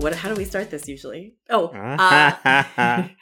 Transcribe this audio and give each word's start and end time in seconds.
what? 0.00 0.14
How 0.14 0.30
do 0.30 0.34
we 0.34 0.46
start 0.46 0.70
this 0.70 0.88
usually? 0.88 1.34
Oh, 1.50 1.66
uh, 1.74 2.30
hi, 2.74 3.12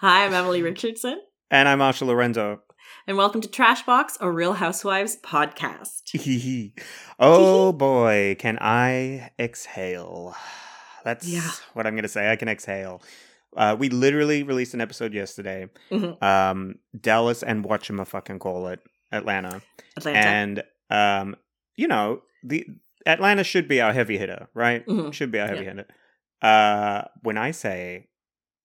I'm 0.00 0.32
Emily 0.32 0.62
Richardson, 0.62 1.20
and 1.50 1.68
I'm 1.68 1.80
Marsha 1.80 2.06
Lorenzo, 2.06 2.62
and 3.06 3.18
welcome 3.18 3.42
to 3.42 3.48
Trashbox, 3.48 4.16
a 4.18 4.30
Real 4.30 4.54
Housewives 4.54 5.18
podcast. 5.22 6.72
oh 7.18 7.72
boy, 7.72 8.36
can 8.38 8.56
I 8.62 9.30
exhale? 9.38 10.34
That's 11.04 11.28
yeah. 11.28 11.50
what 11.74 11.86
I'm 11.86 11.92
going 11.94 12.04
to 12.04 12.08
say. 12.08 12.32
I 12.32 12.36
can 12.36 12.48
exhale. 12.48 13.02
Uh, 13.54 13.76
we 13.78 13.90
literally 13.90 14.42
released 14.42 14.72
an 14.72 14.80
episode 14.80 15.12
yesterday. 15.12 15.68
Mm-hmm. 15.90 16.24
Um, 16.24 16.76
Dallas 16.98 17.42
and 17.42 17.62
fucking 18.08 18.38
call 18.38 18.68
it 18.68 18.80
Atlanta. 19.10 19.60
Atlanta. 19.98 20.18
And 20.18 20.62
um, 20.88 21.36
you 21.76 21.88
know 21.88 22.22
the 22.42 22.66
Atlanta 23.04 23.44
should 23.44 23.68
be 23.68 23.82
our 23.82 23.92
heavy 23.92 24.16
hitter, 24.16 24.48
right? 24.54 24.86
Mm-hmm. 24.86 25.10
Should 25.10 25.30
be 25.30 25.38
our 25.38 25.48
heavy 25.48 25.64
yeah. 25.64 25.70
hitter. 25.72 25.86
Uh, 26.42 27.04
when 27.22 27.38
I 27.38 27.52
say 27.52 28.08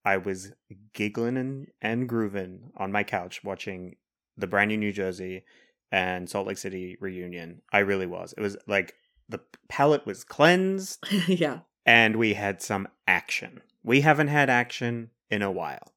I 0.04 0.18
was 0.18 0.52
giggling 0.94 1.38
and, 1.38 1.68
and 1.82 2.10
grooving 2.10 2.72
on 2.76 2.92
my 2.92 3.04
couch 3.04 3.44
watching 3.44 3.96
the 4.36 4.48
brand 4.48 4.70
new 4.70 4.78
New 4.78 4.92
Jersey 4.92 5.44
and 5.92 6.30
Salt 6.30 6.48
Lake 6.48 6.58
City 6.58 6.98
reunion, 7.00 7.62
I 7.72 7.80
really 7.80 8.08
was. 8.08 8.34
It 8.36 8.42
was 8.42 8.58
like 8.68 8.96
the 9.30 9.40
palate 9.70 10.06
was 10.06 10.24
cleansed. 10.24 11.06
yeah. 11.28 11.60
And 11.86 12.16
we 12.16 12.34
had 12.34 12.62
some 12.62 12.88
action. 13.08 13.62
We 13.84 14.02
haven't 14.02 14.28
had 14.28 14.50
action 14.50 15.12
in 15.30 15.42
a 15.42 15.52
while. 15.52 15.94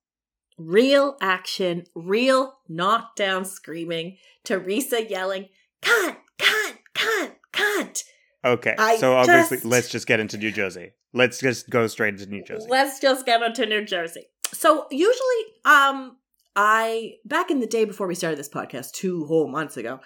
Real 0.58 1.16
action, 1.20 1.86
real 1.94 2.58
knockdown 2.68 3.44
screaming, 3.44 4.18
Teresa 4.44 5.08
yelling, 5.08 5.48
cut, 5.80 6.18
cut, 6.38 6.74
cut, 6.94 7.38
cut. 7.52 8.04
Okay, 8.44 8.74
I 8.78 8.96
so 8.96 9.16
obviously, 9.16 9.58
just, 9.58 9.66
let's 9.66 9.88
just 9.90 10.06
get 10.06 10.20
into 10.20 10.38
New 10.38 10.50
Jersey. 10.50 10.92
Let's 11.12 11.38
just 11.38 11.68
go 11.68 11.86
straight 11.86 12.14
into 12.14 12.26
New 12.26 12.42
Jersey. 12.42 12.66
Let's 12.68 12.98
just 13.00 13.26
get 13.26 13.42
into 13.42 13.66
New 13.66 13.84
Jersey. 13.84 14.24
So 14.52 14.86
usually, 14.90 15.44
um, 15.64 16.16
I 16.56 17.14
back 17.24 17.50
in 17.50 17.60
the 17.60 17.66
day 17.66 17.84
before 17.84 18.06
we 18.06 18.14
started 18.14 18.38
this 18.38 18.48
podcast, 18.48 18.92
two 18.92 19.26
whole 19.26 19.48
months 19.48 19.76
ago, 19.76 20.00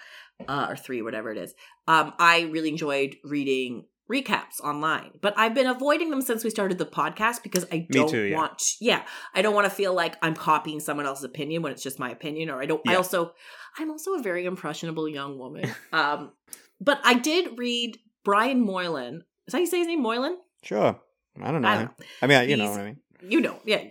uh, 0.47 0.67
or 0.69 0.75
three, 0.75 1.01
whatever 1.01 1.31
it 1.31 1.37
is, 1.37 1.53
um, 1.87 2.13
I 2.19 2.41
really 2.51 2.69
enjoyed 2.69 3.15
reading 3.23 3.85
recaps 4.11 4.61
online. 4.63 5.11
But 5.21 5.33
I've 5.37 5.53
been 5.53 5.67
avoiding 5.67 6.09
them 6.09 6.21
since 6.21 6.43
we 6.43 6.49
started 6.49 6.77
the 6.77 6.85
podcast 6.85 7.41
because 7.41 7.65
I 7.71 7.87
don't 7.89 8.09
too, 8.09 8.23
yeah. 8.23 8.37
want 8.37 8.61
yeah, 8.79 9.03
I 9.33 9.41
don't 9.41 9.55
want 9.55 9.65
to 9.65 9.75
feel 9.75 9.93
like 9.93 10.17
I'm 10.21 10.35
copying 10.35 10.79
someone 10.79 11.05
else's 11.05 11.23
opinion 11.23 11.61
when 11.61 11.71
it's 11.71 11.83
just 11.83 11.99
my 11.99 12.11
opinion 12.11 12.49
or 12.49 12.61
I 12.61 12.65
don't 12.65 12.81
yeah. 12.85 12.93
I 12.93 12.95
also 12.95 13.31
I'm 13.77 13.89
also 13.89 14.15
a 14.15 14.21
very 14.21 14.45
impressionable 14.45 15.07
young 15.07 15.37
woman. 15.37 15.73
um 15.93 16.33
but 16.81 16.99
I 17.03 17.13
did 17.15 17.57
read 17.57 17.97
Brian 18.25 18.65
Moylan. 18.65 19.23
Is 19.47 19.51
that 19.51 19.57
how 19.57 19.59
you 19.59 19.67
say 19.67 19.77
his 19.77 19.87
name? 19.87 20.01
Moylan? 20.01 20.37
Sure. 20.63 20.99
I 21.41 21.51
don't 21.51 21.61
know. 21.61 21.69
I, 21.69 21.75
don't 21.75 21.85
know. 21.85 22.05
I 22.21 22.27
mean, 22.27 22.49
you 22.49 22.57
know 22.57 22.71
what 22.71 22.81
I 22.81 22.85
mean. 22.85 22.97
You 23.21 23.39
know, 23.39 23.57
yeah. 23.65 23.83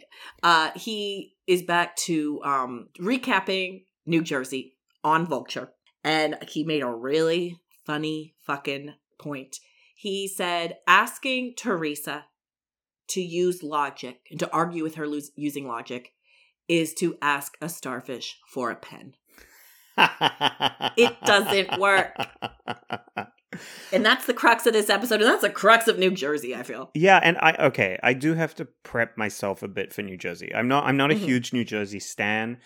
Uh, 0.43 0.71
he 0.77 1.37
is 1.47 1.63
back 1.63 1.97
to 1.97 2.43
um, 2.45 2.89
recapping 3.01 3.85
New 4.05 4.23
Jersey 4.23 4.77
on 5.03 5.27
Vulture, 5.27 5.73
and 6.03 6.37
he 6.49 6.65
made 6.65 6.83
a 6.83 6.91
really 6.91 7.59
funny 7.87 8.35
fucking 8.41 8.95
point. 9.19 9.59
He 9.97 10.29
said 10.29 10.79
asking 10.87 11.55
Teresa 11.57 12.27
to 13.09 13.23
use 13.23 13.63
logic 13.63 14.21
and 14.31 14.41
to 14.41 14.51
argue 14.51 14.83
with 14.83 14.97
her 14.97 15.07
using 15.37 15.69
logic 15.69 16.13
is 16.69 16.95
to 16.95 17.17
ask 17.21 17.57
a 17.61 17.69
starfish 17.69 18.39
for 18.49 18.71
a 18.71 18.77
pen. 18.77 19.15
it 20.97 21.15
doesn't 21.25 21.79
work. 21.79 22.17
and 23.93 24.05
that's 24.05 24.27
the 24.27 24.35
crux 24.35 24.67
of 24.67 24.73
this 24.73 24.91
episode 24.91 25.21
and 25.21 25.31
that's 25.31 25.43
the 25.43 25.51
crux 25.51 25.89
of 25.89 25.99
new 25.99 26.11
jersey 26.11 26.55
i 26.55 26.63
feel. 26.63 26.91
Yeah 26.95 27.21
and 27.23 27.37
i 27.39 27.55
okay 27.59 27.99
i 28.03 28.13
do 28.13 28.35
have 28.35 28.55
to 28.57 28.67
prep 28.83 29.17
myself 29.17 29.63
a 29.63 29.69
bit 29.69 29.93
for 29.93 30.03
new 30.03 30.17
jersey. 30.17 30.55
I'm 30.55 30.69
not 30.69 30.85
i'm 30.85 30.97
not 30.97 31.11
a 31.11 31.15
mm-hmm. 31.15 31.25
huge 31.25 31.53
new 31.53 31.65
jersey 31.65 32.01
stan. 32.01 32.59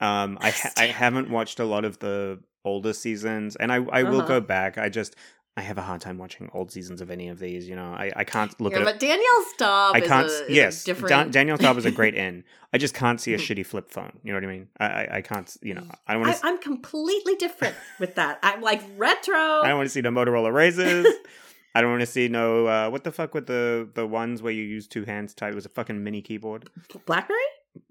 Um 0.00 0.38
i 0.40 0.50
ha- 0.50 0.72
i 0.76 0.86
haven't 0.86 1.30
watched 1.30 1.60
a 1.60 1.64
lot 1.64 1.84
of 1.84 1.98
the 1.98 2.40
older 2.64 2.92
seasons 2.92 3.56
and 3.56 3.72
i 3.72 3.76
i 3.76 4.02
uh-huh. 4.02 4.10
will 4.10 4.22
go 4.22 4.40
back. 4.40 4.78
I 4.78 4.88
just 4.88 5.16
I 5.54 5.60
have 5.60 5.76
a 5.76 5.82
hard 5.82 6.00
time 6.00 6.16
watching 6.16 6.48
old 6.54 6.72
seasons 6.72 7.02
of 7.02 7.10
any 7.10 7.28
of 7.28 7.38
these. 7.38 7.68
You 7.68 7.76
know, 7.76 7.92
I, 7.92 8.10
I 8.16 8.24
can't 8.24 8.58
look 8.58 8.72
yeah, 8.72 8.80
at. 8.80 8.84
But 8.84 9.00
Danielle 9.00 9.44
Staub. 9.54 9.94
I 9.94 10.00
can't. 10.00 10.28
A, 10.28 10.46
yes, 10.48 10.82
different... 10.82 11.10
Da- 11.10 11.24
Danielle 11.24 11.58
Staub 11.58 11.76
is 11.76 11.84
a 11.84 11.90
great 11.90 12.14
in. 12.26 12.42
I 12.72 12.78
just 12.78 12.94
can't 12.94 13.20
see 13.20 13.34
a 13.34 13.36
mm-hmm. 13.36 13.60
shitty 13.60 13.66
flip 13.66 13.90
phone. 13.90 14.18
You 14.22 14.32
know 14.32 14.38
what 14.38 14.44
I 14.44 14.52
mean? 14.52 14.68
I 14.80 14.86
I, 14.86 15.16
I 15.16 15.20
can't. 15.20 15.54
You 15.60 15.74
know, 15.74 15.86
I 16.08 16.14
don't 16.14 16.22
want 16.22 16.36
to. 16.36 16.46
I'm 16.46 16.58
completely 16.58 17.34
different 17.36 17.76
with 18.00 18.14
that. 18.14 18.38
I'm 18.42 18.62
like 18.62 18.82
retro. 18.96 19.34
I 19.34 19.68
don't 19.68 19.76
want 19.76 19.86
to 19.86 19.92
see 19.92 20.00
the 20.00 20.08
Motorola 20.08 20.52
razors. 20.52 21.06
I 21.74 21.80
don't 21.80 21.90
want 21.90 22.00
to 22.00 22.06
see 22.06 22.28
no. 22.28 22.66
Uh, 22.66 22.88
what 22.88 23.04
the 23.04 23.12
fuck 23.12 23.34
with 23.34 23.46
the 23.46 23.88
the 23.92 24.06
ones 24.06 24.40
where 24.40 24.52
you 24.52 24.62
use 24.62 24.86
two 24.86 25.04
hands 25.04 25.34
tied? 25.34 25.52
It 25.52 25.54
was 25.54 25.66
a 25.66 25.70
fucking 25.70 26.02
mini 26.02 26.22
keyboard. 26.22 26.70
Blackberry. 27.04 27.38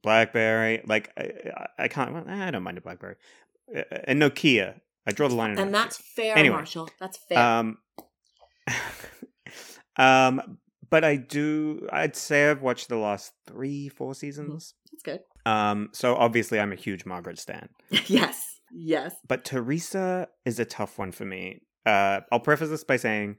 Blackberry. 0.02 0.82
Like 0.86 1.12
I, 1.16 1.68
I 1.78 1.88
can't. 1.88 2.12
Well, 2.12 2.24
I 2.28 2.50
don't 2.50 2.64
mind 2.64 2.80
a 2.80 2.82
Blackberry. 2.82 3.16
Uh, 3.76 3.84
and 4.06 4.20
Nokia. 4.20 4.82
I 5.08 5.12
draw 5.12 5.28
the 5.28 5.36
line. 5.36 5.58
And 5.58 5.74
that's 5.74 5.98
fair, 5.98 6.38
anyway, 6.38 6.56
Marshall. 6.56 6.90
That's 7.00 7.18
fair. 7.18 7.40
Um, 7.40 7.78
um, 9.98 10.58
but 10.90 11.04
I 11.04 11.16
do. 11.16 11.88
I'd 11.92 12.16
say 12.16 12.50
I've 12.50 12.62
watched 12.62 12.90
the 12.90 12.98
last 12.98 13.34
three, 13.48 13.90
four 13.90 14.14
seasons. 14.14 14.76
That's 14.92 15.04
good. 15.04 15.22
Um, 15.52 15.90
so 15.94 16.16
obviously 16.16 16.60
I'm 16.60 16.72
a 16.72 16.76
huge 16.76 17.06
Margaret 17.06 17.40
stan. 17.40 17.70
yes, 18.08 18.44
yes. 18.72 19.16
But 19.28 19.46
Teresa 19.46 20.28
is 20.46 20.60
a 20.60 20.66
tough 20.66 21.00
one 21.00 21.12
for 21.12 21.26
me. 21.26 21.62
Uh, 21.86 22.20
I'll 22.32 22.40
preface 22.40 22.70
this 22.70 22.84
by 22.84 22.98
saying, 22.98 23.38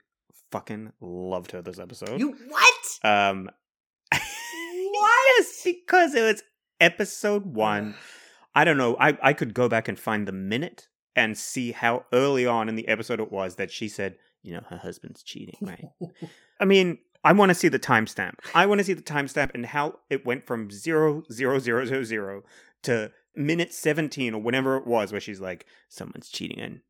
fucking 0.51 0.93
loved 1.01 1.53
her 1.53 1.63
this 1.63 1.79
episode. 1.79 2.19
You 2.19 2.37
what? 2.49 3.09
Um, 3.09 3.51
yes, 4.13 5.61
because 5.65 6.15
it 6.15 6.23
was 6.23 6.43
episode 6.81 7.47
one. 7.47 7.95
I 8.55 8.65
don't 8.65 8.77
know. 8.77 8.97
I 9.01 9.17
I 9.23 9.33
could 9.33 9.55
go 9.55 9.69
back 9.69 9.89
and 9.89 9.99
find 9.99 10.29
the 10.29 10.33
minute 10.33 10.89
and 11.15 11.37
see 11.37 11.73
how 11.73 12.05
early 12.13 12.47
on 12.47 12.69
in 12.69 12.77
the 12.77 12.89
episode 12.89 13.21
it 13.21 13.31
was 13.31 13.57
that 13.57 13.71
she 13.71 13.89
said, 13.89 14.17
you 14.43 14.53
know, 14.53 14.63
her 14.69 14.79
husband's 14.79 15.23
cheating, 15.23 15.57
right? 15.61 15.85
I 16.61 16.65
mean, 16.65 16.99
I 17.25 17.33
want 17.33 17.51
to 17.51 17.55
see 17.55 17.69
the 17.69 17.79
timestamp. 17.79 18.35
I 18.55 18.67
want 18.67 18.79
to 18.79 18.85
see 18.85 18.95
the 18.95 19.03
timestamp 19.03 19.51
and 19.55 19.67
how 19.67 19.99
it 20.11 20.27
went 20.27 20.47
from 20.47 20.71
zero 20.71 21.23
zero 21.31 21.59
zero 21.59 21.85
zero 21.85 22.05
zero 22.05 22.43
to 22.83 23.13
minute 23.35 23.73
17 23.73 24.35
or 24.35 24.43
whatever 24.43 24.77
it 24.77 24.87
was 24.87 25.11
where 25.11 25.21
she's 25.21 25.41
like 25.41 25.67
someone's 25.89 26.29
cheating 26.29 26.61
and 26.61 26.81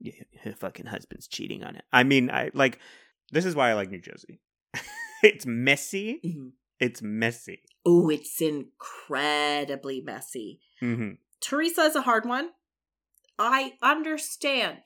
her 0.43 0.53
fucking 0.53 0.87
husband's 0.87 1.29
cheating 1.29 1.63
on 1.63 1.77
it 1.77 1.85
i 1.93 2.03
mean 2.03 2.31
i 2.31 2.51
like 2.53 2.81
this 3.31 3.45
is 3.45 3.55
why 3.55 3.71
i 3.71 3.75
like 3.75 3.91
new 3.91 4.01
jersey 4.01 4.41
it's 5.23 5.47
messy 5.47 6.21
mm-hmm. 6.25 6.49
it's 6.81 7.01
messy 7.01 7.61
oh 7.87 8.09
it's 8.09 8.41
incredibly 8.41 10.01
messy 10.01 10.61
mm-hmm. 10.83 11.13
teresa 11.41 11.83
is 11.83 11.95
a 11.95 12.03
hard 12.03 12.27
one 12.27 12.51
I 13.39 13.75
understand 13.83 14.79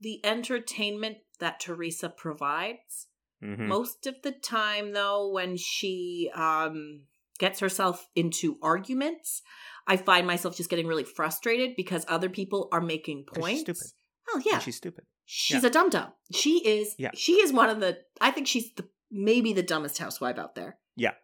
the 0.00 0.24
entertainment 0.24 1.18
that 1.38 1.60
Teresa 1.60 2.08
provides. 2.08 3.08
Mm-hmm. 3.42 3.68
Most 3.68 4.06
of 4.06 4.16
the 4.22 4.32
time, 4.32 4.92
though, 4.92 5.30
when 5.30 5.56
she 5.56 6.30
um, 6.34 7.02
gets 7.38 7.60
herself 7.60 8.08
into 8.14 8.56
arguments, 8.62 9.42
I 9.86 9.96
find 9.96 10.26
myself 10.26 10.56
just 10.56 10.70
getting 10.70 10.86
really 10.86 11.04
frustrated 11.04 11.70
because 11.76 12.04
other 12.08 12.28
people 12.28 12.68
are 12.72 12.80
making 12.80 13.24
points. 13.32 13.62
stupid. 13.62 13.82
Oh 14.30 14.40
yeah, 14.44 14.54
and 14.54 14.62
she's 14.62 14.76
stupid. 14.76 15.04
She's 15.24 15.62
yeah. 15.62 15.68
a 15.68 15.72
dum 15.72 15.90
dum. 15.90 16.12
She 16.32 16.58
is. 16.66 16.94
Yeah. 16.98 17.10
She 17.14 17.34
is 17.34 17.52
one 17.52 17.68
of 17.68 17.80
the. 17.80 17.98
I 18.20 18.30
think 18.30 18.46
she's 18.46 18.72
the 18.74 18.88
maybe 19.10 19.52
the 19.52 19.62
dumbest 19.62 19.98
housewife 19.98 20.38
out 20.38 20.54
there. 20.54 20.78
Yeah, 20.96 21.14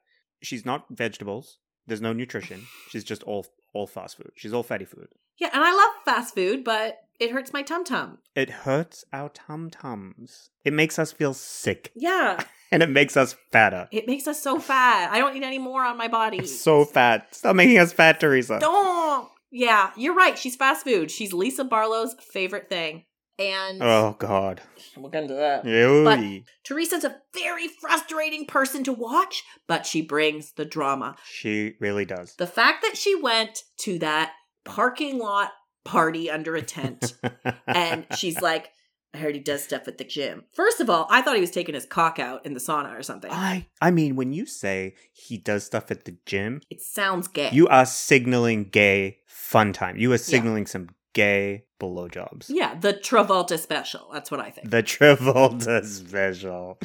she's 0.42 0.64
not 0.64 0.86
vegetables. 0.90 1.58
There's 1.86 2.00
no 2.00 2.12
nutrition. 2.12 2.66
She's 2.90 3.04
just 3.04 3.22
all 3.22 3.46
all 3.78 3.86
fast 3.86 4.16
food. 4.16 4.32
She's 4.34 4.52
all 4.52 4.64
fatty 4.64 4.84
food. 4.84 5.08
Yeah, 5.38 5.50
and 5.52 5.62
I 5.62 5.72
love 5.72 5.90
fast 6.04 6.34
food, 6.34 6.64
but 6.64 6.98
it 7.20 7.30
hurts 7.30 7.52
my 7.52 7.62
tum 7.62 7.84
tum. 7.84 8.18
It 8.34 8.50
hurts 8.50 9.04
our 9.12 9.28
tum 9.28 9.70
tums. 9.70 10.50
It 10.64 10.72
makes 10.72 10.98
us 10.98 11.12
feel 11.12 11.32
sick. 11.32 11.92
Yeah. 11.94 12.42
and 12.72 12.82
it 12.82 12.90
makes 12.90 13.16
us 13.16 13.36
fatter. 13.52 13.88
It 13.92 14.08
makes 14.08 14.26
us 14.26 14.42
so 14.42 14.58
fat. 14.58 15.10
I 15.12 15.18
don't 15.18 15.34
need 15.34 15.44
any 15.44 15.60
more 15.60 15.84
on 15.84 15.96
my 15.96 16.08
body. 16.08 16.44
so 16.46 16.84
fat. 16.84 17.32
Stop 17.34 17.54
making 17.54 17.78
us 17.78 17.92
fat, 17.92 18.18
Teresa. 18.18 18.58
Don't. 18.60 19.28
Yeah, 19.50 19.92
you're 19.96 20.14
right. 20.14 20.36
She's 20.36 20.56
fast 20.56 20.84
food. 20.84 21.10
She's 21.10 21.32
Lisa 21.32 21.64
Barlow's 21.64 22.14
favorite 22.20 22.68
thing. 22.68 23.04
And 23.38 23.80
oh 23.82 24.16
god, 24.18 24.60
we'll 24.96 25.10
get 25.10 25.22
into 25.22 25.34
that. 25.34 25.64
Ew. 25.64 26.02
But 26.02 26.18
Teresa's 26.64 27.04
a 27.04 27.18
very 27.32 27.68
frustrating 27.68 28.46
person 28.46 28.82
to 28.84 28.92
watch, 28.92 29.44
but 29.68 29.86
she 29.86 30.02
brings 30.02 30.52
the 30.52 30.64
drama. 30.64 31.14
She 31.24 31.74
really 31.78 32.04
does. 32.04 32.34
The 32.34 32.48
fact 32.48 32.82
that 32.82 32.96
she 32.96 33.14
went 33.14 33.62
to 33.78 34.00
that 34.00 34.32
parking 34.64 35.18
lot 35.18 35.52
party 35.84 36.30
under 36.30 36.56
a 36.56 36.62
tent 36.62 37.14
and 37.66 38.06
she's 38.16 38.40
like, 38.42 38.70
I 39.14 39.18
heard 39.18 39.34
he 39.34 39.40
does 39.40 39.64
stuff 39.64 39.88
at 39.88 39.98
the 39.98 40.04
gym. 40.04 40.44
First 40.52 40.80
of 40.80 40.90
all, 40.90 41.06
I 41.08 41.22
thought 41.22 41.36
he 41.36 41.40
was 41.40 41.50
taking 41.50 41.74
his 41.74 41.86
cock 41.86 42.18
out 42.18 42.44
in 42.44 42.52
the 42.52 42.60
sauna 42.60 42.98
or 42.98 43.02
something. 43.02 43.30
I 43.32 43.66
I 43.80 43.90
mean, 43.90 44.16
when 44.16 44.32
you 44.32 44.46
say 44.46 44.96
he 45.12 45.38
does 45.38 45.64
stuff 45.64 45.90
at 45.90 46.04
the 46.04 46.16
gym, 46.26 46.60
it 46.70 46.82
sounds 46.82 47.28
gay. 47.28 47.50
You 47.52 47.68
are 47.68 47.86
signaling 47.86 48.64
gay 48.64 49.18
fun 49.26 49.72
time. 49.72 49.96
You 49.96 50.12
are 50.12 50.18
signaling 50.18 50.64
yeah. 50.64 50.70
some 50.70 50.88
gay 51.14 51.64
blowjobs. 51.80 52.46
Yeah, 52.48 52.74
the 52.74 52.94
Travolta 52.94 53.58
special. 53.58 54.08
That's 54.12 54.30
what 54.30 54.40
I 54.40 54.50
think. 54.50 54.70
The 54.70 54.82
Travolta 54.82 55.84
special. 55.84 56.78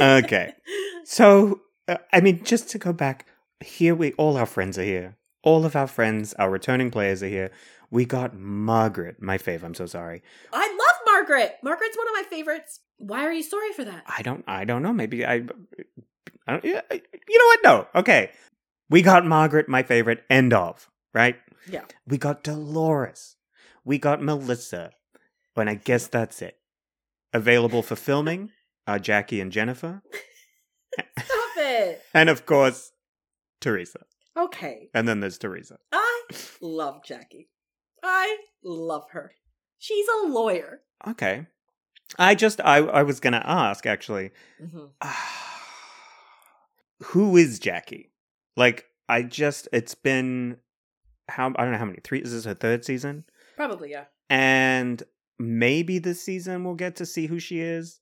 okay. 0.00 0.54
So 1.04 1.60
uh, 1.88 1.96
I 2.12 2.20
mean, 2.20 2.42
just 2.44 2.68
to 2.70 2.78
go 2.78 2.92
back, 2.92 3.26
here 3.60 3.94
we 3.94 4.12
all 4.14 4.36
our 4.36 4.46
friends 4.46 4.78
are 4.78 4.84
here. 4.84 5.16
All 5.42 5.64
of 5.64 5.76
our 5.76 5.86
friends, 5.86 6.34
our 6.34 6.50
returning 6.50 6.90
players 6.90 7.22
are 7.22 7.28
here. 7.28 7.50
We 7.90 8.04
got 8.04 8.36
Margaret, 8.36 9.22
my 9.22 9.38
fave. 9.38 9.62
I'm 9.62 9.74
so 9.74 9.86
sorry. 9.86 10.22
I 10.52 10.66
love 10.68 11.14
Margaret. 11.14 11.56
Margaret's 11.62 11.96
one 11.96 12.08
of 12.08 12.14
my 12.14 12.24
favorites. 12.28 12.80
Why 12.98 13.24
are 13.24 13.32
you 13.32 13.44
sorry 13.44 13.72
for 13.72 13.84
that? 13.84 14.02
I 14.08 14.22
don't. 14.22 14.42
I 14.48 14.64
don't 14.64 14.82
know. 14.82 14.92
Maybe 14.92 15.24
I. 15.24 15.42
I 16.48 16.52
don't, 16.52 16.64
yeah, 16.64 16.80
you 16.90 17.38
know 17.38 17.46
what? 17.46 17.60
No. 17.64 18.00
Okay. 18.00 18.30
We 18.90 19.02
got 19.02 19.24
Margaret, 19.24 19.68
my 19.68 19.82
favorite. 19.82 20.24
End 20.30 20.52
of. 20.52 20.88
Right. 21.14 21.36
Yeah. 21.70 21.82
We 22.06 22.18
got 22.18 22.42
Dolores. 22.42 23.35
We 23.86 23.98
got 23.98 24.20
Melissa. 24.20 24.90
And 25.56 25.70
I 25.70 25.76
guess 25.76 26.08
that's 26.08 26.42
it. 26.42 26.58
Available 27.32 27.82
for 27.82 27.96
filming 27.96 28.50
are 28.86 28.98
Jackie 28.98 29.40
and 29.40 29.52
Jennifer. 29.52 30.02
Stop 31.18 31.56
it. 31.56 32.02
and 32.14 32.28
of 32.28 32.44
course, 32.44 32.92
Teresa. 33.60 34.00
Okay. 34.36 34.90
And 34.92 35.08
then 35.08 35.20
there's 35.20 35.38
Teresa. 35.38 35.78
I 35.92 36.22
love 36.60 37.04
Jackie. 37.04 37.48
I 38.02 38.36
love 38.62 39.04
her. 39.12 39.32
She's 39.78 40.06
a 40.08 40.26
lawyer. 40.26 40.80
Okay. 41.06 41.46
I 42.18 42.34
just 42.34 42.60
I 42.60 42.78
I 42.78 43.02
was 43.04 43.20
gonna 43.20 43.42
ask 43.44 43.86
actually. 43.86 44.32
Mm-hmm. 44.62 45.08
who 47.04 47.36
is 47.36 47.60
Jackie? 47.60 48.10
Like 48.56 48.86
I 49.08 49.22
just 49.22 49.68
it's 49.72 49.94
been 49.94 50.58
how 51.28 51.52
I 51.56 51.62
don't 51.62 51.72
know 51.72 51.78
how 51.78 51.84
many 51.84 52.00
three 52.02 52.20
is 52.20 52.32
this 52.32 52.44
her 52.44 52.54
third 52.54 52.84
season? 52.84 53.24
Probably 53.56 53.90
yeah. 53.90 54.04
And 54.30 55.02
maybe 55.38 55.98
this 55.98 56.22
season 56.22 56.64
we'll 56.64 56.74
get 56.74 56.96
to 56.96 57.06
see 57.06 57.26
who 57.26 57.38
she 57.38 57.60
is. 57.60 58.00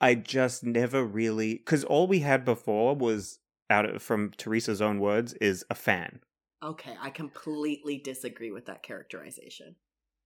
I 0.00 0.14
just 0.14 0.64
never 0.64 1.04
really 1.04 1.54
because 1.54 1.84
all 1.84 2.06
we 2.06 2.20
had 2.20 2.44
before 2.44 2.94
was 2.94 3.38
out 3.68 3.86
of, 3.86 4.02
from 4.02 4.30
Teresa's 4.36 4.80
own 4.80 4.98
words 4.98 5.34
is 5.34 5.64
a 5.70 5.74
fan. 5.74 6.20
Okay, 6.62 6.94
I 7.00 7.10
completely 7.10 7.98
disagree 7.98 8.50
with 8.50 8.66
that 8.66 8.82
characterization. 8.82 9.76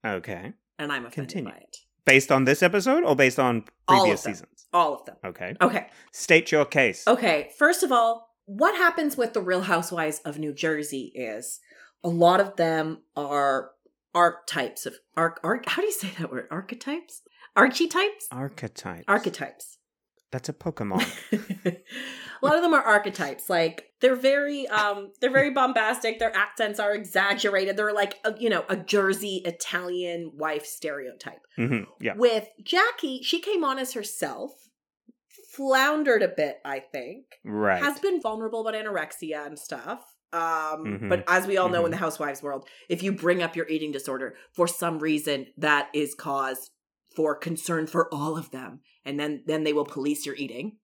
Okay, 0.05 0.53
and 0.79 0.93
I'm 0.93 1.07
offended 1.07 1.33
Continue. 1.33 1.51
by 1.51 1.57
it. 1.59 1.77
Based 2.05 2.31
on 2.31 2.45
this 2.45 2.63
episode 2.63 3.05
or 3.05 3.17
based 3.17 3.39
on 3.39 3.65
previous 3.89 4.27
all 4.27 4.33
seasons? 4.33 4.67
All 4.73 4.95
of 4.95 5.05
them. 5.07 5.17
Okay. 5.25 5.55
Okay. 5.61 5.87
State 6.13 6.53
your 6.53 6.67
case. 6.67 7.07
Okay. 7.07 7.51
First 7.57 7.83
of 7.83 7.91
all, 7.93 8.35
what 8.45 8.77
happens 8.77 9.17
with 9.17 9.33
the 9.33 9.41
Real 9.41 9.63
Housewives 9.63 10.21
of 10.25 10.39
New 10.39 10.53
Jersey 10.53 11.13
is 11.15 11.61
a 12.03 12.09
lot 12.09 12.41
of 12.41 12.57
them 12.57 12.99
are 13.17 13.71
archetypes 14.15 14.87
of 14.87 14.95
arc 15.17 15.41
arc 15.43 15.69
how 15.69 15.83
do 15.83 15.87
you 15.87 15.93
say 15.93 16.11
that 16.19 16.31
word? 16.31 16.49
Archetypes? 16.51 17.23
Archetypes? 17.57 18.27
Archetypes. 18.31 19.05
Archetypes. 19.09 19.79
That's 20.33 20.49
a 20.49 20.53
pokemon. 20.53 21.07
A 22.43 22.45
lot 22.45 22.57
of 22.57 22.63
them 22.63 22.75
are 22.75 22.83
archetypes. 22.83 23.49
Like 23.49 23.91
they're 24.01 24.17
very 24.17 24.67
um 24.69 25.13
they're 25.21 25.31
very 25.31 25.51
bombastic. 25.51 26.19
Their 26.19 26.37
accents 26.37 26.81
are 26.81 26.93
exaggerated. 26.93 27.77
They're 27.77 27.95
like 27.95 28.19
a, 28.25 28.35
you 28.39 28.51
know 28.51 28.65
a 28.69 28.77
jersey 28.77 29.43
italian 29.45 30.33
wife 30.35 30.67
stereotype. 30.67 31.41
Mm-hmm. 31.59 31.85
yeah. 32.01 32.15
With 32.17 32.49
jackie 32.63 33.23
she 33.23 33.41
came 33.41 33.65
on 33.65 33.79
as 33.79 33.93
herself 33.95 34.51
floundered 35.53 36.23
a 36.23 36.29
bit 36.29 36.59
i 36.65 36.81
think. 36.81 37.25
Right. 37.45 37.83
Has 37.83 38.01
been 38.01 38.21
vulnerable 38.21 38.67
about 38.67 38.75
anorexia 38.75 39.47
and 39.47 39.59
stuff 39.59 40.14
um, 40.35 40.85
mm-hmm. 40.85 41.09
But 41.09 41.23
as 41.29 41.47
we 41.47 41.57
all 41.57 41.69
know 41.69 41.79
mm-hmm. 41.79 41.87
in 41.87 41.91
the 41.93 41.97
housewives 41.99 42.43
world, 42.43 42.69
if 42.89 43.05
you 43.05 43.13
bring 43.13 43.41
up 43.41 43.55
your 43.55 43.69
eating 43.69 43.93
disorder 43.93 44.35
for 44.53 44.67
some 44.67 44.99
reason, 44.99 45.47
that 45.57 45.91
is 45.95 46.15
cause 46.15 46.71
for 47.15 47.37
concern 47.37 47.87
for 47.87 48.13
all 48.13 48.37
of 48.37 48.51
them, 48.51 48.81
and 49.05 49.19
then 49.19 49.45
then 49.47 49.63
they 49.63 49.73
will 49.73 49.85
police 49.85 50.27
your 50.27 50.35
eating. 50.35 50.79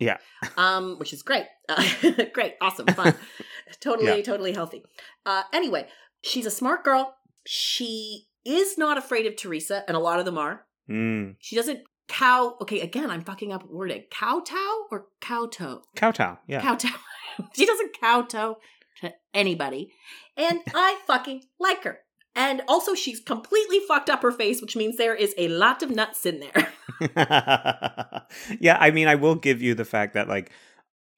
Yeah. 0.00 0.18
Um, 0.56 0.98
which 0.98 1.12
is 1.12 1.22
great. 1.22 1.44
Uh, 1.68 1.82
great, 2.34 2.54
awesome, 2.60 2.86
fun, 2.88 3.14
totally, 3.80 4.16
yeah. 4.16 4.22
totally 4.22 4.52
healthy. 4.52 4.82
Uh, 5.24 5.44
anyway, 5.52 5.86
she's 6.22 6.44
a 6.44 6.50
smart 6.50 6.82
girl. 6.84 7.14
She 7.46 8.26
is 8.44 8.76
not 8.76 8.98
afraid 8.98 9.26
of 9.26 9.36
Teresa, 9.36 9.84
and 9.86 9.96
a 9.96 10.00
lot 10.00 10.18
of 10.18 10.24
them 10.24 10.38
are. 10.38 10.66
Mm. 10.90 11.36
She 11.38 11.54
doesn't 11.54 11.84
cow. 12.08 12.56
Okay, 12.60 12.80
again, 12.80 13.10
I'm 13.10 13.22
fucking 13.22 13.52
up 13.52 13.64
wording. 13.70 14.04
Kowtow 14.10 14.86
or 14.90 15.06
kowtow? 15.20 15.82
Kowtow. 15.94 16.38
Yeah. 16.48 16.62
Kowtow. 16.62 16.88
she 17.56 17.66
doesn't 17.66 18.00
kowtow 18.00 18.56
to 19.00 19.12
anybody. 19.34 19.92
And 20.36 20.60
I 20.74 20.98
fucking 21.06 21.42
like 21.58 21.84
her. 21.84 22.00
And 22.34 22.62
also, 22.68 22.94
she's 22.94 23.20
completely 23.20 23.80
fucked 23.88 24.10
up 24.10 24.22
her 24.22 24.30
face, 24.30 24.60
which 24.60 24.76
means 24.76 24.98
there 24.98 25.14
is 25.14 25.34
a 25.38 25.48
lot 25.48 25.82
of 25.82 25.90
nuts 25.90 26.26
in 26.26 26.40
there. 26.40 26.68
yeah, 28.60 28.76
I 28.78 28.90
mean, 28.92 29.08
I 29.08 29.14
will 29.14 29.36
give 29.36 29.62
you 29.62 29.74
the 29.74 29.86
fact 29.86 30.12
that, 30.12 30.28
like, 30.28 30.50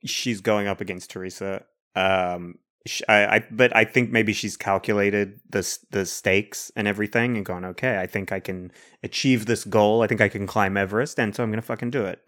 she's 0.04 0.40
going 0.40 0.68
up 0.68 0.80
against 0.80 1.10
Teresa. 1.10 1.64
Um, 1.96 2.60
I, 3.08 3.26
I, 3.26 3.44
but 3.50 3.74
I 3.74 3.84
think 3.84 4.12
maybe 4.12 4.32
she's 4.32 4.56
calculated 4.56 5.40
the 5.50 5.78
the 5.90 6.06
stakes 6.06 6.70
and 6.76 6.86
everything 6.86 7.36
and 7.36 7.44
gone, 7.44 7.64
okay, 7.64 7.98
I 7.98 8.06
think 8.06 8.30
I 8.30 8.40
can 8.40 8.70
achieve 9.02 9.46
this 9.46 9.64
goal. 9.64 10.02
I 10.02 10.06
think 10.06 10.20
I 10.20 10.28
can 10.28 10.46
climb 10.46 10.76
Everest, 10.76 11.18
and 11.18 11.34
so 11.34 11.42
I'm 11.42 11.50
gonna 11.50 11.62
fucking 11.62 11.90
do 11.90 12.04
it. 12.04 12.20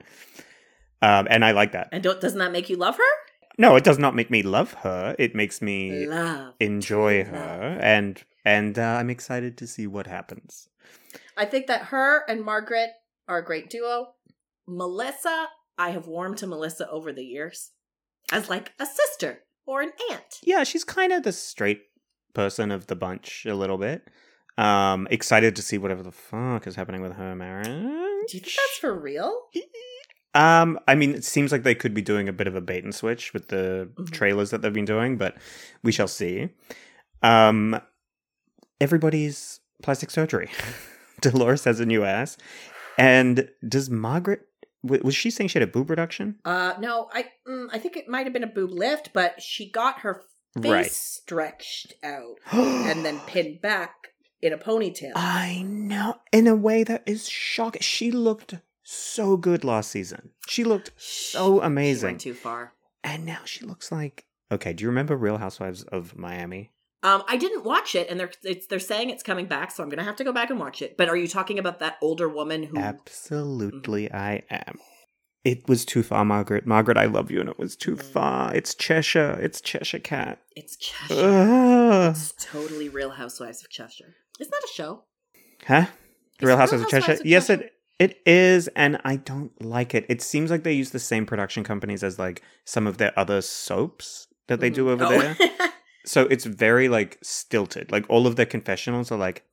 Um, 1.02 1.28
and 1.30 1.44
I 1.44 1.52
like 1.52 1.72
that. 1.72 1.88
And 1.92 2.02
doesn't 2.02 2.38
that 2.38 2.52
make 2.52 2.68
you 2.68 2.76
love 2.76 2.96
her? 2.96 3.02
No, 3.60 3.76
it 3.76 3.84
does 3.84 3.98
not 3.98 4.16
make 4.16 4.30
me 4.30 4.42
love 4.42 4.72
her. 4.72 5.14
It 5.18 5.34
makes 5.34 5.60
me 5.60 6.06
love 6.06 6.54
enjoy 6.60 7.24
her, 7.24 7.72
love. 7.74 7.78
and 7.82 8.24
and 8.42 8.78
uh, 8.78 8.96
I'm 8.98 9.10
excited 9.10 9.58
to 9.58 9.66
see 9.66 9.86
what 9.86 10.06
happens. 10.06 10.70
I 11.36 11.44
think 11.44 11.66
that 11.66 11.86
her 11.92 12.24
and 12.26 12.42
Margaret 12.42 12.88
are 13.28 13.36
a 13.36 13.44
great 13.44 13.68
duo. 13.68 14.14
Melissa, 14.66 15.48
I 15.76 15.90
have 15.90 16.06
warmed 16.06 16.38
to 16.38 16.46
Melissa 16.46 16.88
over 16.88 17.12
the 17.12 17.22
years 17.22 17.72
as 18.32 18.48
like 18.48 18.72
a 18.78 18.86
sister 18.86 19.40
or 19.66 19.82
an 19.82 19.92
aunt. 20.10 20.38
Yeah, 20.42 20.64
she's 20.64 20.82
kind 20.82 21.12
of 21.12 21.22
the 21.22 21.32
straight 21.32 21.82
person 22.32 22.70
of 22.70 22.86
the 22.86 22.96
bunch 22.96 23.44
a 23.44 23.54
little 23.54 23.76
bit. 23.76 24.08
Um, 24.56 25.06
excited 25.10 25.54
to 25.56 25.62
see 25.62 25.76
whatever 25.76 26.02
the 26.02 26.12
fuck 26.12 26.66
is 26.66 26.76
happening 26.76 27.02
with 27.02 27.12
her 27.12 27.36
marriage. 27.36 27.66
Do 27.66 28.36
you 28.38 28.40
think 28.40 28.56
that's 28.56 28.78
for 28.80 28.98
real? 28.98 29.48
Um, 30.34 30.78
I 30.86 30.94
mean, 30.94 31.14
it 31.14 31.24
seems 31.24 31.50
like 31.50 31.64
they 31.64 31.74
could 31.74 31.94
be 31.94 32.02
doing 32.02 32.28
a 32.28 32.32
bit 32.32 32.46
of 32.46 32.54
a 32.54 32.60
bait 32.60 32.84
and 32.84 32.94
switch 32.94 33.32
with 33.32 33.48
the 33.48 33.88
mm-hmm. 33.94 34.04
trailers 34.06 34.50
that 34.50 34.62
they've 34.62 34.72
been 34.72 34.84
doing, 34.84 35.16
but 35.16 35.36
we 35.82 35.92
shall 35.92 36.08
see. 36.08 36.50
Um, 37.22 37.80
everybody's 38.80 39.60
plastic 39.82 40.10
surgery. 40.10 40.50
Dolores 41.20 41.64
has 41.64 41.80
a 41.80 41.86
new 41.86 42.04
ass, 42.04 42.36
and 42.96 43.48
does 43.66 43.90
Margaret? 43.90 44.46
Was 44.82 45.14
she 45.14 45.30
saying 45.30 45.48
she 45.48 45.58
had 45.58 45.68
a 45.68 45.70
boob 45.70 45.90
reduction? 45.90 46.36
Uh, 46.44 46.72
no, 46.80 47.10
I 47.12 47.26
mm, 47.46 47.68
I 47.70 47.78
think 47.78 47.98
it 47.98 48.08
might 48.08 48.24
have 48.24 48.32
been 48.32 48.44
a 48.44 48.46
boob 48.46 48.70
lift, 48.70 49.10
but 49.12 49.42
she 49.42 49.70
got 49.70 50.00
her 50.00 50.22
face 50.54 50.64
right. 50.64 50.90
stretched 50.90 51.94
out 52.02 52.36
and 52.52 53.04
then 53.04 53.20
pinned 53.26 53.60
back 53.60 54.12
in 54.40 54.54
a 54.54 54.58
ponytail. 54.58 55.12
I 55.14 55.62
know, 55.66 56.16
in 56.32 56.46
a 56.46 56.54
way 56.54 56.84
that 56.84 57.02
is 57.04 57.28
shocking. 57.28 57.82
She 57.82 58.10
looked 58.10 58.54
so 58.90 59.36
good 59.36 59.64
last 59.64 59.90
season. 59.90 60.30
She 60.48 60.64
looked 60.64 60.90
so 60.96 61.62
amazing. 61.62 62.00
She 62.00 62.06
went 62.06 62.20
too 62.20 62.34
far. 62.34 62.72
And 63.02 63.24
now 63.24 63.40
she 63.44 63.64
looks 63.64 63.90
like 63.90 64.26
okay. 64.52 64.72
Do 64.72 64.82
you 64.82 64.88
remember 64.88 65.16
Real 65.16 65.38
Housewives 65.38 65.84
of 65.84 66.18
Miami? 66.18 66.70
Um, 67.02 67.22
I 67.26 67.38
didn't 67.38 67.64
watch 67.64 67.94
it, 67.94 68.10
and 68.10 68.20
they're 68.20 68.30
they're 68.68 68.78
saying 68.78 69.08
it's 69.08 69.22
coming 69.22 69.46
back, 69.46 69.70
so 69.70 69.82
I'm 69.82 69.88
gonna 69.88 70.04
have 70.04 70.16
to 70.16 70.24
go 70.24 70.32
back 70.32 70.50
and 70.50 70.60
watch 70.60 70.82
it. 70.82 70.96
But 70.98 71.08
are 71.08 71.16
you 71.16 71.28
talking 71.28 71.58
about 71.58 71.78
that 71.78 71.96
older 72.02 72.28
woman 72.28 72.64
who? 72.64 72.76
Absolutely, 72.76 74.04
mm-hmm. 74.04 74.16
I 74.16 74.42
am. 74.50 74.78
It 75.42 75.66
was 75.66 75.86
too 75.86 76.02
far, 76.02 76.26
Margaret. 76.26 76.66
Margaret, 76.66 76.98
I 76.98 77.06
love 77.06 77.30
you, 77.30 77.40
and 77.40 77.48
it 77.48 77.58
was 77.58 77.74
too 77.74 77.96
mm-hmm. 77.96 78.12
far. 78.12 78.54
It's 78.54 78.74
Cheshire. 78.74 79.38
It's 79.40 79.62
Cheshire 79.62 79.98
Cat. 79.98 80.40
It's 80.54 80.76
Cheshire. 80.76 81.14
Uh. 81.14 82.10
It's 82.10 82.34
totally 82.38 82.90
Real 82.90 83.10
Housewives 83.10 83.62
of 83.62 83.70
Cheshire. 83.70 84.16
Isn't 84.38 84.50
that 84.50 84.64
a 84.64 84.74
show? 84.74 85.04
Huh? 85.66 85.74
Real 85.74 85.86
Housewives, 85.86 86.42
Real 86.42 86.56
Housewives 86.58 86.82
of 86.82 86.88
Cheshire. 86.90 87.12
Of 87.12 87.26
yes, 87.26 87.48
it 87.48 87.72
it 88.00 88.18
is, 88.24 88.66
and 88.68 88.98
I 89.04 89.16
don't 89.16 89.52
like 89.62 89.94
it. 89.94 90.06
It 90.08 90.22
seems 90.22 90.50
like 90.50 90.62
they 90.62 90.72
use 90.72 90.90
the 90.90 90.98
same 90.98 91.26
production 91.26 91.62
companies 91.62 92.02
as 92.02 92.18
like 92.18 92.42
some 92.64 92.86
of 92.86 92.96
their 92.96 93.12
other 93.16 93.42
soaps 93.42 94.26
that 94.48 94.58
they 94.58 94.70
do 94.70 94.86
mm-hmm. 94.86 95.02
over 95.02 95.14
oh. 95.14 95.18
there. 95.18 95.36
so 96.06 96.22
it's 96.22 96.46
very 96.46 96.88
like 96.88 97.18
stilted. 97.22 97.92
Like 97.92 98.06
all 98.08 98.26
of 98.26 98.36
their 98.36 98.46
confessionals 98.46 99.12
are 99.12 99.18
like, 99.18 99.44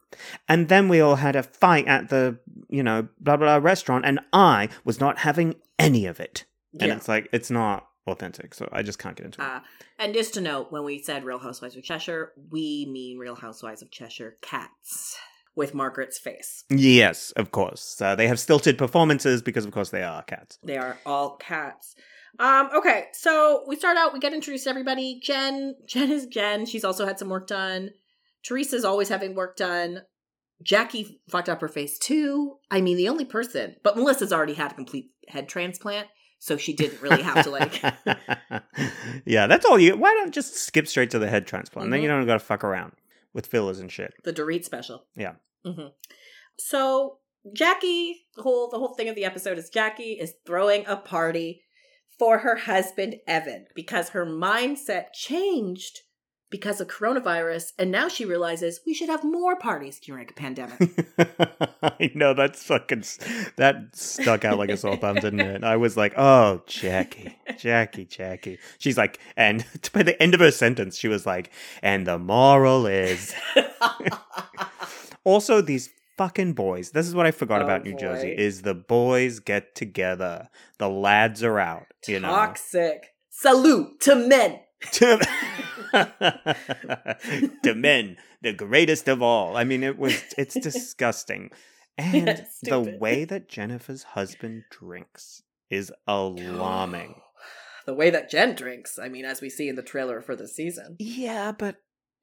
and 0.47 0.69
then 0.69 0.87
we 0.87 1.01
all 1.01 1.17
had 1.17 1.35
a 1.35 1.43
fight 1.43 1.87
at 1.87 2.07
the, 2.07 2.39
you 2.69 2.81
know, 2.81 3.09
blah 3.19 3.35
blah, 3.35 3.59
blah 3.59 3.69
restaurant, 3.69 4.05
and 4.05 4.21
I 4.31 4.69
was 4.85 5.01
not 5.01 5.19
having 5.19 5.55
any 5.77 6.05
of 6.05 6.21
it. 6.21 6.45
And 6.79 6.91
it's 6.93 7.09
like 7.09 7.27
it's 7.33 7.51
not 7.51 7.89
authentic, 8.07 8.53
so 8.53 8.69
I 8.71 8.81
just 8.81 8.97
can't 8.97 9.17
get 9.17 9.25
into 9.25 9.41
it. 9.41 9.45
Uh, 9.45 9.59
and 9.99 10.13
just 10.13 10.33
to 10.35 10.41
note, 10.41 10.71
when 10.71 10.85
we 10.85 10.99
said 10.99 11.25
Real 11.25 11.39
Housewives 11.39 11.75
of 11.75 11.83
Cheshire, 11.83 12.31
we 12.49 12.87
mean 12.89 13.17
Real 13.17 13.35
Housewives 13.35 13.81
of 13.81 13.91
Cheshire 13.91 14.37
cats 14.41 15.17
with 15.57 15.73
Margaret's 15.73 16.19
face. 16.19 16.63
Yes, 16.69 17.31
of 17.31 17.51
course. 17.51 17.99
Uh, 17.99 18.15
they 18.15 18.27
have 18.27 18.39
stilted 18.39 18.77
performances 18.77 19.41
because, 19.41 19.65
of 19.65 19.71
course, 19.71 19.89
they 19.89 20.03
are 20.03 20.23
cats. 20.23 20.59
They 20.63 20.77
are 20.77 20.97
all 21.05 21.35
cats. 21.35 21.95
Um, 22.39 22.69
okay, 22.75 23.05
so 23.13 23.63
we 23.67 23.75
start 23.75 23.97
out, 23.97 24.13
we 24.13 24.19
get 24.19 24.33
introduced 24.33 24.65
to 24.65 24.69
everybody. 24.69 25.19
Jen, 25.21 25.75
Jen 25.87 26.11
is 26.11 26.27
Jen. 26.27 26.67
She's 26.67 26.85
also 26.85 27.07
had 27.07 27.17
some 27.17 27.29
work 27.29 27.47
done. 27.47 27.89
Teresa's 28.43 28.85
always 28.85 29.09
having 29.09 29.33
work 29.33 29.57
done. 29.57 30.03
Jackie 30.63 31.19
fucked 31.29 31.49
up 31.49 31.61
her 31.61 31.67
face 31.67 31.97
too. 31.97 32.57
I 32.69 32.79
mean, 32.79 32.95
the 32.95 33.09
only 33.09 33.25
person, 33.25 33.75
but 33.83 33.95
Melissa's 33.97 34.31
already 34.31 34.53
had 34.53 34.71
a 34.71 34.75
complete 34.75 35.09
head 35.27 35.49
transplant. 35.49 36.07
so 36.39 36.55
she 36.57 36.73
didn't 36.73 37.01
really 37.01 37.23
have 37.23 37.43
to 37.43 37.49
like. 37.49 37.81
yeah, 39.25 39.47
that's 39.47 39.65
all 39.65 39.79
you. 39.79 39.97
Why 39.97 40.13
don't 40.13 40.33
just 40.33 40.55
skip 40.55 40.87
straight 40.87 41.09
to 41.11 41.19
the 41.19 41.27
head 41.27 41.47
transplant? 41.47 41.85
Mm-hmm. 41.85 41.91
Then 41.93 42.01
you 42.03 42.07
don't 42.07 42.25
got 42.27 42.33
to 42.33 42.39
fuck 42.39 42.63
around 42.63 42.93
with 43.33 43.47
fillers 43.47 43.79
and 43.79 43.91
shit. 43.91 44.13
The 44.23 44.33
Dorit 44.33 44.65
special. 44.65 45.05
Yeah. 45.15 45.33
Mm-hmm. 45.67 45.87
So 46.57 47.19
Jackie, 47.53 48.25
the 48.35 48.41
whole 48.41 48.69
the 48.69 48.77
whole 48.77 48.95
thing 48.95 49.09
of 49.09 49.15
the 49.15 49.25
episode 49.25 49.57
is 49.57 49.69
Jackie 49.69 50.13
is 50.13 50.33
throwing 50.45 50.85
a 50.85 50.97
party 50.97 51.63
for 52.17 52.39
her 52.39 52.55
husband 52.55 53.15
Evan 53.27 53.67
because 53.75 54.09
her 54.09 54.25
mindset 54.25 55.13
changed 55.13 56.01
because 56.49 56.79
of 56.79 56.87
coronavirus 56.87 57.73
and 57.77 57.91
now 57.91 58.07
she 58.07 58.23
realizes 58.23 58.79
we 58.85 58.93
should 58.93 59.09
have 59.09 59.23
more 59.23 59.57
parties 59.57 59.99
during 59.99 60.27
a 60.29 60.33
pandemic. 60.33 60.79
I 61.83 62.11
know 62.15 62.33
that's 62.33 62.63
fucking 62.63 63.03
that 63.57 63.95
stuck 63.95 64.45
out 64.45 64.57
like 64.57 64.69
a 64.69 64.77
sore 64.77 64.95
thumb, 64.95 65.15
didn't 65.15 65.41
it? 65.41 65.63
I 65.63 65.75
was 65.75 65.97
like, 65.97 66.13
"Oh, 66.17 66.63
Jackie, 66.67 67.37
Jackie, 67.57 68.05
Jackie." 68.05 68.59
She's 68.77 68.97
like, 68.97 69.19
and 69.35 69.65
by 69.93 70.03
the 70.03 70.21
end 70.21 70.33
of 70.33 70.39
her 70.39 70.51
sentence, 70.51 70.97
she 70.97 71.07
was 71.07 71.25
like, 71.25 71.51
"And 71.81 72.07
the 72.07 72.17
moral 72.17 72.87
is." 72.87 73.35
also, 75.27 75.59
these 75.59 75.89
fucking 76.17 76.53
boys. 76.53 76.91
This 76.91 77.05
is 77.05 77.13
what 77.13 77.25
I 77.25 77.31
forgot 77.31 77.61
oh, 77.61 77.65
about 77.65 77.83
New 77.83 77.91
boy. 77.91 77.99
Jersey: 77.99 78.29
is 78.29 78.61
the 78.61 78.73
boys 78.73 79.39
get 79.39 79.75
together, 79.75 80.47
the 80.79 80.89
lads 80.89 81.43
are 81.43 81.59
out. 81.59 81.87
You 82.07 82.21
know, 82.21 82.29
toxic. 82.29 83.13
Salute 83.29 83.99
to 84.01 84.15
men. 84.15 84.61
to, 84.93 85.17
to 87.63 87.75
men, 87.75 88.15
the 88.41 88.53
greatest 88.53 89.09
of 89.09 89.21
all. 89.21 89.57
I 89.57 89.65
mean, 89.65 89.83
it 89.83 89.97
was 89.97 90.23
it's 90.37 90.53
disgusting. 90.61 91.51
And 91.97 92.27
yeah, 92.27 92.45
the 92.63 92.97
way 92.99 93.25
that 93.25 93.49
Jennifer's 93.49 94.03
husband 94.03 94.63
drinks 94.69 95.43
is 95.69 95.91
alarming. 96.07 97.15
the 97.85 97.93
way 97.93 98.11
that 98.11 98.29
Jen 98.29 98.55
drinks, 98.55 98.97
I 98.97 99.09
mean, 99.09 99.25
as 99.25 99.41
we 99.41 99.49
see 99.49 99.67
in 99.67 99.75
the 99.75 99.83
trailer 99.83 100.21
for 100.21 100.37
the 100.37 100.47
season. 100.47 100.95
Yeah, 100.99 101.51
but 101.51 101.77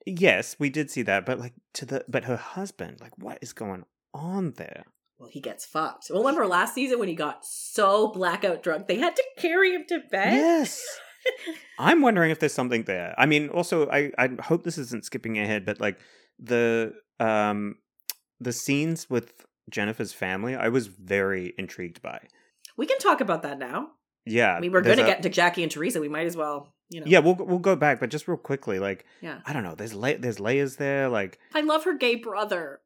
yes, 0.07 0.57
we 0.59 0.71
did 0.71 0.91
see 0.91 1.03
that, 1.03 1.27
but 1.27 1.39
like 1.39 1.55
to 1.75 1.87
the 1.87 2.05
but 2.09 2.25
her 2.25 2.37
husband, 2.37 2.99
like 3.01 3.17
what 3.19 3.39
is 3.43 3.53
going 3.53 3.85
on 4.13 4.53
there? 4.53 4.85
Well, 5.19 5.29
he 5.31 5.41
gets 5.41 5.65
fucked. 5.65 6.09
Well, 6.11 6.23
remember 6.23 6.47
last 6.47 6.75
season 6.75 6.99
when 6.99 7.09
he 7.09 7.15
got 7.15 7.45
so 7.45 8.09
blackout 8.09 8.63
drunk, 8.63 8.89
they 8.89 8.99
had 8.99 9.15
to 9.17 9.25
carry 9.39 9.73
him 9.73 9.85
to 9.89 10.01
bed? 10.11 10.35
Yes. 10.35 10.85
I'm 11.79 12.03
wondering 12.03 12.31
if 12.31 12.41
there's 12.41 12.53
something 12.53 12.83
there. 12.83 13.15
I 13.17 13.27
mean, 13.27 13.49
also, 13.49 13.89
I 13.89 14.11
I 14.19 14.31
hope 14.43 14.65
this 14.65 14.79
isn't 14.79 15.05
skipping 15.05 15.39
ahead, 15.39 15.65
but 15.65 15.81
like 15.81 15.99
the 16.39 16.93
um 17.21 17.77
the 18.41 18.53
scenes 18.53 19.09
with 19.09 19.47
Jennifer's 19.71 20.13
family, 20.13 20.55
I 20.55 20.69
was 20.69 20.89
very 20.89 21.55
intrigued 21.57 22.03
by. 22.03 22.21
We 22.77 22.87
can 22.87 22.99
talk 22.99 23.21
about 23.21 23.43
that 23.43 23.59
now. 23.59 23.93
Yeah, 24.27 24.55
I 24.55 24.61
mean, 24.61 24.73
we're 24.73 24.81
going 24.81 24.97
to 24.97 25.05
get 25.05 25.23
to 25.23 25.29
Jackie 25.29 25.63
and 25.63 25.71
Teresa. 25.71 26.01
We 26.01 26.09
might 26.09 26.27
as 26.27 26.37
well, 26.37 26.75
you 26.95 27.01
know. 27.01 27.07
Yeah, 27.09 27.19
we'll 27.19 27.35
we'll 27.35 27.59
go 27.59 27.75
back, 27.75 27.99
but 27.99 28.09
just 28.09 28.29
real 28.29 28.37
quickly, 28.37 28.79
like, 28.79 29.05
yeah, 29.21 29.41
I 29.45 29.53
don't 29.53 29.65
know. 29.65 29.75
There's 29.75 29.93
there's 30.21 30.39
layers 30.39 30.77
there. 30.77 31.09
Like, 31.09 31.41
I 31.53 31.61
love 31.61 31.85
her 31.85 31.95
gay 31.95 32.15
brother. 32.15 32.81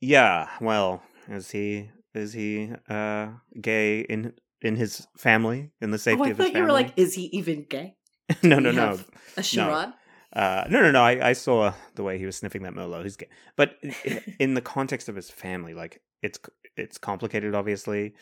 Yeah, 0.00 0.48
well, 0.60 1.02
is 1.28 1.52
he 1.52 1.90
is 2.12 2.32
he 2.32 2.72
uh 2.88 3.28
gay 3.60 4.00
in 4.00 4.32
in 4.60 4.74
his 4.74 5.06
family 5.16 5.70
in 5.80 5.92
the 5.92 5.98
safety 5.98 6.22
oh, 6.22 6.26
I 6.26 6.30
of 6.30 6.38
his 6.38 6.46
family? 6.46 6.60
You 6.60 6.66
were 6.66 6.72
like, 6.72 6.92
is 6.96 7.14
he 7.14 7.26
even 7.26 7.64
gay? 7.68 7.94
no, 8.42 8.58
no, 8.58 8.72
no. 8.72 8.98
A 9.36 9.42
charade. 9.42 9.90
No. 10.34 10.42
Uh, 10.42 10.66
no, 10.68 10.80
no, 10.80 10.90
no. 10.90 11.02
I, 11.02 11.28
I 11.28 11.32
saw 11.34 11.72
the 11.94 12.02
way 12.02 12.18
he 12.18 12.26
was 12.26 12.36
sniffing 12.36 12.62
that 12.62 12.72
Merlot. 12.72 13.04
He's 13.04 13.16
gay, 13.16 13.28
but 13.56 13.76
in 14.40 14.54
the 14.54 14.60
context 14.60 15.08
of 15.08 15.14
his 15.14 15.30
family, 15.30 15.72
like 15.72 16.00
it's 16.20 16.40
it's 16.76 16.98
complicated. 16.98 17.54
Obviously, 17.54 18.14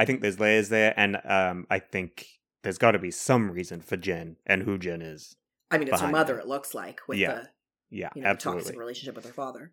I 0.00 0.04
think 0.04 0.20
there's 0.20 0.40
layers 0.40 0.68
there, 0.68 0.94
and 0.96 1.20
um, 1.24 1.66
I 1.70 1.78
think 1.78 2.26
there's 2.62 2.78
got 2.78 2.92
to 2.92 2.98
be 2.98 3.10
some 3.10 3.50
reason 3.50 3.80
for 3.80 3.96
Jen 3.96 4.36
and 4.46 4.62
who 4.62 4.78
Jen 4.78 5.02
is. 5.02 5.36
I 5.70 5.78
mean, 5.78 5.88
it's 5.88 6.00
her 6.00 6.08
mother. 6.08 6.38
It 6.38 6.46
looks 6.46 6.74
like 6.74 7.00
with 7.08 7.18
yeah. 7.18 7.34
the 7.34 7.48
yeah, 7.90 8.08
you 8.14 8.22
know, 8.22 8.28
absolutely 8.28 8.62
toxic 8.62 8.78
relationship 8.78 9.16
with 9.16 9.26
her 9.26 9.32
father. 9.32 9.72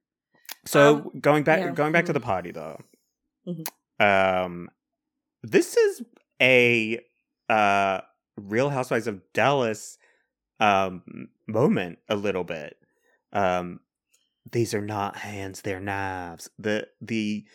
So 0.66 0.96
um, 0.96 1.12
going 1.20 1.44
back, 1.44 1.60
yeah. 1.60 1.72
going 1.72 1.92
back 1.92 2.06
to 2.06 2.14
the 2.14 2.20
mm-hmm. 2.20 2.28
party 2.28 2.52
though. 2.52 2.80
Mm-hmm. 3.48 4.06
Um, 4.06 4.70
this 5.44 5.78
is 5.78 6.04
a 6.42 7.00
uh 7.50 8.02
Real 8.36 8.70
Housewives 8.70 9.08
of 9.08 9.22
Dallas 9.34 9.98
um 10.60 11.30
moment 11.48 12.00
a 12.10 12.16
little 12.16 12.44
bit. 12.44 12.78
Um, 13.34 13.80
these 14.52 14.74
are 14.74 14.82
not 14.82 15.18
hands; 15.18 15.62
they're 15.62 15.80
knives. 15.80 16.50
The 16.60 16.88
the 17.02 17.46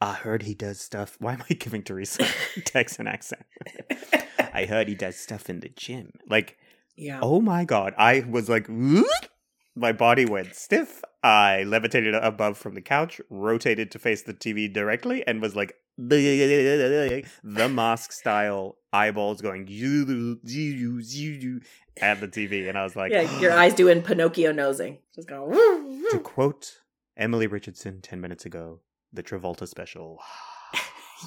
I 0.00 0.14
heard 0.14 0.42
he 0.42 0.54
does 0.54 0.80
stuff. 0.80 1.16
Why 1.20 1.34
am 1.34 1.44
I 1.48 1.54
giving 1.54 1.82
Teresa 1.82 2.26
Texan 2.64 3.06
accent? 3.06 3.44
I 4.52 4.66
heard 4.66 4.88
he 4.88 4.94
does 4.94 5.16
stuff 5.16 5.48
in 5.48 5.60
the 5.60 5.70
gym. 5.70 6.12
Like, 6.28 6.58
yeah. 6.96 7.20
Oh 7.22 7.40
my 7.40 7.64
god! 7.64 7.94
I 7.96 8.24
was 8.28 8.48
like, 8.48 8.68
my 8.68 9.92
body 9.92 10.26
went 10.26 10.54
stiff. 10.54 11.02
I 11.22 11.62
levitated 11.62 12.14
above 12.14 12.58
from 12.58 12.74
the 12.74 12.80
couch, 12.80 13.20
rotated 13.30 13.90
to 13.92 13.98
face 13.98 14.22
the 14.22 14.34
TV 14.34 14.72
directly, 14.72 15.26
and 15.26 15.40
was 15.40 15.54
like 15.54 15.76
the 15.96 17.68
mask 17.70 18.12
style 18.12 18.76
eyeballs 18.92 19.40
going 19.40 19.62
at 22.00 22.20
the 22.20 22.28
TV, 22.28 22.68
and 22.68 22.76
I 22.76 22.82
was 22.82 22.96
like, 22.96 23.12
"Yeah, 23.12 23.40
your 23.40 23.52
eyes 23.52 23.74
doing 23.74 24.02
Pinocchio 24.02 24.52
nosing, 24.52 24.98
just 25.14 25.28
going." 25.28 25.52
To 26.10 26.18
quote 26.18 26.80
Emily 27.16 27.46
Richardson 27.46 28.00
ten 28.00 28.20
minutes 28.20 28.44
ago, 28.44 28.80
the 29.12 29.22
Travolta 29.22 29.68
special. 29.68 30.20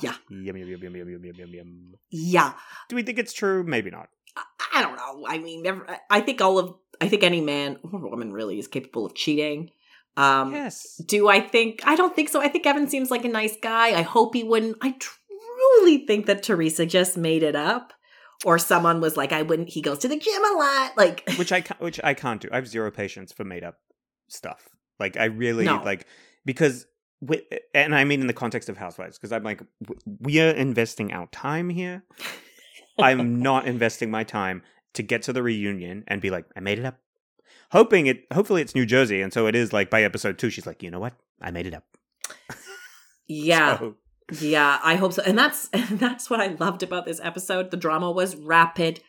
Yeah. 0.02 0.16
Yum 0.30 0.58
yum 0.58 0.68
yum 0.70 0.82
yum 0.82 0.96
yum 0.96 1.10
yum 1.10 1.36
yum 1.36 1.50
yum. 1.54 1.94
Yeah. 2.10 2.54
Do 2.90 2.96
we 2.96 3.04
think 3.04 3.20
it's 3.20 3.34
true? 3.34 3.64
Maybe 3.64 3.92
not. 3.92 4.10
I, 4.36 4.44
I 4.76 4.82
don't 4.82 4.96
know. 4.96 5.26
I 5.28 5.38
mean, 5.38 5.64
never, 5.64 5.86
I 6.10 6.22
think 6.22 6.42
all 6.42 6.60
of 6.60 6.76
I 7.02 7.08
think 7.08 7.24
any 7.24 7.42
man 7.42 7.78
or 7.84 8.00
woman 8.10 8.34
really 8.34 8.60
is 8.60 8.68
capable 8.68 9.06
of 9.06 9.16
cheating. 9.16 9.72
Um, 10.18 10.54
yes. 10.54 11.02
Do 11.06 11.28
I 11.28 11.42
think? 11.42 11.82
I 11.86 11.96
don't 11.96 12.16
think 12.16 12.30
so. 12.30 12.42
I 12.42 12.48
think 12.48 12.66
Evan 12.66 12.88
seems 12.88 13.12
like 13.12 13.26
a 13.26 13.30
nice 13.30 13.58
guy. 13.62 13.88
I 13.88 14.02
hope 14.02 14.34
he 14.34 14.44
wouldn't. 14.44 14.78
I 14.82 14.96
truly 14.98 16.06
think 16.06 16.26
that 16.28 16.44
Teresa 16.44 16.86
just 16.86 17.18
made 17.18 17.44
it 17.44 17.56
up, 17.56 17.94
or 18.46 18.58
someone 18.58 19.02
was 19.02 19.18
like, 19.18 19.34
"I 19.34 19.42
wouldn't." 19.42 19.70
He 19.70 19.82
goes 19.82 20.00
to 20.00 20.08
the 20.08 20.18
gym 20.18 20.44
a 20.54 20.58
lot, 20.58 20.98
like 20.98 21.24
which 21.38 21.52
I 21.52 21.62
which 21.80 22.00
I 22.04 22.14
can't 22.14 22.40
do. 22.40 22.48
I 22.52 22.56
have 22.56 22.68
zero 22.68 22.92
patience 22.92 23.34
for 23.34 23.44
made 23.44 23.64
up 23.64 23.76
stuff. 24.28 24.70
Like 25.00 25.18
I 25.18 25.26
really 25.26 25.66
no. 25.66 25.82
like 25.84 26.08
because 26.46 26.88
and 27.74 27.96
I 27.96 28.04
mean 28.04 28.22
in 28.22 28.28
the 28.28 28.34
context 28.34 28.70
of 28.70 28.78
housewives 28.78 29.18
because 29.18 29.32
I'm 29.32 29.44
like 29.44 29.62
we 30.20 30.40
are 30.42 30.52
investing 30.52 31.12
our 31.14 31.28
time 31.28 31.70
here. 31.70 32.04
I'm 33.00 33.42
not 33.42 33.68
investing 33.68 34.12
my 34.12 34.24
time 34.24 34.64
to 34.96 35.04
get 35.04 35.22
to 35.24 35.34
the 35.34 35.44
reunion 35.44 36.04
and 36.08 36.22
be 36.22 36.30
like, 36.30 36.46
I 36.56 36.60
made 36.60 36.80
it 36.80 36.86
up. 36.86 37.00
Hoping 37.72 38.08
it, 38.08 38.26
hopefully 38.34 38.62
it's 38.62 38.76
New 38.76 38.86
Jersey. 38.86 39.22
And 39.22 39.32
so 39.32 39.48
it 39.48 39.56
is 39.56 39.74
like 39.74 39.90
by 39.90 40.04
episode 40.04 40.38
two, 40.38 40.50
she's 40.50 40.66
like, 40.66 40.82
you 40.82 40.90
know 40.90 41.00
what? 41.00 41.14
I 41.42 41.52
made 41.52 41.68
it 41.68 41.74
up. 41.74 41.86
Yeah. 43.28 43.80
so. 43.80 43.96
Yeah, 44.40 44.80
I 44.84 44.98
hope 44.98 45.14
so. 45.14 45.24
And 45.24 45.36
that's, 45.36 45.68
and 45.74 45.98
that's 45.98 46.30
what 46.30 46.40
I 46.40 46.50
loved 46.60 46.84
about 46.84 47.08
this 47.08 47.20
episode. 47.24 47.72
The 47.72 47.78
drama 47.78 48.12
was 48.12 48.36
rapid 48.36 49.00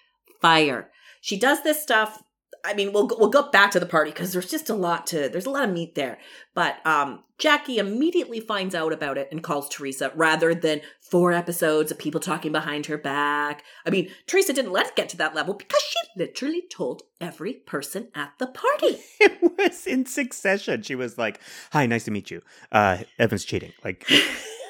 fire. 0.40 0.90
She 1.20 1.38
does 1.38 1.62
this 1.62 1.82
stuff 1.82 2.22
I 2.66 2.74
mean, 2.74 2.92
we'll 2.92 3.06
we'll 3.06 3.30
go 3.30 3.48
back 3.50 3.70
to 3.70 3.80
the 3.80 3.86
party 3.86 4.10
because 4.10 4.32
there's 4.32 4.50
just 4.50 4.68
a 4.68 4.74
lot 4.74 5.06
to 5.08 5.28
there's 5.28 5.46
a 5.46 5.50
lot 5.50 5.68
of 5.68 5.72
meat 5.72 5.94
there. 5.94 6.18
But 6.52 6.84
um, 6.84 7.22
Jackie 7.38 7.78
immediately 7.78 8.40
finds 8.40 8.74
out 8.74 8.92
about 8.92 9.18
it 9.18 9.28
and 9.30 9.42
calls 9.42 9.68
Teresa 9.68 10.10
rather 10.16 10.52
than 10.52 10.80
four 11.00 11.32
episodes 11.32 11.92
of 11.92 11.98
people 11.98 12.20
talking 12.20 12.50
behind 12.50 12.86
her 12.86 12.98
back. 12.98 13.62
I 13.86 13.90
mean, 13.90 14.10
Teresa 14.26 14.52
didn't 14.52 14.72
let 14.72 14.88
it 14.88 14.96
get 14.96 15.08
to 15.10 15.16
that 15.18 15.34
level 15.34 15.54
because 15.54 15.80
she 15.80 16.20
literally 16.20 16.62
told 16.68 17.02
every 17.20 17.52
person 17.52 18.08
at 18.14 18.32
the 18.38 18.48
party. 18.48 18.98
It 19.18 19.58
was 19.58 19.86
in 19.86 20.04
succession. 20.04 20.82
She 20.82 20.94
was 20.94 21.16
like, 21.16 21.40
"Hi, 21.72 21.86
nice 21.86 22.04
to 22.04 22.10
meet 22.10 22.30
you. 22.30 22.42
Uh, 22.70 22.98
Evan's 23.18 23.44
cheating." 23.44 23.72
Like. 23.84 24.06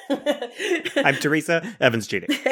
I'm 0.97 1.17
Teresa. 1.17 1.75
Evan's 1.81 2.07
cheating. 2.07 2.29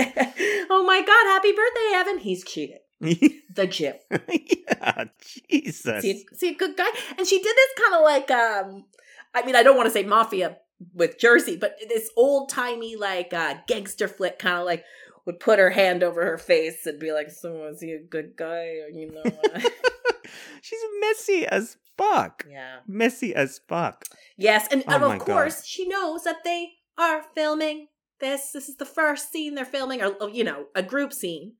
oh 0.70 0.84
my 0.86 1.00
God! 1.00 1.26
Happy 1.26 1.52
birthday, 1.52 1.92
Evan. 1.94 2.18
He's 2.18 2.44
cheating. 2.44 2.78
the 3.00 3.66
gym. 3.66 3.94
yeah, 4.10 5.04
Jesus. 5.48 6.02
See, 6.02 6.26
see 6.32 6.50
a 6.50 6.54
good 6.54 6.76
guy, 6.76 6.88
and 7.18 7.26
she 7.26 7.38
did 7.38 7.56
this 7.56 7.84
kind 7.84 7.94
of 7.94 8.02
like 8.02 8.30
um. 8.30 8.84
I 9.34 9.44
mean, 9.44 9.56
I 9.56 9.64
don't 9.64 9.76
want 9.76 9.86
to 9.86 9.92
say 9.92 10.04
mafia 10.04 10.58
with 10.92 11.18
Jersey, 11.18 11.56
but 11.56 11.76
this 11.88 12.08
old 12.16 12.48
timey 12.48 12.96
like 12.96 13.32
uh, 13.32 13.56
gangster 13.66 14.06
flick 14.06 14.38
kind 14.38 14.58
of 14.58 14.64
like 14.64 14.84
would 15.26 15.40
put 15.40 15.58
her 15.58 15.70
hand 15.70 16.02
over 16.02 16.24
her 16.24 16.38
face 16.38 16.86
and 16.86 17.00
be 17.00 17.12
like, 17.12 17.30
"So 17.30 17.66
is 17.66 17.80
he 17.80 17.92
a 17.92 18.00
good 18.00 18.36
guy?" 18.36 18.78
Or, 18.78 18.88
you 18.90 19.10
know. 19.10 19.22
She's 20.62 20.80
messy 21.00 21.46
as 21.46 21.76
fuck. 21.96 22.46
Yeah, 22.48 22.78
messy 22.86 23.34
as 23.34 23.60
fuck. 23.68 24.04
Yes, 24.36 24.68
and, 24.70 24.82
oh 24.88 24.94
and 24.94 25.04
of 25.04 25.18
course 25.18 25.56
God. 25.56 25.66
she 25.66 25.88
knows 25.88 26.24
that 26.24 26.44
they 26.44 26.72
are 26.98 27.22
filming 27.34 27.88
this. 28.20 28.52
This 28.52 28.68
is 28.68 28.76
the 28.76 28.86
first 28.86 29.32
scene 29.32 29.54
they're 29.54 29.64
filming, 29.64 30.02
or 30.02 30.28
you 30.30 30.44
know, 30.44 30.66
a 30.74 30.82
group 30.82 31.12
scene 31.12 31.54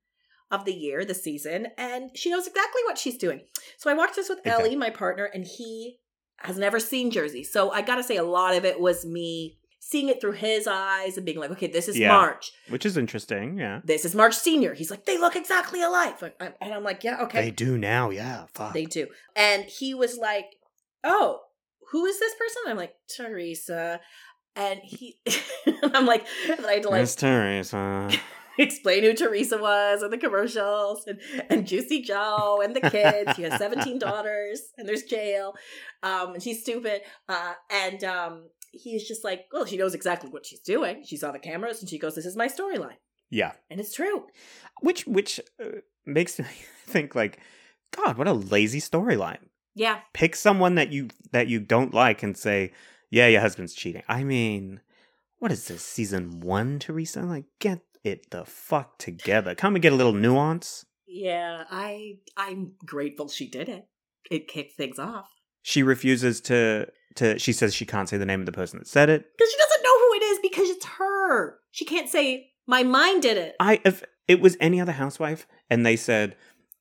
of 0.55 0.65
the 0.65 0.73
year, 0.73 1.05
the 1.05 1.15
season, 1.15 1.69
and 1.77 2.11
she 2.15 2.31
knows 2.31 2.47
exactly 2.47 2.83
what 2.85 2.99
she's 2.99 3.19
doing. 3.19 3.43
So 3.79 3.91
I 3.91 3.95
watched 3.95 4.17
this 4.17 4.29
with 4.29 4.41
Ellie, 4.45 4.77
my 4.77 4.91
partner, 4.91 5.25
and 5.25 5.45
he 5.45 5.99
has 6.39 6.59
never 6.59 6.79
seen 6.79 7.11
Jersey. 7.11 7.45
So 7.45 7.71
I 7.71 7.83
gotta 7.83 8.03
say, 8.03 8.17
a 8.17 8.25
lot 8.25 8.55
of 8.55 8.65
it 8.65 8.81
was 8.81 9.05
me 9.05 9.59
seeing 9.81 10.09
it 10.09 10.21
through 10.21 10.33
his 10.33 10.67
eyes 10.67 11.17
and 11.17 11.27
being 11.27 11.39
like, 11.39 11.51
okay, 11.51 11.67
this 11.67 11.89
is 11.89 11.99
yeah. 11.99 12.09
March. 12.09 12.53
Which 12.71 12.87
is 12.87 12.97
interesting, 12.97 13.59
yeah. 13.59 13.81
This 13.85 14.07
is 14.07 14.15
March 14.15 14.35
Sr. 14.35 14.73
He's 14.73 14.91
like, 14.91 15.05
they 15.05 15.19
look 15.19 15.37
exactly 15.37 15.83
alike. 15.83 16.17
And 16.41 16.55
I'm 16.73 16.83
like, 16.83 17.05
yeah, 17.05 17.21
okay. 17.23 17.43
They 17.43 17.51
do 17.51 17.77
now, 17.77 18.09
yeah. 18.09 18.47
Fuck. 18.55 18.73
They 18.73 18.87
do. 18.87 19.09
And 19.37 19.65
he 19.65 19.93
was 19.93 20.17
like, 20.17 20.47
oh, 21.05 21.41
who 21.91 22.07
is 22.07 22.19
this 22.19 22.35
person? 22.35 22.63
I'm 22.67 22.79
like, 22.79 22.95
Teresa. 23.15 24.01
And 24.57 24.81
he, 24.83 25.19
I'm 25.83 26.07
like, 26.07 26.27
and 26.49 26.65
I 26.65 26.75
had 26.75 26.83
to 26.85 26.89
like, 26.89 27.09
Teresa. 27.17 28.11
explain 28.59 29.03
who 29.03 29.15
Teresa 29.15 29.59
was 29.59 30.03
and 30.03 30.13
the 30.13 30.19
commercials 30.19 31.05
and, 31.07 31.21
and 31.51 31.67
Juicy 31.67 32.03
Joe 32.03 32.61
and 32.63 32.75
the 32.75 32.91
kids. 32.91 33.35
She 33.37 33.43
has 33.43 33.59
17 33.59 33.99
daughters 33.99 34.61
and 34.79 34.89
there's 34.89 35.03
jail. 35.03 35.55
Um, 36.03 36.35
and 36.35 36.43
she's 36.43 36.63
stupid. 36.63 37.03
Uh, 37.29 37.55
and 37.71 38.05
um, 38.05 38.49
he's 38.73 39.07
just 39.07 39.25
like, 39.25 39.47
well, 39.53 39.67
she 39.67 39.77
knows 39.77 39.95
exactly 39.95 40.31
what 40.31 40.47
she's 40.47 40.61
doing. 40.61 41.03
She 41.05 41.17
saw 41.17 41.33
the 41.33 41.39
cameras 41.39 41.81
and 41.81 41.89
she 41.89 41.99
goes, 41.99 42.15
this 42.15 42.27
is 42.27 42.37
my 42.37 42.49
storyline. 42.49 42.97
Yeah. 43.31 43.53
And 43.71 43.81
it's 43.81 43.95
true. 43.95 44.27
Which, 44.81 45.07
which 45.07 45.41
uh, 45.63 45.81
makes 46.07 46.39
me 46.39 46.47
think 46.87 47.15
like, 47.15 47.39
God, 47.95 48.19
what 48.19 48.29
a 48.29 48.33
lazy 48.33 48.81
storyline. 48.81 49.39
Yeah. 49.75 50.01
Pick 50.13 50.37
someone 50.37 50.77
that 50.77 50.93
you 50.93 51.09
that 51.33 51.49
you 51.49 51.61
don't 51.61 51.93
like 51.93 52.23
and 52.23 52.37
say, 52.37 52.73
"Yeah, 53.11 53.27
your 53.27 53.41
husband's 53.41 53.75
cheating." 53.75 54.03
I 54.09 54.23
mean, 54.23 54.81
what 55.39 55.53
is 55.53 55.67
this 55.67 55.83
season 55.85 56.41
1 56.41 56.79
Teresa? 56.79 57.23
Like 57.23 57.47
get 57.59 57.81
it 58.05 58.31
the 58.31 58.45
fuck 58.45 58.99
together. 58.99 59.55
Come 59.55 59.75
and 59.75 59.83
get 59.83 59.93
a 59.93 59.97
little 59.97 60.13
nuance. 60.13 60.85
Yeah, 61.07 61.65
I 61.71 62.19
I'm 62.37 62.73
grateful 62.85 63.29
she 63.29 63.49
did 63.49 63.69
it. 63.69 63.87
It 64.31 64.49
kicked 64.49 64.77
things 64.77 64.99
off. 64.99 65.29
She 65.63 65.83
refuses 65.83 66.41
to 66.43 66.87
to 67.17 67.39
she 67.39 67.53
says 67.53 67.75
she 67.75 67.87
can't 67.87 68.09
say 68.09 68.17
the 68.17 68.27
name 68.27 68.41
of 68.41 68.47
the 68.47 68.53
person 68.53 68.79
that 68.79 68.89
said 68.89 69.09
it. 69.09 69.25
Because 69.37 69.51
she 69.51 69.59
doesn't 69.59 69.83
know 69.83 69.99
who 69.99 70.15
it 70.15 70.23
is 70.23 70.39
because 70.43 70.69
it's 70.69 70.87
her. 70.87 71.59
She 71.71 71.85
can't 71.85 72.09
say 72.09 72.51
my 72.67 72.83
mind 72.83 73.23
did 73.23 73.37
it. 73.37 73.57
I 73.59 73.81
if 73.85 74.05
it 74.29 74.41
was 74.41 74.57
any 74.61 74.81
other 74.81 74.93
housewife 74.93 75.47
and 75.71 75.85
they 75.85 75.97
said 75.97 76.37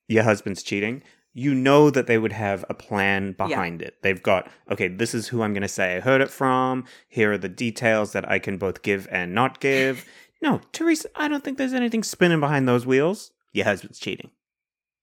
your 0.07 0.23
husband's 0.23 0.63
cheating, 0.63 1.03
you 1.33 1.53
know 1.53 1.89
that 1.89 2.07
they 2.07 2.17
would 2.17 2.31
have 2.31 2.63
a 2.69 2.73
plan 2.73 3.33
behind 3.33 3.81
yeah. 3.81 3.87
it. 3.87 3.97
They've 4.03 4.21
got, 4.21 4.49
okay, 4.69 4.87
this 4.87 5.13
is 5.13 5.27
who 5.27 5.41
I'm 5.41 5.53
going 5.53 5.63
to 5.63 5.67
say 5.67 5.97
I 5.97 5.99
heard 5.99 6.21
it 6.21 6.29
from. 6.29 6.85
Here 7.09 7.33
are 7.33 7.37
the 7.37 7.49
details 7.49 8.13
that 8.13 8.29
I 8.29 8.39
can 8.39 8.57
both 8.57 8.83
give 8.83 9.07
and 9.11 9.33
not 9.33 9.59
give. 9.59 10.05
no, 10.43 10.59
Teresa, 10.73 11.07
I 11.15 11.29
don't 11.29 11.41
think 11.41 11.57
there's 11.57 11.73
anything 11.73 12.03
spinning 12.03 12.41
behind 12.41 12.67
those 12.67 12.85
wheels. 12.85 13.31
Your 13.53 13.63
husband's 13.63 13.97
cheating. 13.97 14.29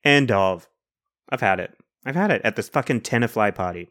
End 0.05 0.31
of. 0.31 0.69
I've 1.31 1.41
had 1.41 1.59
it. 1.59 1.75
I've 2.05 2.15
had 2.15 2.31
it 2.31 2.43
at 2.45 2.57
this 2.57 2.69
fucking 2.69 3.01
Tenafly 3.01 3.55
party. 3.55 3.89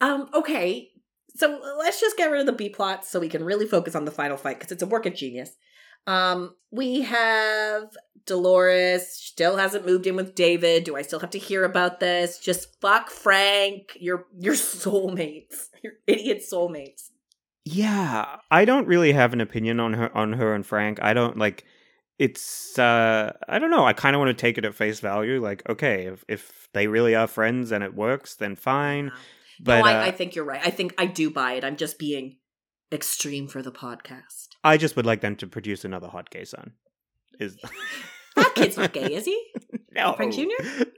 Um, 0.00 0.30
okay. 0.32 0.88
So 1.36 1.60
let's 1.78 2.00
just 2.00 2.16
get 2.16 2.30
rid 2.30 2.40
of 2.40 2.46
the 2.46 2.52
B 2.52 2.70
plots 2.70 3.10
so 3.10 3.20
we 3.20 3.28
can 3.28 3.44
really 3.44 3.66
focus 3.66 3.94
on 3.94 4.06
the 4.06 4.10
final 4.10 4.38
fight 4.38 4.58
because 4.58 4.72
it's 4.72 4.82
a 4.82 4.86
work 4.86 5.04
of 5.04 5.14
genius. 5.14 5.50
Um, 6.06 6.54
we 6.70 7.02
have 7.02 7.94
Dolores 8.24 9.06
still 9.08 9.58
hasn't 9.58 9.84
moved 9.84 10.06
in 10.06 10.16
with 10.16 10.34
David. 10.34 10.84
Do 10.84 10.96
I 10.96 11.02
still 11.02 11.20
have 11.20 11.30
to 11.30 11.38
hear 11.38 11.62
about 11.62 12.00
this? 12.00 12.38
Just 12.38 12.80
fuck 12.80 13.10
Frank. 13.10 13.98
Your 14.00 14.24
your 14.38 14.54
soulmates. 14.54 15.68
Your 15.82 15.92
idiot 16.06 16.42
soulmates. 16.50 17.10
Yeah, 17.64 18.36
I 18.50 18.64
don't 18.64 18.86
really 18.86 19.12
have 19.12 19.32
an 19.32 19.40
opinion 19.40 19.80
on 19.80 19.92
her 19.94 20.16
on 20.16 20.32
her 20.34 20.54
and 20.54 20.64
Frank. 20.64 20.98
I 21.02 21.12
don't 21.12 21.38
like 21.38 21.64
it's 22.18 22.78
uh 22.78 23.32
I 23.48 23.58
don't 23.58 23.70
know. 23.70 23.86
I 23.86 23.92
kind 23.92 24.16
of 24.16 24.20
want 24.20 24.28
to 24.30 24.40
take 24.40 24.58
it 24.58 24.64
at 24.64 24.74
face 24.74 25.00
value 25.00 25.40
like 25.40 25.68
okay, 25.68 26.06
if 26.06 26.24
if 26.28 26.68
they 26.72 26.86
really 26.86 27.14
are 27.14 27.26
friends 27.26 27.72
and 27.72 27.84
it 27.84 27.94
works, 27.94 28.36
then 28.36 28.56
fine. 28.56 29.06
Yeah. 29.06 29.20
But 29.62 29.80
no, 29.80 29.86
I, 29.86 29.94
uh, 29.94 30.06
I 30.06 30.10
think 30.10 30.34
you're 30.34 30.44
right. 30.44 30.60
I 30.64 30.70
think 30.70 30.94
I 30.96 31.06
do 31.06 31.30
buy 31.30 31.52
it. 31.52 31.64
I'm 31.64 31.76
just 31.76 31.98
being 31.98 32.36
extreme 32.90 33.46
for 33.46 33.62
the 33.62 33.72
podcast. 33.72 34.48
I 34.64 34.76
just 34.76 34.96
would 34.96 35.06
like 35.06 35.20
them 35.20 35.36
to 35.36 35.46
produce 35.46 35.84
another 35.84 36.08
hot 36.08 36.30
gay 36.30 36.44
son. 36.44 36.72
Is 37.38 37.56
that 38.36 38.54
kid's 38.54 38.76
not 38.76 38.92
gay, 38.92 39.14
is 39.14 39.24
he? 39.24 39.46
No, 39.92 40.12
Frank 40.12 40.34
Jr. 40.34 40.44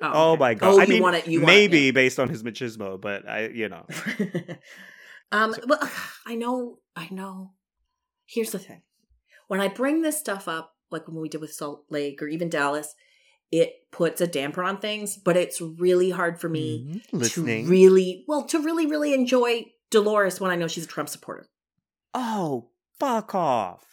Oh, 0.03 0.11
oh 0.13 0.37
my 0.37 0.53
god! 0.53 0.75
Oh, 0.75 0.79
I 0.79 0.83
you 0.83 0.89
mean, 0.91 1.03
want 1.03 1.17
it? 1.17 1.27
You 1.27 1.41
maybe 1.41 1.87
want 1.87 1.95
based 1.95 2.21
on 2.21 2.29
his 2.29 2.43
machismo, 2.43 3.01
but 3.01 3.27
I, 3.27 3.49
you 3.49 3.71
know. 3.71 3.87
um. 5.33 5.55
So. 5.55 5.63
Well, 5.67 5.91
I 6.27 6.35
know. 6.35 6.79
I 6.95 7.09
know. 7.11 7.53
Here's 8.27 8.53
the 8.53 8.59
thing: 8.59 8.83
when 9.49 9.61
I 9.61 9.69
bring 9.69 10.03
this 10.03 10.19
stuff 10.19 10.49
up, 10.49 10.75
like 10.91 11.09
when 11.09 11.21
we 11.21 11.29
did 11.29 11.41
with 11.41 11.53
Salt 11.53 11.85
Lake 11.91 12.23
or 12.23 12.29
even 12.29 12.49
Dallas, 12.49 12.95
it 13.51 13.73
puts 13.91 14.21
a 14.21 14.27
damper 14.27 14.63
on 14.63 14.79
things. 14.79 15.17
But 15.17 15.37
it's 15.37 15.61
really 15.61 16.11
hard 16.11 16.41
for 16.41 16.49
me 16.49 17.03
mm, 17.13 17.33
to 17.35 17.43
really, 17.67 18.25
well, 18.29 18.45
to 18.45 18.61
really, 18.61 18.87
really 18.87 19.15
enjoy 19.15 19.67
Dolores 19.91 20.41
when 20.41 20.51
I 20.51 20.57
know 20.57 20.69
she's 20.69 20.85
a 20.85 20.89
Trump 20.89 21.09
supporter. 21.09 21.47
Oh, 22.15 22.71
fuck 22.99 23.35
off. 23.35 23.85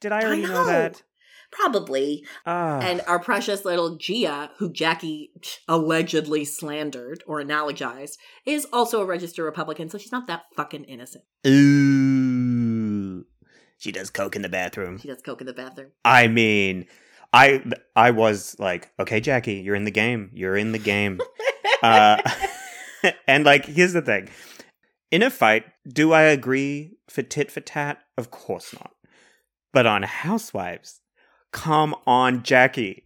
Did 0.00 0.12
I 0.12 0.22
already 0.22 0.44
I 0.44 0.48
know. 0.48 0.54
know. 0.54 0.66
that? 0.66 1.02
Probably. 1.50 2.24
Uh. 2.46 2.80
And 2.82 3.02
our 3.06 3.18
precious 3.18 3.64
little 3.64 3.96
Gia, 3.96 4.50
who 4.58 4.72
Jackie 4.72 5.32
allegedly 5.66 6.44
slandered 6.44 7.22
or 7.26 7.42
analogized, 7.42 8.18
is 8.46 8.66
also 8.72 9.00
a 9.00 9.04
registered 9.04 9.44
Republican, 9.44 9.88
so 9.88 9.98
she's 9.98 10.12
not 10.12 10.26
that 10.28 10.44
fucking 10.56 10.84
innocent. 10.84 11.24
Ooh. 11.46 13.24
She 13.78 13.92
does 13.92 14.10
coke 14.10 14.36
in 14.36 14.42
the 14.42 14.48
bathroom. 14.48 14.98
She 14.98 15.08
does 15.08 15.22
coke 15.22 15.40
in 15.40 15.46
the 15.46 15.54
bathroom. 15.54 15.90
I 16.04 16.28
mean, 16.28 16.86
I 17.32 17.62
I 17.96 18.10
was 18.10 18.56
like, 18.58 18.90
okay, 19.00 19.20
Jackie, 19.20 19.54
you're 19.54 19.74
in 19.74 19.84
the 19.84 19.90
game. 19.90 20.30
You're 20.34 20.56
in 20.56 20.72
the 20.72 20.78
game. 20.78 21.20
uh, 21.82 22.20
and 23.26 23.44
like, 23.44 23.64
here's 23.64 23.94
the 23.94 24.02
thing: 24.02 24.28
in 25.10 25.22
a 25.22 25.30
fight, 25.30 25.64
do 25.88 26.12
I 26.12 26.22
agree 26.22 26.98
for 27.08 27.22
tit 27.22 27.50
for 27.50 27.60
tat? 27.60 27.98
Of 28.18 28.30
course 28.30 28.74
not. 28.74 28.92
But 29.72 29.86
on 29.86 30.02
Housewives, 30.02 30.99
come 31.52 31.94
on, 32.06 32.42
Jackie. 32.42 33.04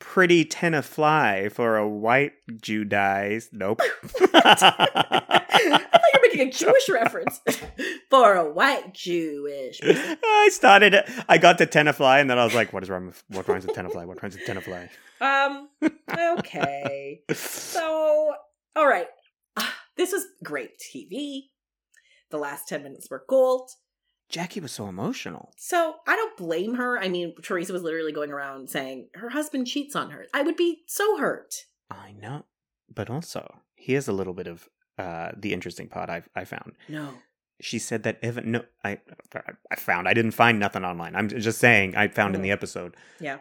Pretty 0.00 0.44
Tenafly 0.44 1.50
for 1.50 1.76
a 1.76 1.88
white 1.88 2.32
Jew 2.62 2.84
dies. 2.84 3.48
Nope. 3.52 3.80
I 4.32 4.54
thought 4.54 5.58
you 5.62 5.70
were 6.14 6.20
making 6.22 6.48
a 6.48 6.50
Jewish 6.52 6.88
reference. 6.92 7.40
for 8.10 8.34
a 8.34 8.48
white 8.48 8.94
Jewish. 8.94 9.80
I 9.82 10.50
started. 10.52 10.96
I 11.28 11.38
got 11.38 11.58
to 11.58 11.66
tenafly, 11.66 12.20
and 12.20 12.30
then 12.30 12.38
I 12.38 12.44
was 12.44 12.54
like, 12.54 12.72
"What 12.72 12.84
is 12.84 12.90
wrong 12.90 13.06
with 13.06 13.22
what 13.28 13.48
rhymes 13.48 13.66
with 13.66 13.74
tenafly? 13.74 14.06
What 14.06 14.22
rhymes 14.22 14.36
with 14.36 14.46
tenafly?" 14.46 14.88
Um. 15.20 15.68
Okay. 16.16 17.22
so, 17.32 18.34
all 18.76 18.86
right. 18.86 19.08
This 19.96 20.12
was 20.12 20.24
great 20.44 20.70
TV. 20.78 21.48
The 22.30 22.38
last 22.38 22.68
10 22.68 22.84
minutes 22.84 23.08
were 23.10 23.24
gold. 23.28 23.68
Jackie 24.28 24.60
was 24.60 24.72
so 24.72 24.88
emotional. 24.88 25.52
So 25.56 25.96
I 26.06 26.14
don't 26.16 26.36
blame 26.36 26.74
her. 26.74 26.98
I 26.98 27.08
mean, 27.08 27.34
Teresa 27.42 27.72
was 27.72 27.82
literally 27.82 28.12
going 28.12 28.30
around 28.30 28.68
saying 28.68 29.08
her 29.14 29.30
husband 29.30 29.66
cheats 29.66 29.96
on 29.96 30.10
her. 30.10 30.26
I 30.34 30.42
would 30.42 30.56
be 30.56 30.82
so 30.86 31.18
hurt. 31.18 31.54
I 31.90 32.12
know. 32.12 32.44
But 32.94 33.08
also, 33.08 33.60
here's 33.74 34.08
a 34.08 34.12
little 34.12 34.34
bit 34.34 34.46
of 34.46 34.68
uh, 34.98 35.32
the 35.36 35.54
interesting 35.54 35.88
part 35.88 36.10
I've, 36.10 36.28
I 36.34 36.44
found. 36.44 36.72
No. 36.88 37.14
She 37.60 37.78
said 37.78 38.02
that 38.04 38.18
Evan. 38.22 38.52
No, 38.52 38.64
I 38.84 39.00
I 39.68 39.76
found. 39.76 40.06
I 40.06 40.14
didn't 40.14 40.30
find 40.30 40.60
nothing 40.60 40.84
online. 40.84 41.16
I'm 41.16 41.28
just 41.28 41.58
saying 41.58 41.96
I 41.96 42.06
found 42.06 42.32
mm. 42.32 42.36
in 42.36 42.42
the 42.42 42.52
episode. 42.52 42.96
Yeah. 43.18 43.38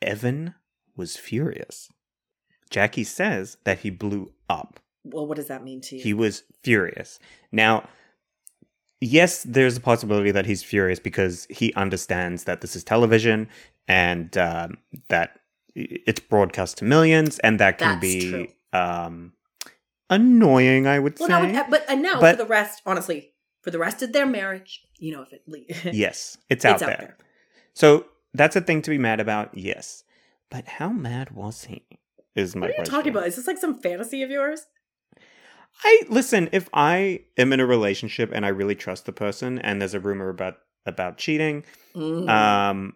Evan 0.00 0.54
was 0.96 1.16
furious. 1.16 1.90
Jackie 2.70 3.04
says 3.04 3.58
that 3.64 3.80
he 3.80 3.90
blew 3.90 4.32
up 4.48 4.80
well, 5.04 5.26
what 5.26 5.36
does 5.36 5.48
that 5.48 5.64
mean 5.64 5.80
to 5.82 5.96
you? 5.96 6.02
He 6.02 6.14
was 6.14 6.44
furious. 6.62 7.18
Now, 7.50 7.88
yes, 9.02 9.42
there's 9.42 9.76
a 9.76 9.80
possibility 9.80 10.30
that 10.30 10.46
he's 10.46 10.62
furious 10.62 10.98
because 11.00 11.46
he 11.50 11.74
understands 11.74 12.44
that 12.44 12.60
this 12.60 12.76
is 12.76 12.84
television 12.84 13.48
and 13.88 14.36
um, 14.38 14.78
that 15.08 15.40
it's 15.74 16.20
broadcast 16.20 16.78
to 16.78 16.84
millions, 16.84 17.38
and 17.40 17.58
that 17.60 17.78
can 17.78 18.00
That's 18.00 18.00
be 18.00 18.54
um, 18.72 19.32
annoying. 20.08 20.86
I 20.86 20.98
would 20.98 21.18
well, 21.18 21.28
say. 21.28 21.52
No, 21.52 21.64
but 21.68 21.84
and 21.88 22.02
now 22.02 22.20
but, 22.20 22.36
for 22.36 22.44
the 22.44 22.48
rest, 22.48 22.82
honestly, 22.86 23.32
for 23.62 23.70
the 23.70 23.78
rest 23.78 24.02
of 24.02 24.12
their 24.12 24.26
marriage, 24.26 24.82
you 24.98 25.12
know, 25.12 25.22
if 25.22 25.32
it 25.32 25.42
yes, 25.94 26.38
it's 26.48 26.64
out, 26.64 26.74
it's 26.74 26.80
there. 26.82 26.90
out 26.92 26.98
there. 26.98 27.16
So 27.74 28.06
that's 28.34 28.54
a 28.54 28.60
thing 28.60 28.82
to 28.82 28.90
be 28.90 28.98
mad 28.98 29.18
about. 29.18 29.56
Yes, 29.56 30.04
but 30.50 30.66
how 30.68 30.90
mad 30.90 31.30
was 31.30 31.64
he? 31.64 31.84
Is 32.34 32.54
my 32.54 32.60
what 32.60 32.66
are 32.66 32.68
you 32.70 32.76
question. 32.76 32.94
talking 32.94 33.10
about? 33.10 33.26
Is 33.26 33.36
this 33.36 33.46
like 33.46 33.58
some 33.58 33.78
fantasy 33.78 34.22
of 34.22 34.30
yours? 34.30 34.66
I 35.84 36.02
listen, 36.08 36.48
if 36.52 36.68
I 36.72 37.22
am 37.36 37.52
in 37.52 37.60
a 37.60 37.66
relationship 37.66 38.30
and 38.32 38.46
I 38.46 38.48
really 38.48 38.74
trust 38.74 39.06
the 39.06 39.12
person 39.12 39.58
and 39.58 39.80
there's 39.80 39.94
a 39.94 40.00
rumor 40.00 40.28
about 40.28 40.58
about 40.86 41.18
cheating, 41.18 41.64
mm. 41.94 42.28
um 42.28 42.94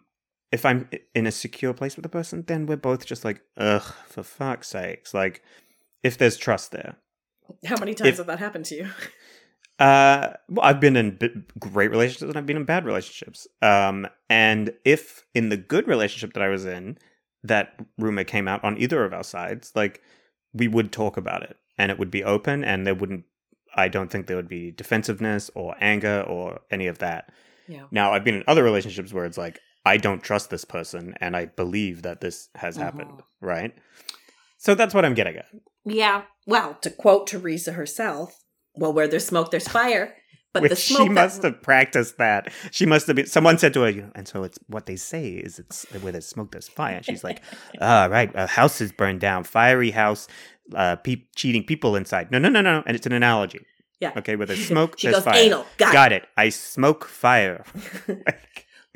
if 0.53 0.65
I'm 0.65 0.89
in 1.15 1.27
a 1.27 1.33
secure 1.33 1.75
place 1.75 1.97
with 1.97 2.05
the 2.05 2.09
person, 2.09 2.45
then 2.47 2.67
we're 2.67 2.77
both 2.77 3.05
just 3.05 3.25
like, 3.25 3.43
ugh, 3.57 3.83
for 4.07 4.23
fuck's 4.23 4.69
sakes. 4.69 5.13
Like, 5.13 5.43
if 6.03 6.17
there's 6.17 6.37
trust 6.37 6.71
there. 6.71 6.97
How 7.65 7.77
many 7.77 7.95
times 7.95 8.11
if, 8.11 8.17
has 8.19 8.27
that 8.27 8.39
happened 8.39 8.65
to 8.67 8.77
you? 8.77 8.89
Uh, 9.79 10.33
well, 10.49 10.67
I've 10.67 10.81
been 10.81 10.97
in 10.97 11.17
b- 11.17 11.29
great 11.59 11.91
relationships 11.91 12.31
and 12.31 12.39
I've 12.39 12.47
been 12.47 12.57
in 12.57 12.65
bad 12.65 12.87
relationships. 12.87 13.47
Um, 13.61 14.07
and 14.31 14.73
if 14.87 15.27
in 15.35 15.51
the 15.51 15.59
good 15.59 15.87
relationship 15.87 16.33
that 16.33 16.43
I 16.43 16.49
was 16.49 16.65
in, 16.65 16.97
that 17.43 17.79
rumor 17.99 18.25
came 18.25 18.49
out 18.49 18.65
on 18.65 18.79
either 18.79 19.05
of 19.05 19.13
our 19.13 19.23
sides, 19.23 19.73
like 19.75 20.01
we 20.55 20.67
would 20.67 20.93
talk 20.93 21.19
about 21.19 21.43
it 21.43 21.59
and 21.79 21.91
it 21.91 21.99
would 21.99 22.11
be 22.11 22.25
open 22.25 22.65
and 22.65 22.87
there 22.87 22.95
wouldn't 22.95 23.25
I 23.79 23.89
don't 23.89 24.11
think 24.11 24.27
there 24.27 24.37
would 24.37 24.49
be 24.49 24.71
defensiveness 24.71 25.51
or 25.55 25.77
anger 25.81 26.23
or 26.27 26.61
any 26.71 26.87
of 26.87 26.99
that. 26.99 27.31
Yeah. 27.69 27.85
Now, 27.91 28.13
I've 28.13 28.25
been 28.25 28.37
in 28.37 28.45
other 28.47 28.63
relationships 28.63 29.13
where 29.13 29.27
it's 29.27 29.37
like, 29.37 29.61
I 29.85 29.99
don't 29.99 30.23
trust 30.23 30.49
this 30.49 30.65
person 30.65 31.15
and 31.21 31.37
I 31.37 31.47
believe 31.47 32.03
that 32.03 32.21
this 32.23 32.49
has 32.55 32.77
happened, 32.77 33.11
Mm-hmm. 33.11 33.47
right? 33.47 33.75
So 34.59 34.75
that's 34.75 34.95
what 34.95 35.05
I'm 35.05 35.15
getting 35.15 35.37
at. 35.37 35.47
Yeah. 35.85 36.23
Well, 36.47 36.79
to 36.81 36.91
quote 36.91 37.27
Teresa 37.27 37.73
herself, 37.73 38.39
well, 38.75 38.93
where 38.95 39.09
there's 39.09 39.27
smoke, 39.27 39.51
there's 39.51 39.69
fire. 39.69 40.15
But 40.55 40.63
Which 40.63 40.71
the 40.71 40.77
smoke 40.77 41.03
she 41.03 41.09
must 41.11 41.43
that, 41.43 41.53
have 41.55 41.63
practiced 41.63 42.17
that. 42.17 42.51
She 42.71 42.87
must 42.87 43.07
have 43.09 43.17
been. 43.17 43.27
Someone 43.27 43.59
said 43.59 43.75
to 43.75 43.83
her, 43.83 43.91
you 43.91 44.03
know, 44.03 44.13
and 44.15 44.27
so 44.27 44.43
it's 44.43 44.59
what 44.69 44.87
they 44.87 44.97
say 44.97 45.33
is 45.33 45.59
it's 45.59 45.85
where 46.01 46.13
there's 46.13 46.27
smoke, 46.27 46.53
there's 46.53 46.67
fire. 46.69 46.97
And 46.97 47.05
she's 47.05 47.23
like, 47.23 47.43
ah, 47.83 48.09
right, 48.11 48.31
a 48.35 48.47
house 48.47 48.81
is 48.81 48.91
burned 48.91 49.21
down, 49.21 49.45
fiery 49.45 49.91
house, 49.91 50.29
uh, 50.75 50.97
pe- 50.97 51.27
cheating 51.37 51.65
people 51.65 51.97
inside. 51.97 52.31
No, 52.31 52.39
no, 52.39 52.49
no, 52.49 52.61
no, 52.61 52.83
and 52.87 52.97
it's 52.97 53.07
an 53.07 53.13
analogy. 53.13 53.61
Yeah. 54.01 54.13
Okay, 54.17 54.37
where 54.37 54.47
there's 54.47 54.67
smoke, 54.69 54.99
she 54.99 55.07
there's 55.07 55.17
goes 55.17 55.25
fire. 55.25 55.41
anal. 55.43 55.67
Got, 55.79 55.93
Got 55.93 56.13
it. 56.13 56.25
I 56.37 56.49
smoke 56.51 57.05
fire. 57.07 57.65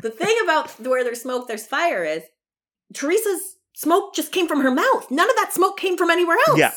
The 0.02 0.10
thing 0.10 0.34
about 0.44 0.70
where 0.80 1.04
there's 1.04 1.20
smoke, 1.20 1.46
there's 1.46 1.66
fire 1.66 2.02
is 2.02 2.22
Teresa's 2.94 3.56
smoke 3.76 4.14
just 4.14 4.32
came 4.32 4.48
from 4.48 4.62
her 4.62 4.70
mouth. 4.70 5.10
None 5.10 5.28
of 5.28 5.36
that 5.36 5.52
smoke 5.52 5.78
came 5.78 5.98
from 5.98 6.08
anywhere 6.10 6.38
else. 6.48 6.58
yeah, 6.58 6.72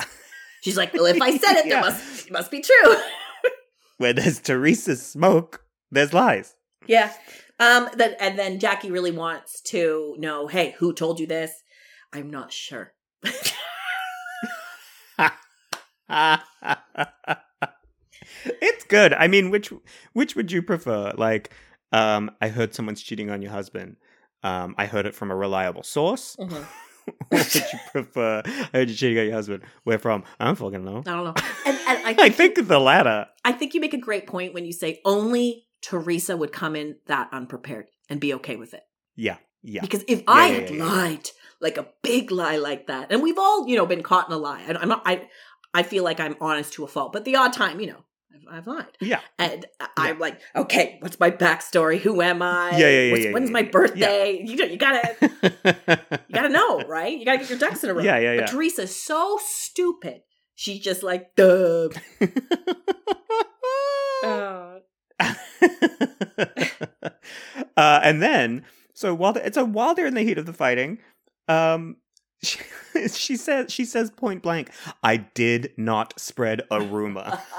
She's 0.61 0.75
like, 0.75 0.93
well, 0.93 1.05
if 1.05 1.21
I 1.21 1.37
said 1.37 1.53
it, 1.55 1.65
Yeah. 1.67 1.77
it 1.77 1.81
must 1.83 2.27
it 2.27 2.33
must 2.33 2.51
be 2.51 2.61
true. 2.61 2.95
where 3.97 4.11
there's 4.11 4.39
Teresa's 4.41 5.01
smoke, 5.05 5.63
there's 5.89 6.11
lies. 6.13 6.55
yeah. 6.85 7.13
Um. 7.61 7.87
That 7.95 8.17
and 8.19 8.37
then 8.37 8.59
Jackie 8.59 8.91
really 8.91 9.11
wants 9.11 9.61
to 9.71 10.15
know, 10.19 10.47
hey, 10.47 10.75
who 10.79 10.91
told 10.91 11.21
you 11.21 11.27
this? 11.27 11.63
I'm 12.11 12.29
not 12.29 12.51
sure. 12.51 12.91
it's 18.45 18.83
good. 18.85 19.13
I 19.13 19.27
mean, 19.27 19.49
which 19.49 19.71
which 20.13 20.35
would 20.35 20.51
you 20.51 20.61
prefer? 20.61 21.13
Like, 21.17 21.53
um, 21.91 22.31
I 22.41 22.49
heard 22.49 22.73
someone's 22.73 23.01
cheating 23.01 23.29
on 23.29 23.41
your 23.41 23.51
husband. 23.51 23.97
Um, 24.43 24.75
I 24.77 24.85
heard 24.85 25.05
it 25.05 25.15
from 25.15 25.31
a 25.31 25.35
reliable 25.35 25.83
source. 25.83 26.35
Mhm. 26.45 26.65
or 27.31 27.37
would 27.37 27.55
you 27.55 27.61
prefer? 27.91 28.41
I 28.45 28.69
heard 28.77 28.89
you 28.89 28.95
cheating 28.95 29.19
on 29.19 29.25
your 29.25 29.33
husband. 29.35 29.63
Where 29.83 29.99
from? 29.99 30.23
I 30.39 30.45
don't 30.45 30.55
fucking 30.57 30.85
know. 30.85 30.99
I 30.99 31.01
don't 31.01 31.23
know. 31.25 31.33
And, 31.65 31.77
and 31.87 32.07
I, 32.07 32.11
I 32.17 32.29
think, 32.29 32.55
think 32.55 32.67
the 32.69 32.79
latter. 32.79 33.25
I 33.43 33.51
think 33.51 33.73
you 33.73 33.81
make 33.81 33.93
a 33.93 33.97
great 33.97 34.25
point 34.25 34.53
when 34.53 34.63
you 34.65 34.71
say 34.71 35.01
only 35.03 35.65
Teresa 35.81 36.37
would 36.37 36.53
come 36.53 36.77
in 36.77 36.95
that 37.07 37.27
unprepared 37.33 37.87
and 38.09 38.21
be 38.21 38.33
okay 38.35 38.55
with 38.55 38.73
it. 38.73 38.83
Yeah, 39.17 39.35
yeah. 39.63 39.81
Because 39.81 40.05
if 40.07 40.23
I 40.29 40.47
yeah, 40.47 40.53
had 40.61 40.69
yeah, 40.69 40.75
yeah. 40.77 40.83
lied, 40.85 41.29
like 41.59 41.77
a 41.77 41.87
big 42.03 42.31
lie 42.31 42.55
like 42.55 42.87
that, 42.87 43.11
and 43.11 43.21
we've 43.21 43.37
all, 43.37 43.67
you 43.67 43.75
know, 43.75 43.85
been 43.85 44.01
caught 44.01 44.29
in 44.29 44.33
a 44.33 44.37
lie. 44.37 44.63
I- 44.65 44.75
I'm 44.75 44.87
not. 44.87 45.01
I 45.05 45.27
I 45.73 45.83
feel 45.83 46.03
like 46.03 46.19
I'm 46.19 46.35
honest 46.39 46.73
to 46.73 46.83
a 46.83 46.87
fault, 46.87 47.13
but 47.13 47.25
the 47.25 47.35
odd 47.35 47.53
time, 47.53 47.79
you 47.79 47.87
know, 47.87 48.03
I've, 48.51 48.57
I've 48.59 48.67
lied, 48.67 48.97
Yeah, 49.01 49.19
and 49.39 49.65
I'm 49.97 50.19
like, 50.19 50.39
okay, 50.55 50.97
what's 51.01 51.19
my 51.19 51.31
backstory? 51.31 51.99
Who 51.99 52.21
am 52.21 52.41
I? 52.41 52.71
Yeah, 52.71 52.77
yeah, 52.77 52.89
yeah, 53.01 53.11
What's- 53.11 53.25
yeah, 53.25 53.31
When's 53.31 53.49
yeah, 53.49 53.53
my 53.53 53.59
yeah. 53.61 53.69
birthday? 53.71 54.43
You 54.45 54.55
know, 54.55 54.65
you 54.65 54.77
gotta 54.77 55.15
you 56.27 56.33
gotta 56.35 56.49
know, 56.49 56.81
right? 56.81 57.17
You 57.17 57.25
gotta 57.25 57.39
get 57.39 57.49
your 57.49 57.59
ducks 57.59 57.83
in 57.83 57.89
a 57.89 57.93
row. 57.93 58.01
Yeah, 58.03 58.17
yeah, 58.19 58.35
But 58.35 58.41
yeah. 58.41 58.45
Teresa's 58.47 58.95
so 58.95 59.39
stupid. 59.43 60.21
She's 60.55 60.79
just 60.81 61.03
like, 61.03 61.35
duh. 61.35 61.89
Oh. 64.25 64.79
uh, 67.77 67.99
and 68.03 68.21
then, 68.21 68.65
so 68.93 69.13
while 69.13 69.33
the, 69.33 69.51
so 69.53 69.65
while 69.65 69.93
they're 69.95 70.05
in 70.07 70.13
the 70.13 70.21
heat 70.21 70.37
of 70.37 70.45
the 70.45 70.53
fighting, 70.53 70.99
um, 71.47 71.97
she, 72.41 72.59
she 73.09 73.35
says 73.37 73.71
she 73.71 73.85
says 73.85 74.11
point 74.11 74.41
blank, 74.43 74.71
"I 75.03 75.17
did 75.17 75.73
not 75.77 76.19
spread 76.19 76.61
a 76.71 76.81
rumor." 76.81 77.39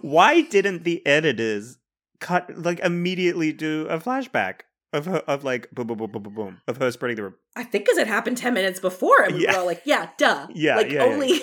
Why 0.00 0.40
didn't 0.42 0.84
the 0.84 1.04
editors 1.06 1.78
cut 2.20 2.56
like 2.56 2.80
immediately 2.80 3.52
do 3.52 3.86
a 3.88 3.98
flashback 3.98 4.60
of 4.92 5.06
her 5.06 5.18
of 5.18 5.44
like 5.44 5.70
boom 5.72 5.86
boom 5.88 5.98
boom 5.98 6.10
boom 6.10 6.22
boom 6.22 6.34
boom 6.34 6.60
of 6.66 6.78
her 6.78 6.90
spreading 6.90 7.16
the 7.16 7.22
rumor? 7.24 7.36
I 7.56 7.64
think 7.64 7.84
because 7.84 7.98
it 7.98 8.06
happened 8.06 8.36
ten 8.38 8.54
minutes 8.54 8.80
before, 8.80 9.22
and 9.22 9.34
we 9.34 9.42
Yeah. 9.44 9.52
were 9.52 9.58
all 9.58 9.66
like, 9.66 9.82
"Yeah, 9.84 10.10
duh." 10.18 10.46
Yeah, 10.54 10.76
like 10.76 10.90
yeah, 10.90 10.94
yeah. 10.94 11.02
only, 11.12 11.42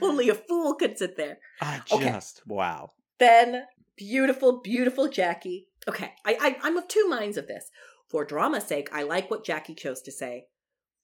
only 0.00 0.28
a 0.28 0.34
fool 0.34 0.74
could 0.74 0.98
sit 0.98 1.16
there. 1.16 1.38
I 1.60 1.80
Okay. 1.90 2.10
just 2.10 2.46
wow. 2.46 2.92
Then 3.18 3.64
beautiful, 3.96 4.60
beautiful 4.60 5.08
Jackie. 5.08 5.68
Okay, 5.88 6.12
I, 6.24 6.36
I 6.40 6.56
I'm 6.62 6.76
of 6.76 6.88
two 6.88 7.06
minds 7.08 7.36
of 7.36 7.46
this. 7.46 7.70
For 8.14 8.24
drama's 8.24 8.62
sake, 8.62 8.88
I 8.92 9.02
like 9.02 9.28
what 9.28 9.44
Jackie 9.44 9.74
chose 9.74 10.00
to 10.02 10.12
say. 10.12 10.44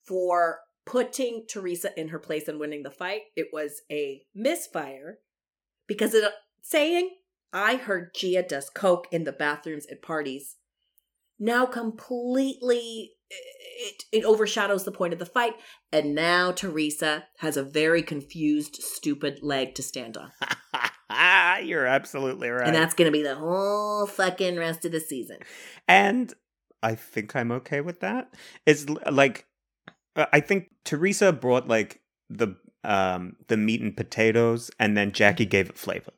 For 0.06 0.60
putting 0.86 1.44
Teresa 1.50 1.90
in 1.98 2.10
her 2.10 2.20
place 2.20 2.46
and 2.46 2.60
winning 2.60 2.84
the 2.84 2.90
fight, 2.92 3.22
it 3.34 3.48
was 3.52 3.82
a 3.90 4.22
misfire 4.32 5.18
because 5.88 6.14
it 6.14 6.22
saying 6.62 7.10
I 7.52 7.74
heard 7.74 8.14
Gia 8.14 8.44
does 8.44 8.70
coke 8.70 9.08
in 9.10 9.24
the 9.24 9.32
bathrooms 9.32 9.86
at 9.90 10.02
parties. 10.02 10.58
Now 11.36 11.66
completely 11.66 13.14
it 13.28 14.04
it 14.12 14.24
overshadows 14.24 14.84
the 14.84 14.92
point 14.92 15.12
of 15.12 15.18
the 15.18 15.26
fight, 15.26 15.54
and 15.90 16.14
now 16.14 16.52
Teresa 16.52 17.24
has 17.38 17.56
a 17.56 17.64
very 17.64 18.04
confused, 18.04 18.76
stupid 18.76 19.40
leg 19.42 19.74
to 19.74 19.82
stand 19.82 20.16
on. 20.16 20.30
You're 21.64 21.86
absolutely 21.86 22.50
right. 22.50 22.68
And 22.68 22.76
that's 22.76 22.94
going 22.94 23.06
to 23.06 23.12
be 23.12 23.24
the 23.24 23.34
whole 23.34 24.06
fucking 24.06 24.56
rest 24.56 24.84
of 24.84 24.92
the 24.92 25.00
season. 25.00 25.38
And 25.88 26.32
I 26.82 26.94
think 26.94 27.34
I'm 27.36 27.52
okay 27.52 27.80
with 27.80 28.00
that. 28.00 28.32
It's 28.66 28.88
like 28.88 29.46
uh, 30.16 30.26
I 30.32 30.40
think 30.40 30.70
Teresa 30.84 31.32
brought 31.32 31.68
like 31.68 32.00
the 32.28 32.56
um 32.84 33.36
the 33.48 33.56
meat 33.56 33.80
and 33.82 33.96
potatoes 33.96 34.70
and 34.78 34.96
then 34.96 35.12
Jackie 35.12 35.46
gave 35.46 35.68
it 35.68 35.78
flavor. 35.78 36.12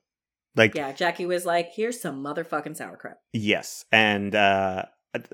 Like 0.54 0.74
Yeah, 0.74 0.92
Jackie 0.92 1.26
was 1.26 1.44
like, 1.46 1.70
here's 1.74 2.00
some 2.00 2.22
motherfucking 2.22 2.76
sauerkraut. 2.76 3.16
yes. 3.32 3.84
And 3.90 4.34
uh 4.34 4.84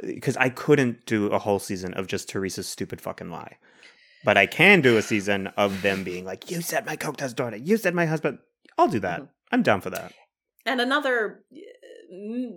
because 0.03 0.37
I 0.37 0.49
couldn't 0.49 1.07
do 1.07 1.27
a 1.29 1.39
whole 1.39 1.59
season 1.61 1.95
of 1.95 2.07
just 2.09 2.29
Teresa's 2.29 2.67
stupid 2.67 3.01
fucking 3.01 3.31
lie. 3.31 3.59
But 4.25 4.37
I 4.37 4.47
can 4.47 4.81
do 4.81 4.97
a 4.97 5.03
season 5.03 5.47
of 5.57 5.83
them 5.83 6.03
being 6.03 6.25
like, 6.25 6.51
You 6.51 6.61
said 6.63 6.85
my 6.87 6.97
coke 6.97 7.17
does 7.19 7.33
daughter, 7.35 7.57
you 7.57 7.77
said 7.77 7.95
my 7.95 8.07
husband. 8.07 8.39
I'll 8.77 8.89
do 8.89 8.99
that. 9.01 9.21
Mhm. 9.23 9.29
I'm 9.53 9.63
down 9.63 9.81
for 9.81 9.91
that. 9.91 10.13
And 10.67 10.81
another 10.81 11.45
uh, 11.53 11.57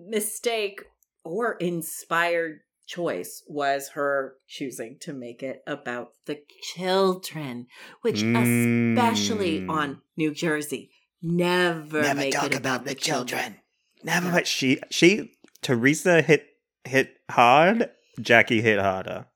mistake 0.10 0.84
or 1.24 1.54
inspired 1.56 2.60
choice 2.88 3.44
was 3.48 3.90
her 3.90 4.36
choosing 4.48 4.98
to 5.02 5.14
make 5.14 5.42
it 5.42 5.62
about 5.66 6.10
the 6.26 6.40
children, 6.62 7.68
which 8.02 8.22
especially 8.22 9.62
Mm. 9.62 9.70
on 9.70 10.02
New 10.18 10.34
Jersey, 10.34 10.92
never, 11.22 12.14
make 12.14 12.34
it 12.36 12.56
about 12.56 12.86
the 12.86 12.96
children. 12.96 13.62
Never. 14.04 14.28
Yeah. 14.28 14.34
But 14.34 14.48
she 14.48 14.80
she 14.90 15.32
Teresa 15.62 16.22
hit 16.22 16.48
hit 16.84 17.18
hard. 17.30 17.92
Jackie 18.20 18.62
hit 18.62 18.80
harder. 18.80 19.28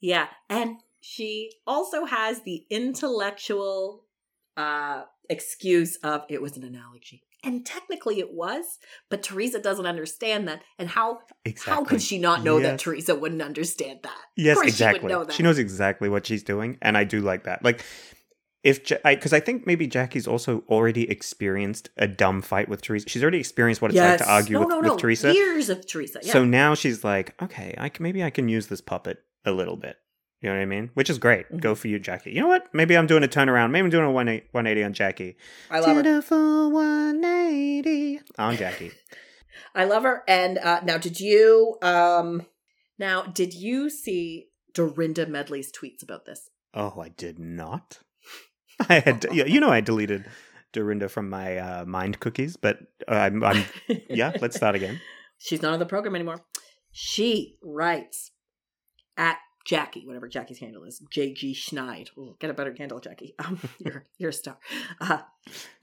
Yeah, 0.00 0.28
and 0.48 0.76
she 1.00 1.50
also 1.66 2.04
has 2.04 2.42
the 2.42 2.66
intellectual 2.70 4.04
uh 4.56 5.04
excuse 5.28 5.96
of 6.04 6.22
it 6.28 6.40
was 6.40 6.56
an 6.56 6.62
analogy. 6.62 7.22
And 7.44 7.64
technically 7.64 8.18
it 8.18 8.32
was, 8.32 8.64
but 9.08 9.22
Teresa 9.22 9.60
doesn't 9.60 9.86
understand 9.86 10.48
that. 10.48 10.62
And 10.78 10.88
how 10.88 11.20
Exactly. 11.44 11.72
how 11.72 11.84
could 11.84 12.02
she 12.02 12.18
not 12.18 12.42
know 12.42 12.58
that 12.60 12.78
Teresa 12.78 13.14
wouldn't 13.14 13.42
understand 13.42 14.00
that? 14.02 14.18
Yes, 14.36 14.56
course 14.56 14.66
she 14.66 14.70
exactly. 14.70 15.08
know 15.08 15.24
that. 15.24 15.34
She 15.34 15.42
knows 15.42 15.58
exactly 15.58 16.08
what 16.08 16.26
she's 16.26 16.42
doing, 16.42 16.78
and 16.82 16.96
I 16.96 17.04
do 17.04 17.20
like 17.20 17.44
that. 17.44 17.62
Like, 17.62 17.84
if 18.64 18.82
because 19.04 19.32
I, 19.32 19.38
think 19.38 19.64
maybe 19.64 19.86
Jackie's 19.86 20.26
also 20.26 20.64
already 20.68 21.08
experienced 21.08 21.90
a 21.96 22.08
dumb 22.08 22.42
fight 22.42 22.68
with 22.68 22.82
Teresa. 22.82 23.08
She's 23.08 23.22
already 23.22 23.38
experienced 23.38 23.80
what 23.80 23.92
it's 23.92 24.00
like 24.00 24.18
to 24.18 24.28
argue 24.28 24.54
no, 24.54 24.60
with, 24.60 24.68
no, 24.68 24.92
with. 24.92 25.00
Teresa. 25.00 25.32
Years 25.32 25.68
of 25.68 25.86
Teresa. 25.86 26.18
Yeah. 26.22 26.32
So 26.32 26.44
now 26.44 26.74
she's 26.74 27.04
like, 27.04 27.40
okay, 27.40 27.76
I 27.78 27.88
can, 27.88 28.02
maybe 28.02 28.24
I 28.24 28.30
can 28.30 28.48
use 28.48 28.66
this 28.66 28.80
puppet 28.80 29.18
a 29.44 29.52
little 29.52 29.76
bit. 29.76 29.98
You 30.46 30.52
know 30.52 30.58
what 30.58 30.62
I 30.62 30.66
mean? 30.66 30.90
Which 30.94 31.10
is 31.10 31.18
great. 31.18 31.46
Mm-hmm. 31.46 31.58
Go 31.58 31.74
for 31.74 31.88
you, 31.88 31.98
Jackie. 31.98 32.30
You 32.30 32.40
know 32.40 32.46
what? 32.46 32.72
Maybe 32.72 32.96
I'm 32.96 33.08
doing 33.08 33.24
a 33.24 33.26
turnaround. 33.26 33.72
Maybe 33.72 33.86
I'm 33.86 33.90
doing 33.90 34.04
a 34.04 34.12
180 34.12 34.46
180 34.52 34.84
on 34.84 34.92
Jackie. 34.92 35.36
I 35.68 35.80
love 35.80 35.96
her. 35.96 36.02
Beautiful 36.04 36.70
180 36.70 38.20
on 38.38 38.56
Jackie. 38.56 38.92
I 39.74 39.86
love 39.86 40.04
her. 40.04 40.22
And 40.28 40.58
uh 40.58 40.82
now 40.84 40.98
did 40.98 41.18
you 41.18 41.78
um 41.82 42.46
now 42.96 43.22
did 43.22 43.54
you 43.54 43.90
see 43.90 44.46
Dorinda 44.72 45.26
Medley's 45.26 45.72
tweets 45.72 46.04
about 46.04 46.26
this? 46.26 46.48
Oh, 46.72 47.00
I 47.00 47.08
did 47.08 47.40
not. 47.40 47.98
I 48.88 49.00
had, 49.00 49.26
yeah, 49.32 49.46
you 49.46 49.58
know, 49.58 49.70
I 49.70 49.80
deleted 49.80 50.26
Dorinda 50.72 51.08
from 51.08 51.28
my 51.28 51.56
uh, 51.56 51.84
mind 51.86 52.20
cookies, 52.20 52.56
but 52.56 52.78
uh, 53.08 53.14
I'm, 53.14 53.42
I'm, 53.42 53.64
yeah. 54.08 54.32
Let's 54.40 54.54
start 54.54 54.76
again. 54.76 55.00
She's 55.38 55.62
not 55.62 55.72
on 55.72 55.80
the 55.80 55.86
program 55.86 56.14
anymore. 56.14 56.44
She 56.92 57.56
writes 57.62 58.30
at 59.16 59.38
Jackie, 59.66 60.06
whatever 60.06 60.28
Jackie's 60.28 60.60
handle 60.60 60.84
is, 60.84 61.02
JG 61.12 61.52
Schneid. 61.52 62.16
Ooh, 62.16 62.36
get 62.38 62.50
a 62.50 62.54
better 62.54 62.74
handle, 62.78 63.00
Jackie. 63.00 63.34
Um, 63.44 63.60
you're, 63.78 64.06
you're 64.16 64.30
a 64.30 64.32
star. 64.32 64.58
Uh, 65.00 65.18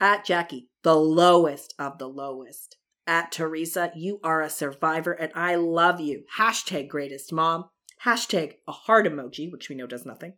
at 0.00 0.24
Jackie, 0.24 0.68
the 0.82 0.96
lowest 0.96 1.74
of 1.78 1.98
the 1.98 2.08
lowest. 2.08 2.76
At 3.06 3.30
Teresa, 3.30 3.92
you 3.94 4.18
are 4.24 4.40
a 4.40 4.48
survivor 4.48 5.12
and 5.12 5.30
I 5.34 5.56
love 5.56 6.00
you. 6.00 6.24
Hashtag 6.38 6.88
greatest 6.88 7.32
mom. 7.32 7.66
Hashtag 8.04 8.54
a 8.66 8.72
heart 8.72 9.06
emoji, 9.06 9.52
which 9.52 9.68
we 9.68 9.76
know 9.76 9.86
does 9.86 10.06
nothing. 10.06 10.34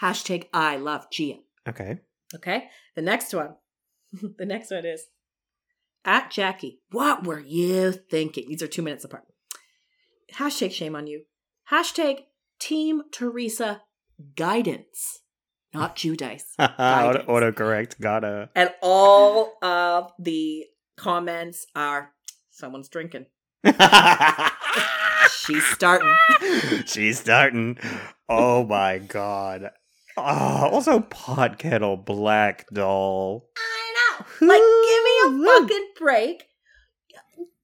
Hashtag 0.00 0.46
I 0.52 0.76
love 0.76 1.10
Gia. 1.10 1.38
Okay. 1.68 1.98
Okay. 2.34 2.68
The 2.94 3.02
next 3.02 3.34
one. 3.34 3.56
the 4.38 4.46
next 4.46 4.70
one 4.70 4.86
is 4.86 5.06
at 6.04 6.30
Jackie. 6.30 6.80
What 6.90 7.26
were 7.26 7.40
you 7.40 7.92
thinking? 7.92 8.48
These 8.48 8.62
are 8.62 8.68
two 8.68 8.82
minutes 8.82 9.04
apart. 9.04 9.24
Hashtag 10.34 10.72
shame 10.72 10.94
on 10.94 11.08
you. 11.08 11.24
Hashtag 11.70 12.24
Team 12.58 13.02
Teresa 13.12 13.82
guidance, 14.36 15.20
not 15.72 15.96
Giudice. 15.96 16.44
Auto, 16.58 17.24
autocorrect. 17.26 18.00
Gotta. 18.00 18.50
And 18.54 18.70
all 18.82 19.54
of 19.62 20.12
the 20.18 20.66
comments 20.96 21.66
are 21.74 22.12
someone's 22.50 22.88
drinking. 22.88 23.26
She's 25.30 25.64
starting. 25.66 26.14
She's 26.86 27.18
starting. 27.18 27.78
Oh 28.28 28.64
my 28.64 28.98
god. 28.98 29.70
Oh, 30.16 30.68
also 30.72 31.00
pot 31.00 31.58
kettle 31.58 31.96
black 31.96 32.66
doll. 32.72 33.48
I 33.56 33.94
know. 33.94 34.46
Like, 34.46 34.60
give 34.60 35.02
me 35.04 35.44
a 35.44 35.60
fucking 35.60 35.88
break. 35.98 36.44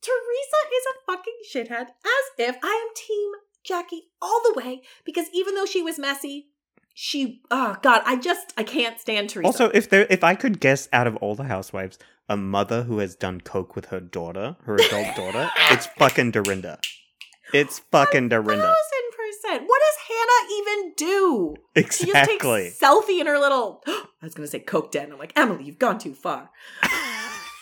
Teresa 0.02 0.60
is 0.74 0.86
a 0.88 1.12
fucking 1.12 1.40
shithead, 1.52 1.86
as 1.88 2.24
if 2.38 2.56
I 2.62 2.86
am 2.88 2.94
team 2.96 3.32
Jackie 3.64 4.04
all 4.20 4.40
the 4.44 4.60
way, 4.60 4.82
because 5.04 5.26
even 5.32 5.54
though 5.54 5.66
she 5.66 5.82
was 5.82 5.98
messy, 5.98 6.48
she 6.94 7.40
oh 7.50 7.76
god, 7.82 8.02
I 8.04 8.16
just 8.16 8.52
I 8.56 8.62
can't 8.62 9.00
stand 9.00 9.30
Teresa. 9.30 9.46
Also, 9.46 9.70
if 9.70 9.88
there 9.88 10.06
if 10.10 10.24
I 10.24 10.34
could 10.34 10.60
guess 10.60 10.88
out 10.92 11.06
of 11.06 11.16
all 11.16 11.34
the 11.34 11.44
housewives, 11.44 11.98
a 12.28 12.36
mother 12.36 12.82
who 12.82 12.98
has 12.98 13.14
done 13.14 13.40
coke 13.40 13.74
with 13.74 13.86
her 13.86 14.00
daughter, 14.00 14.56
her 14.64 14.74
adult 14.74 15.16
daughter, 15.16 15.50
it's 15.70 15.86
fucking 15.98 16.32
Dorinda. 16.32 16.78
It's 17.52 17.80
fucking 17.90 18.28
Dorinda. 18.28 18.62
Thousand 18.62 19.10
percent. 19.16 19.68
What 19.68 19.80
does 19.80 20.08
Hannah 20.08 20.52
even 20.58 20.92
do? 20.96 21.54
Exactly. 21.74 22.06
She 22.06 22.12
just 22.12 22.30
takes 22.30 22.80
selfie 22.80 23.20
in 23.20 23.26
her 23.26 23.38
little. 23.38 23.82
I 23.86 24.04
was 24.22 24.34
gonna 24.34 24.48
say 24.48 24.60
coke 24.60 24.92
den. 24.92 25.12
I'm 25.12 25.18
like 25.18 25.32
Emily, 25.36 25.64
you've 25.64 25.78
gone 25.78 25.98
too 25.98 26.14
far. 26.14 26.50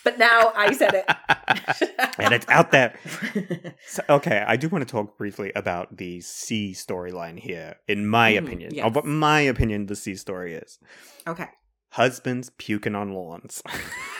But 0.04 0.18
now 0.18 0.52
I 0.56 0.72
said 0.72 0.94
it, 0.94 1.04
and 2.18 2.32
it's 2.34 2.48
out 2.48 2.70
there. 2.70 2.94
So, 3.86 4.02
okay, 4.08 4.44
I 4.46 4.56
do 4.56 4.68
want 4.68 4.86
to 4.86 4.90
talk 4.90 5.16
briefly 5.16 5.50
about 5.54 5.96
the 5.96 6.20
C 6.20 6.72
storyline 6.72 7.38
here. 7.38 7.76
In 7.86 8.06
my 8.06 8.32
mm, 8.32 8.38
opinion, 8.38 8.74
yes. 8.74 8.92
what 8.92 9.06
my 9.06 9.40
opinion 9.40 9.86
the 9.86 9.96
C 9.96 10.14
story 10.14 10.54
is. 10.54 10.78
Okay. 11.26 11.48
Husbands 11.90 12.50
puking 12.58 12.94
on 12.94 13.12
lawns. 13.12 13.62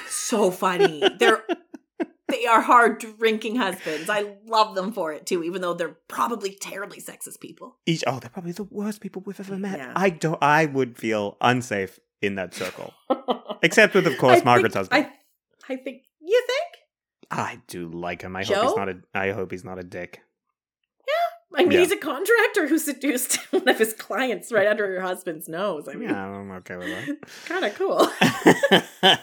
so 0.09 0.51
funny. 0.51 1.03
They're 1.19 1.45
they 2.29 2.47
are 2.47 2.61
hard 2.61 3.05
drinking 3.19 3.57
husbands. 3.57 4.09
I 4.09 4.37
love 4.47 4.75
them 4.75 4.93
for 4.93 5.13
it 5.13 5.27
too, 5.27 5.43
even 5.43 5.61
though 5.63 5.75
they're 5.75 5.97
probably 6.09 6.51
terribly 6.53 7.01
sexist 7.01 7.41
people. 7.41 7.77
Each 7.87 8.05
oh, 8.07 8.19
they're 8.19 8.31
probably 8.31 8.53
the 8.53 8.65
worst 8.65 9.01
people 9.01 9.23
we've 9.25 9.41
ever 9.41 9.57
met. 9.57 9.79
Yeah. 9.79 9.93
I 9.97 10.11
don't. 10.11 10.43
I 10.43 10.67
would 10.67 10.99
feel 10.99 11.37
unsafe 11.41 11.99
in 12.21 12.35
that 12.35 12.55
circle, 12.55 12.93
except 13.63 13.95
with, 13.95 14.07
of 14.07 14.19
course, 14.19 14.41
I 14.41 14.45
Margaret's 14.45 14.75
think, 14.75 14.91
husband. 14.91 15.07
I, 15.07 15.18
I 15.69 15.77
think 15.77 16.03
you 16.21 16.43
think. 16.47 16.85
I 17.31 17.61
do 17.67 17.89
like 17.89 18.23
him. 18.23 18.37
I 18.37 18.43
Joe? 18.43 18.55
hope 18.55 18.65
he's 18.65 18.77
not 18.77 18.89
a. 18.89 18.97
I 19.15 19.31
hope 19.33 19.51
he's 19.51 19.65
not 19.65 19.79
a 19.79 19.83
dick. 19.83 20.23
Yeah, 21.07 21.59
I 21.59 21.63
mean, 21.65 21.73
yeah. 21.73 21.81
he's 21.81 21.93
a 21.93 21.97
contractor 21.97 22.67
who 22.67 22.79
seduced 22.79 23.37
one 23.53 23.69
of 23.69 23.79
his 23.79 23.93
clients 23.93 24.51
right 24.51 24.67
under 24.67 24.87
her 24.87 25.01
husband's 25.01 25.49
nose. 25.49 25.89
I 25.89 25.95
mean, 25.95 26.09
yeah, 26.09 26.27
I'm 26.27 26.51
okay 26.53 26.77
with 26.77 26.89
that. 26.89 27.19
kind 27.47 27.65
of 27.65 27.75
cool. 27.75 28.09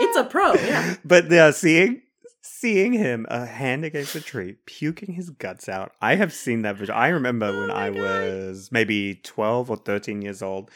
it's 0.00 0.18
a 0.18 0.24
pro, 0.24 0.54
yeah. 0.54 0.96
But 1.04 1.30
yeah, 1.30 1.52
seeing 1.52 2.02
seeing 2.40 2.92
him 2.92 3.26
a 3.28 3.46
hand 3.46 3.84
against 3.84 4.14
a 4.14 4.20
tree 4.20 4.56
puking 4.64 5.12
his 5.12 5.28
guts 5.28 5.68
out 5.68 5.92
i 6.00 6.14
have 6.14 6.32
seen 6.32 6.62
that 6.62 6.76
video 6.76 6.94
i 6.94 7.08
remember 7.08 7.46
oh 7.46 7.60
when 7.60 7.70
i 7.70 7.90
God. 7.90 7.98
was 7.98 8.70
maybe 8.72 9.16
12 9.22 9.70
or 9.70 9.76
13 9.76 10.22
years 10.22 10.40
old 10.40 10.70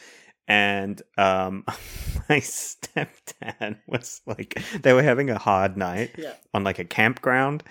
and 0.49 1.03
um 1.19 1.65
my 2.29 2.39
stepdad 2.41 3.79
was 3.87 4.21
like 4.27 4.61
they 4.83 4.93
were 4.93 5.03
having 5.03 5.31
a 5.31 5.39
hard 5.39 5.77
night 5.77 6.11
yeah. 6.19 6.35
on 6.55 6.65
like 6.65 6.79
a 6.79 6.85
campground 6.85 7.63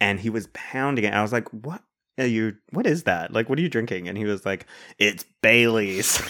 and 0.00 0.20
he 0.20 0.30
was 0.30 0.48
pounding 0.52 1.04
it 1.04 1.14
i 1.14 1.22
was 1.22 1.32
like 1.32 1.48
what 1.48 1.82
are 2.18 2.26
you 2.26 2.54
what 2.70 2.86
is 2.86 3.04
that 3.04 3.32
like 3.32 3.48
what 3.48 3.58
are 3.58 3.62
you 3.62 3.68
drinking 3.68 4.08
and 4.08 4.18
he 4.18 4.24
was 4.24 4.44
like 4.44 4.66
it's 4.98 5.24
bailey's 5.42 6.20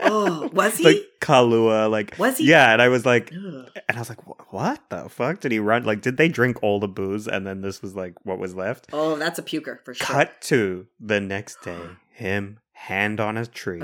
oh, 0.00 0.50
was 0.52 0.76
he? 0.78 0.84
Like 0.84 1.02
Kahlua, 1.20 1.90
like 1.90 2.16
was 2.18 2.38
he? 2.38 2.46
Yeah, 2.46 2.72
and 2.72 2.80
I 2.80 2.88
was 2.88 3.06
like, 3.06 3.32
Ugh. 3.32 3.68
and 3.88 3.96
I 3.96 4.00
was 4.00 4.08
like, 4.08 4.52
what 4.52 4.80
the 4.90 5.08
fuck 5.08 5.40
did 5.40 5.52
he 5.52 5.58
run? 5.58 5.84
Like, 5.84 6.00
did 6.00 6.16
they 6.16 6.28
drink 6.28 6.62
all 6.62 6.80
the 6.80 6.88
booze 6.88 7.26
and 7.26 7.46
then 7.46 7.60
this 7.60 7.82
was 7.82 7.94
like 7.94 8.14
what 8.24 8.38
was 8.38 8.54
left? 8.54 8.88
Oh, 8.92 9.16
that's 9.16 9.38
a 9.38 9.42
puker 9.42 9.78
for 9.84 9.94
sure. 9.94 10.06
Cut 10.06 10.40
to 10.42 10.86
the 11.00 11.20
next 11.20 11.62
day, 11.62 11.80
him 12.10 12.58
hand 12.86 13.20
on 13.20 13.36
a 13.36 13.46
tree. 13.46 13.82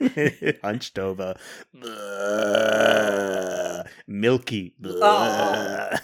hunched 0.62 0.98
over, 0.98 1.34
milky. 4.06 4.74
Oh. 4.84 5.90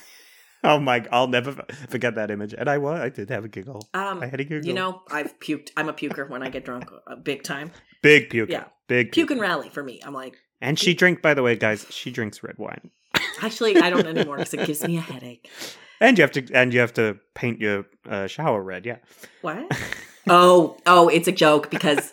Oh 0.63 0.79
my! 0.79 1.03
I'll 1.11 1.27
never 1.27 1.53
forget 1.89 2.17
that 2.17 2.31
image, 2.31 2.53
and 2.53 2.69
I 2.69 2.77
was. 2.77 3.01
I 3.01 3.09
did 3.09 3.31
have 3.31 3.47
a 3.47 3.49
giggle. 3.49 3.89
Um, 3.95 4.23
I 4.23 4.27
had 4.27 4.41
a 4.41 4.45
giggle. 4.45 4.67
You 4.67 4.75
know, 4.75 5.01
I've 5.11 5.39
puked. 5.41 5.71
I'm 5.75 5.89
a 5.89 5.95
puker 5.95 6.29
when 6.29 6.43
I 6.43 6.51
get 6.51 6.67
drunk, 6.67 6.91
uh, 7.07 7.17
big 7.17 7.43
time. 7.45 7.73
Big 8.03 8.29
puke. 8.29 8.51
Yeah, 8.51 8.65
big 8.87 9.11
puke 9.11 9.31
and 9.31 9.41
rally 9.41 9.71
for 9.71 9.83
me. 9.83 10.03
I'm 10.05 10.13
like, 10.13 10.37
and 10.61 10.79
she 10.79 10.93
drink. 10.93 11.23
By 11.23 11.33
the 11.33 11.43
way, 11.43 11.57
guys, 11.57 11.87
she 11.89 12.11
drinks 12.11 12.43
red 12.43 12.59
wine. 12.59 12.91
Actually, 13.41 13.79
I 13.79 13.89
don't 13.89 14.07
anymore 14.07 14.37
because 14.37 14.53
it 14.53 14.67
gives 14.67 14.87
me 14.87 14.99
a 14.99 15.01
headache. 15.01 15.49
And 15.99 16.19
you 16.19 16.23
have 16.23 16.33
to, 16.33 16.47
and 16.53 16.75
you 16.75 16.81
have 16.81 16.93
to 16.95 17.19
paint 17.35 17.59
your 17.59 17.87
uh, 18.07 18.27
shower 18.27 18.63
red. 18.63 18.85
Yeah. 18.85 18.99
What? 19.41 19.65
Oh, 20.29 20.77
oh, 20.87 21.09
it's 21.09 21.29
a 21.29 21.33
joke 21.33 21.71
because 21.71 22.13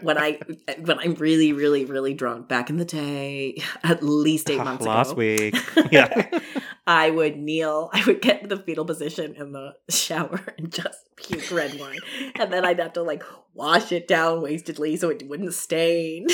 when 0.00 0.18
I 0.18 0.38
when 0.80 0.98
I'm 0.98 1.14
really, 1.14 1.52
really, 1.52 1.84
really 1.84 2.14
drunk 2.14 2.48
back 2.48 2.70
in 2.70 2.76
the 2.76 2.84
day, 2.84 3.62
at 3.82 4.02
least 4.02 4.50
eight 4.50 4.58
months 4.64 4.82
ago. 4.82 4.90
last 4.90 5.12
ago, 5.12 5.18
week, 5.18 5.56
yeah, 5.90 6.40
I 6.86 7.10
would 7.10 7.36
kneel, 7.36 7.90
I 7.92 8.04
would 8.04 8.20
get 8.20 8.48
the 8.48 8.56
fetal 8.56 8.84
position 8.84 9.34
in 9.34 9.52
the 9.52 9.74
shower 9.88 10.40
and 10.58 10.72
just 10.72 10.98
puke 11.16 11.50
red 11.50 11.78
wine, 11.78 12.00
and 12.34 12.52
then 12.52 12.64
I'd 12.64 12.78
have 12.78 12.94
to 12.94 13.02
like 13.02 13.22
wash 13.52 13.92
it 13.92 14.08
down 14.08 14.42
wastedly 14.42 14.96
so 14.96 15.10
it 15.10 15.28
wouldn't 15.28 15.54
stain. 15.54 16.26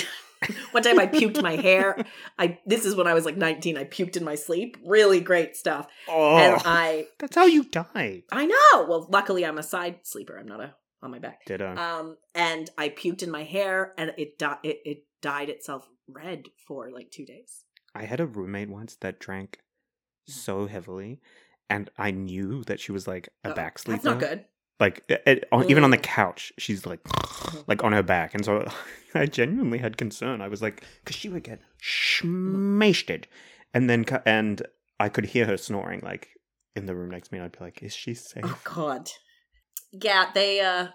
One 0.71 0.83
time 0.83 0.99
I 0.99 1.07
puked 1.07 1.43
my 1.43 1.57
hair. 1.57 2.03
I 2.39 2.59
this 2.65 2.87
is 2.87 2.97
when 2.97 3.07
I 3.07 3.13
was 3.13 3.27
like 3.27 3.37
19. 3.37 3.77
I 3.77 3.85
puked 3.85 4.17
in 4.17 4.25
my 4.25 4.37
sleep. 4.37 4.79
Really 4.87 5.21
great 5.21 5.55
stuff. 5.55 5.87
Oh, 6.09 6.39
and 6.39 6.63
I 6.65 7.09
that's 7.19 7.37
how 7.37 7.45
you 7.45 7.65
die. 7.65 8.23
I 8.33 8.47
know. 8.47 8.87
Well, 8.89 9.07
luckily 9.11 9.45
I'm 9.45 9.59
a 9.59 9.63
side 9.63 9.99
sleeper. 10.05 10.39
I'm 10.39 10.49
not 10.49 10.63
a 10.63 10.75
on 11.03 11.11
my 11.11 11.19
back. 11.19 11.45
Ditto. 11.47 11.75
Um, 11.77 12.17
and 12.35 12.71
I 12.77 12.89
puked 12.89 13.23
in 13.23 13.31
my 13.31 13.45
hair, 13.45 13.95
and 13.97 14.13
it 14.17 14.39
di- 14.39 14.59
it, 14.63 14.81
it 14.85 15.05
dyed 15.21 15.49
itself 15.49 15.89
red 16.09 16.47
for 16.67 16.91
like 16.91 17.11
two 17.11 17.25
days. 17.25 17.65
I 17.95 18.05
had 18.05 18.21
a 18.21 18.27
roommate 18.27 18.69
once 18.69 18.97
that 18.97 19.19
drank 19.19 19.59
mm. 20.29 20.33
so 20.33 20.67
heavily, 20.67 21.21
and 21.69 21.91
I 21.99 22.11
knew 22.11 22.65
that 22.65 22.81
she 22.81 22.93
was 22.93 23.07
like 23.07 23.29
a 23.45 23.55
back 23.55 23.79
sleeper. 23.79 23.97
That's 23.97 24.05
not 24.05 24.21
good. 24.21 24.45
Like 24.79 25.05
it, 25.09 25.23
it, 25.27 25.45
on, 25.53 25.71
even 25.71 25.85
on 25.85 25.91
the 25.91 25.99
couch, 25.99 26.53
she's 26.57 26.87
like, 26.87 27.01
like 27.67 27.85
on 27.85 27.93
her 27.93 28.03
back, 28.03 28.35
and 28.35 28.45
so 28.45 28.67
I 29.15 29.27
genuinely 29.27 29.79
had 29.79 29.97
concern. 29.97 30.41
I 30.41 30.49
was 30.49 30.63
like, 30.63 30.85
because 31.03 31.17
she 31.17 31.29
would 31.29 31.45
get 31.45 31.61
smashed, 31.83 33.11
and 33.75 33.91
then 33.91 34.05
and 34.25 34.63
I 34.99 35.09
could 35.09 35.27
hear 35.27 35.47
her 35.47 35.57
snoring 35.57 36.01
like 36.03 36.29
in 36.77 36.87
the 36.87 36.95
room 36.95 37.11
next 37.11 37.29
to 37.29 37.35
me. 37.35 37.39
And 37.39 37.47
I'd 37.47 37.59
be 37.59 37.65
like, 37.65 37.83
is 37.83 37.95
she 37.95 38.15
safe? 38.15 38.45
Oh 38.45 38.59
God 38.65 39.11
yeah, 39.93 40.31
they 40.35 40.61
uh 40.61 40.89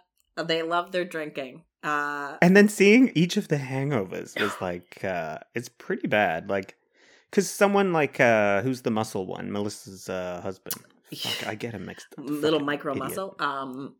they 0.43 0.61
love 0.63 0.91
their 0.91 1.05
drinking. 1.05 1.63
Uh 1.83 2.37
And 2.41 2.55
then 2.55 2.69
seeing 2.69 3.11
each 3.15 3.37
of 3.37 3.47
the 3.47 3.57
hangovers 3.57 4.39
was 4.39 4.53
like 4.61 5.03
uh 5.03 5.39
it's 5.53 5.69
pretty 5.69 6.07
bad. 6.07 6.49
Like 6.49 6.75
cuz 7.31 7.49
someone 7.49 7.93
like 7.93 8.19
uh 8.19 8.61
who's 8.61 8.81
the 8.81 8.91
muscle 8.91 9.25
one? 9.25 9.51
Melissa's 9.51 10.09
uh 10.09 10.41
husband. 10.41 10.75
Fuck, 11.15 11.47
I 11.47 11.55
get 11.55 11.73
him 11.73 11.85
mixed 11.85 12.07
up. 12.17 12.25
Little 12.27 12.59
micro 12.59 12.93
idiot. 12.93 13.09
muscle. 13.09 13.35
Um 13.39 13.95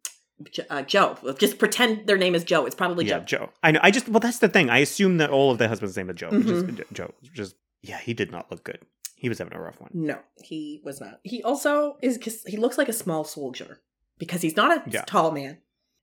uh, 0.70 0.82
Joe. 0.82 1.18
Just 1.40 1.60
pretend 1.60 2.08
their 2.08 2.18
name 2.18 2.36
is 2.36 2.44
Joe. 2.44 2.66
It's 2.66 2.76
probably 2.76 3.06
yeah, 3.06 3.20
Joe. 3.20 3.38
Joe. 3.38 3.50
I 3.64 3.72
know. 3.72 3.80
I 3.82 3.90
just 3.92 4.10
well, 4.10 4.20
that's 4.20 4.40
the 4.40 4.50
thing. 4.50 4.70
I 4.70 4.80
assume 4.80 5.18
that 5.18 5.30
all 5.30 5.50
of 5.52 5.60
their 5.60 5.70
husbands' 5.70 5.96
name 5.96 6.10
is 6.10 6.18
Joe. 6.18 6.30
Mm-hmm. 6.30 6.76
Just, 6.76 6.92
Joe. 6.94 7.14
Just 7.34 7.56
yeah, 7.82 8.00
he 8.00 8.14
did 8.14 8.32
not 8.32 8.52
look 8.52 8.64
good. 8.64 8.80
He 9.16 9.30
was 9.30 9.38
having 9.38 9.54
a 9.54 9.62
rough 9.62 9.80
one. 9.80 9.92
No, 9.94 10.20
he 10.44 10.82
was 10.84 11.00
not. 11.00 11.20
He 11.24 11.42
also 11.44 11.98
is. 12.02 12.20
He 12.46 12.58
looks 12.58 12.78
like 12.78 12.90
a 12.90 12.94
small 12.94 13.24
soldier 13.24 13.80
because 14.18 14.42
he's 14.42 14.56
not 14.56 14.78
a 14.78 14.90
yeah. 14.90 15.04
tall 15.06 15.32
man, 15.32 15.60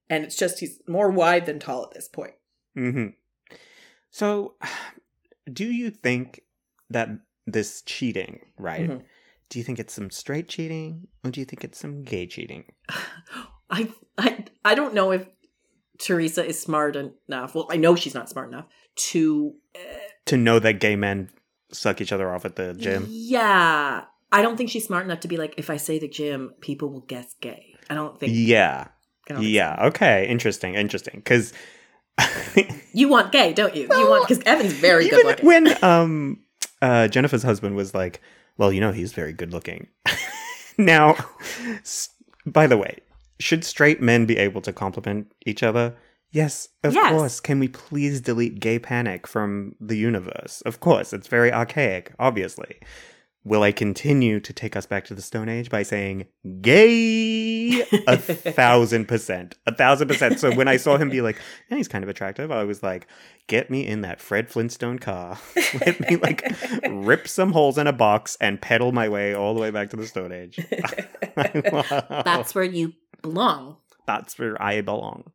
and 0.08 0.24
it's 0.24 0.36
just 0.36 0.60
he's 0.60 0.80
more 0.88 1.10
wide 1.10 1.46
than 1.46 1.58
tall 1.58 1.84
at 1.84 1.92
this 1.92 2.08
point. 2.08 2.34
Hmm. 2.74 3.08
So, 4.10 4.54
do 5.52 5.64
you 5.64 5.90
think 5.90 6.42
that 6.90 7.08
this 7.46 7.82
cheating, 7.82 8.40
right? 8.58 8.88
Mm-hmm. 8.88 9.06
Do 9.48 9.58
you 9.58 9.64
think 9.64 9.78
it's 9.78 9.92
some 9.92 10.10
straight 10.10 10.48
cheating, 10.48 11.08
or 11.24 11.30
do 11.30 11.40
you 11.40 11.46
think 11.46 11.64
it's 11.64 11.78
some 11.78 12.02
gay 12.02 12.26
cheating? 12.26 12.64
I 13.70 13.90
I 14.18 14.44
I 14.64 14.74
don't 14.74 14.94
know 14.94 15.12
if 15.12 15.26
Teresa 15.98 16.44
is 16.44 16.60
smart 16.60 16.96
enough. 16.96 17.54
Well, 17.54 17.66
I 17.70 17.76
know 17.76 17.94
she's 17.94 18.14
not 18.14 18.28
smart 18.28 18.48
enough 18.48 18.66
to 18.94 19.54
uh, 19.74 19.78
to 20.26 20.36
know 20.36 20.58
that 20.58 20.80
gay 20.80 20.96
men 20.96 21.30
suck 21.72 22.00
each 22.00 22.12
other 22.12 22.32
off 22.32 22.44
at 22.44 22.56
the 22.56 22.74
gym. 22.74 23.06
Yeah, 23.08 24.04
I 24.30 24.42
don't 24.42 24.56
think 24.56 24.70
she's 24.70 24.86
smart 24.86 25.04
enough 25.04 25.20
to 25.20 25.28
be 25.28 25.36
like, 25.36 25.54
if 25.56 25.70
I 25.70 25.76
say 25.76 25.98
the 25.98 26.08
gym, 26.08 26.54
people 26.60 26.90
will 26.90 27.00
guess 27.00 27.34
gay. 27.40 27.71
I 27.92 27.94
don't 27.94 28.18
think. 28.18 28.32
Yeah. 28.34 28.88
Don't 29.28 29.42
yeah. 29.42 29.76
Think. 29.76 29.94
Okay. 29.96 30.26
Interesting. 30.28 30.74
Interesting. 30.74 31.16
Because 31.16 31.52
you 32.94 33.08
want 33.08 33.32
gay, 33.32 33.52
don't 33.52 33.74
you? 33.76 33.86
Well, 33.88 34.00
you 34.00 34.08
want 34.08 34.26
because 34.28 34.42
Evan's 34.46 34.72
very 34.72 35.08
good 35.08 35.24
looking. 35.24 35.46
When 35.46 35.84
um 35.84 36.40
uh, 36.80 37.08
Jennifer's 37.08 37.42
husband 37.42 37.76
was 37.76 37.94
like, 37.94 38.20
"Well, 38.56 38.72
you 38.72 38.80
know, 38.80 38.92
he's 38.92 39.12
very 39.12 39.32
good 39.32 39.52
looking." 39.52 39.88
now, 40.78 41.16
s- 41.82 42.08
by 42.46 42.66
the 42.66 42.76
way, 42.76 42.98
should 43.38 43.64
straight 43.64 44.00
men 44.00 44.26
be 44.26 44.36
able 44.38 44.60
to 44.62 44.72
compliment 44.72 45.32
each 45.46 45.62
other? 45.62 45.94
Yes, 46.32 46.68
of 46.82 46.94
Yes. 46.94 47.12
course. 47.12 47.40
Can 47.40 47.58
we 47.60 47.68
please 47.68 48.20
delete 48.22 48.58
gay 48.58 48.78
panic 48.78 49.26
from 49.26 49.74
the 49.80 49.96
universe? 49.96 50.62
Of 50.64 50.80
course, 50.80 51.12
it's 51.12 51.28
very 51.28 51.52
archaic, 51.52 52.12
obviously. 52.18 52.80
Will 53.44 53.64
I 53.64 53.72
continue 53.72 54.38
to 54.38 54.52
take 54.52 54.76
us 54.76 54.86
back 54.86 55.04
to 55.06 55.14
the 55.14 55.22
Stone 55.22 55.48
Age 55.48 55.68
by 55.68 55.82
saying 55.82 56.26
gay? 56.60 57.80
A 58.06 58.16
thousand 58.16 59.08
percent. 59.08 59.56
A 59.66 59.74
thousand 59.74 60.06
percent. 60.06 60.38
So 60.38 60.54
when 60.54 60.68
I 60.68 60.76
saw 60.76 60.96
him 60.96 61.10
be 61.10 61.22
like, 61.22 61.40
yeah, 61.68 61.76
he's 61.76 61.88
kind 61.88 62.04
of 62.04 62.08
attractive, 62.08 62.52
I 62.52 62.62
was 62.62 62.84
like, 62.84 63.08
get 63.48 63.68
me 63.68 63.84
in 63.84 64.02
that 64.02 64.20
Fred 64.20 64.48
Flintstone 64.48 65.00
car. 65.00 65.40
Let 65.84 65.98
me 66.08 66.16
like 66.16 66.54
rip 66.88 67.26
some 67.26 67.50
holes 67.50 67.78
in 67.78 67.88
a 67.88 67.92
box 67.92 68.36
and 68.40 68.62
pedal 68.62 68.92
my 68.92 69.08
way 69.08 69.34
all 69.34 69.54
the 69.54 69.60
way 69.60 69.70
back 69.70 69.90
to 69.90 69.96
the 69.96 70.06
Stone 70.06 70.30
Age. 70.30 70.64
That's 71.34 72.54
where 72.54 72.64
you 72.64 72.92
belong. 73.22 73.76
That's 74.06 74.38
where 74.38 74.60
I 74.62 74.82
belong. 74.82 75.32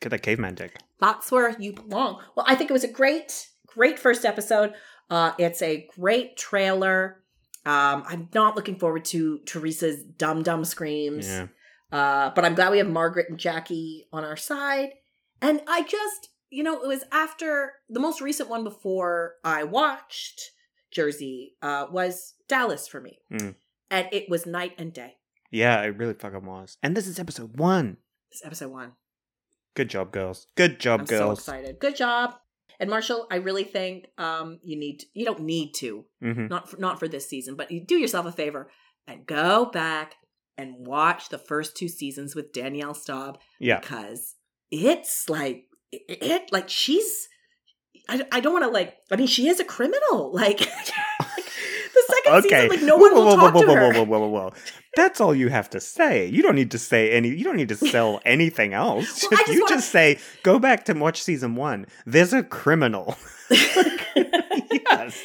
Get 0.00 0.08
that 0.10 0.22
caveman 0.22 0.54
dick. 0.54 0.78
That's 0.98 1.30
where 1.30 1.54
you 1.58 1.74
belong. 1.74 2.22
Well, 2.34 2.46
I 2.48 2.54
think 2.54 2.70
it 2.70 2.72
was 2.72 2.84
a 2.84 2.88
great, 2.90 3.48
great 3.66 3.98
first 3.98 4.24
episode. 4.24 4.72
Uh, 5.10 5.32
it's 5.38 5.60
a 5.60 5.86
great 5.98 6.36
trailer. 6.38 7.19
Um, 7.66 8.04
I'm 8.06 8.28
not 8.34 8.56
looking 8.56 8.78
forward 8.78 9.04
to 9.06 9.38
Teresa's 9.46 10.02
dumb 10.02 10.42
dumb 10.42 10.64
screams. 10.64 11.28
Yeah. 11.28 11.46
Uh, 11.92 12.30
but 12.34 12.44
I'm 12.44 12.54
glad 12.54 12.70
we 12.70 12.78
have 12.78 12.88
Margaret 12.88 13.26
and 13.28 13.38
Jackie 13.38 14.06
on 14.12 14.24
our 14.24 14.36
side. 14.36 14.90
And 15.42 15.60
I 15.66 15.82
just, 15.82 16.28
you 16.48 16.62
know, 16.62 16.80
it 16.82 16.86
was 16.86 17.04
after 17.10 17.72
the 17.88 18.00
most 18.00 18.20
recent 18.20 18.48
one 18.48 18.64
before 18.64 19.34
I 19.44 19.64
watched 19.64 20.40
Jersey 20.92 21.54
uh, 21.62 21.86
was 21.90 22.34
Dallas 22.48 22.86
for 22.86 23.00
me. 23.00 23.18
Mm. 23.32 23.54
And 23.90 24.08
it 24.12 24.28
was 24.28 24.46
night 24.46 24.74
and 24.78 24.92
day. 24.92 25.14
Yeah, 25.50 25.82
it 25.82 25.96
really 25.96 26.14
fucking 26.14 26.44
was. 26.44 26.78
And 26.82 26.96
this 26.96 27.06
is 27.08 27.18
episode 27.18 27.58
one. 27.58 27.96
This 28.30 28.40
is 28.40 28.46
episode 28.46 28.70
one. 28.70 28.92
Good 29.74 29.90
job, 29.90 30.12
girls. 30.12 30.46
Good 30.56 30.78
job, 30.78 31.00
I'm 31.00 31.06
so 31.06 31.18
girls. 31.18 31.38
excited. 31.40 31.78
Good 31.80 31.96
job. 31.96 32.34
And 32.80 32.88
Marshall, 32.88 33.26
I 33.30 33.36
really 33.36 33.64
think 33.64 34.06
um, 34.18 34.58
you 34.64 34.76
need 34.78 35.04
you 35.12 35.24
don't 35.26 35.40
need 35.42 35.74
to 35.74 36.04
hmm 36.20 36.46
not 36.48 36.68
for, 36.70 36.78
not 36.78 36.98
for 36.98 37.06
this 37.06 37.28
season, 37.28 37.54
but 37.54 37.70
you 37.70 37.84
do 37.84 37.96
yourself 37.96 38.26
a 38.26 38.32
favor 38.32 38.70
and 39.06 39.26
go 39.26 39.66
back 39.66 40.14
and 40.56 40.74
watch 40.78 41.28
the 41.28 41.38
first 41.38 41.76
two 41.76 41.88
seasons 41.88 42.34
with 42.34 42.52
Danielle 42.52 42.94
Staub 42.94 43.38
Yeah. 43.60 43.80
because 43.80 44.34
it's 44.70 45.28
like 45.28 45.66
it, 45.92 46.02
it 46.22 46.52
like 46.52 46.68
she's 46.68 47.28
I, 48.08 48.24
I 48.32 48.40
don't 48.40 48.52
want 48.54 48.64
to 48.64 48.70
like 48.70 48.96
I 49.12 49.16
mean 49.16 49.26
she 49.26 49.46
is 49.48 49.60
a 49.60 49.64
criminal 49.64 50.32
like, 50.34 50.60
like 50.60 51.44
the 51.94 52.04
second 52.08 52.38
Okay. 52.38 52.48
season 52.48 52.68
like 52.68 52.82
no 52.82 52.96
one 52.96 53.12
whoa, 53.12 53.20
will 53.20 53.26
whoa, 53.26 53.36
talk 53.36 53.54
whoa, 53.54 53.60
to 53.60 53.66
whoa, 53.66 53.74
her. 53.74 53.92
whoa, 53.92 54.04
whoa, 54.04 54.18
whoa, 54.18 54.18
whoa, 54.18 54.28
whoa. 54.28 54.52
That's 54.96 55.20
all 55.20 55.34
you 55.34 55.48
have 55.48 55.70
to 55.70 55.80
say. 55.80 56.26
You 56.26 56.42
don't 56.42 56.56
need 56.56 56.70
to 56.72 56.78
say 56.78 57.10
any. 57.12 57.28
You 57.28 57.44
don't 57.44 57.56
need 57.56 57.68
to 57.68 57.76
sell 57.76 58.20
anything 58.26 58.74
else. 58.74 59.22
Well, 59.30 59.38
I 59.40 59.44
just 59.44 59.52
you 59.54 59.60
wanna- 59.62 59.76
just 59.76 59.90
say, 59.90 60.18
"Go 60.42 60.58
back 60.58 60.84
to 60.86 60.92
watch 60.94 61.22
season 61.22 61.54
one." 61.54 61.86
There's 62.06 62.32
a 62.32 62.42
criminal. 62.42 63.16
yes. 63.50 65.22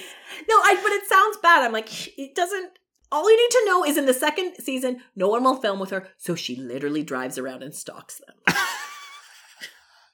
No, 0.48 0.56
I 0.56 0.80
but 0.82 0.92
it 0.92 1.08
sounds 1.08 1.38
bad. 1.42 1.64
I'm 1.64 1.72
like, 1.72 2.18
it 2.18 2.36
doesn't. 2.36 2.72
All 3.12 3.30
you 3.30 3.38
need 3.38 3.52
to 3.52 3.64
know 3.66 3.86
is 3.86 3.98
in 3.98 4.06
the 4.08 4.14
second 4.14 4.56
season, 4.60 5.02
no 5.16 5.28
one 5.30 5.44
will 5.44 5.56
film 5.62 5.80
with 5.80 5.92
her, 5.92 6.10
so 6.18 6.36
she 6.36 6.56
literally 6.56 7.04
drives 7.04 7.38
around 7.38 7.64
and 7.64 7.74
stalks 7.74 8.20
them. 8.20 8.56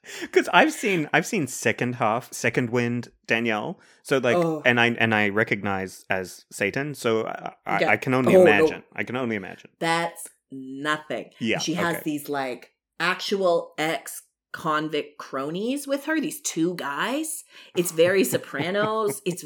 Because 0.20 0.48
I've 0.52 0.72
seen 0.72 1.08
I've 1.12 1.26
seen 1.26 1.46
second 1.46 1.96
half, 1.96 2.32
second 2.32 2.70
wind 2.70 3.08
Danielle. 3.26 3.78
So 4.02 4.18
like, 4.18 4.36
Oh. 4.36 4.62
and 4.64 4.80
I 4.80 4.88
and 4.98 5.14
I 5.14 5.28
recognize 5.28 6.04
as 6.10 6.44
Satan. 6.50 6.94
So 6.94 7.26
I, 7.26 7.52
I, 7.66 7.80
Yeah. 7.80 7.90
I 7.90 7.96
can 7.96 8.14
only 8.14 8.34
Oh, 8.34 8.42
no. 8.44 8.50
imagine. 8.50 8.82
I 8.94 9.04
can 9.04 9.16
only 9.16 9.36
imagine. 9.36 9.70
That's 9.78 10.28
nothing. 10.50 11.30
Yeah, 11.38 11.58
she 11.58 11.74
has 11.74 11.94
okay. 11.96 12.02
these 12.04 12.28
like 12.28 12.70
actual 13.00 13.74
ex 13.78 14.22
convict 14.52 15.18
cronies 15.18 15.86
with 15.86 16.04
her. 16.04 16.20
These 16.20 16.40
two 16.42 16.74
guys. 16.76 17.44
It's 17.76 17.90
very 17.90 18.22
Sopranos. 18.32 19.20
it's 19.24 19.42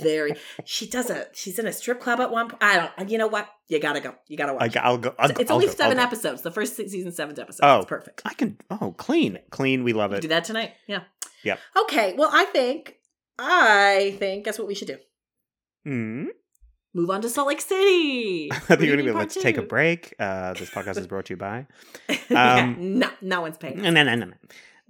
very. 0.00 0.34
She 0.64 0.88
does 0.88 1.10
a. 1.10 1.26
She's 1.34 1.58
in 1.58 1.66
a 1.66 1.72
strip 1.72 2.00
club 2.00 2.20
at 2.20 2.30
one. 2.30 2.48
point. 2.48 2.62
I 2.62 2.90
don't. 2.98 3.10
You 3.10 3.18
know 3.18 3.26
what? 3.28 3.48
You 3.68 3.78
gotta 3.80 4.00
go. 4.00 4.14
You 4.26 4.36
gotta 4.36 4.54
watch. 4.54 4.76
I, 4.76 4.80
I'll 4.80 4.98
go. 4.98 5.14
I'll, 5.18 5.30
it's 5.30 5.50
I'll 5.50 5.56
only 5.56 5.66
go, 5.66 5.72
I'll 5.72 5.76
7 5.76 5.96
go. 5.96 6.02
episodes. 6.02 6.42
The 6.42 6.50
first 6.50 6.76
season, 6.76 7.12
seven 7.12 7.38
episodes. 7.38 7.60
Oh. 7.62 7.76
It's 7.78 7.86
perfect. 7.86 8.22
I 8.24 8.34
can. 8.34 8.58
Oh, 8.70 8.94
clean, 8.96 9.38
clean. 9.50 9.84
We 9.84 9.92
love 9.92 10.12
it. 10.12 10.22
Do 10.22 10.28
that 10.28 10.44
tonight. 10.44 10.72
Yeah. 10.86 11.02
Yeah. 11.44 11.56
Okay. 11.84 12.14
Well, 12.16 12.30
I 12.32 12.44
think. 12.46 12.94
I 13.38 14.16
think. 14.18 14.44
Guess 14.46 14.58
what 14.58 14.66
we 14.66 14.74
should 14.74 14.88
do? 14.88 14.96
Hmm. 15.84 16.26
Move 16.98 17.10
on 17.10 17.22
to 17.22 17.28
Salt 17.28 17.46
Lake 17.46 17.60
City. 17.60 18.50
I 18.52 18.56
think 18.58 18.80
you're 18.82 18.96
gonna 18.96 19.08
be. 19.08 19.16
Let's 19.16 19.40
take 19.40 19.56
a 19.56 19.62
break. 19.62 20.16
Uh, 20.18 20.54
this 20.54 20.68
podcast 20.68 20.98
is 20.98 21.06
brought 21.06 21.26
to 21.26 21.34
you 21.34 21.36
by. 21.36 21.68
Yeah, 22.28 22.54
Um, 22.56 22.98
no, 22.98 23.08
no 23.22 23.40
one's 23.40 23.56
paying. 23.56 23.80
No, 23.80 23.90
no, 23.90 24.02
no, 24.02 24.14
no. 24.16 24.32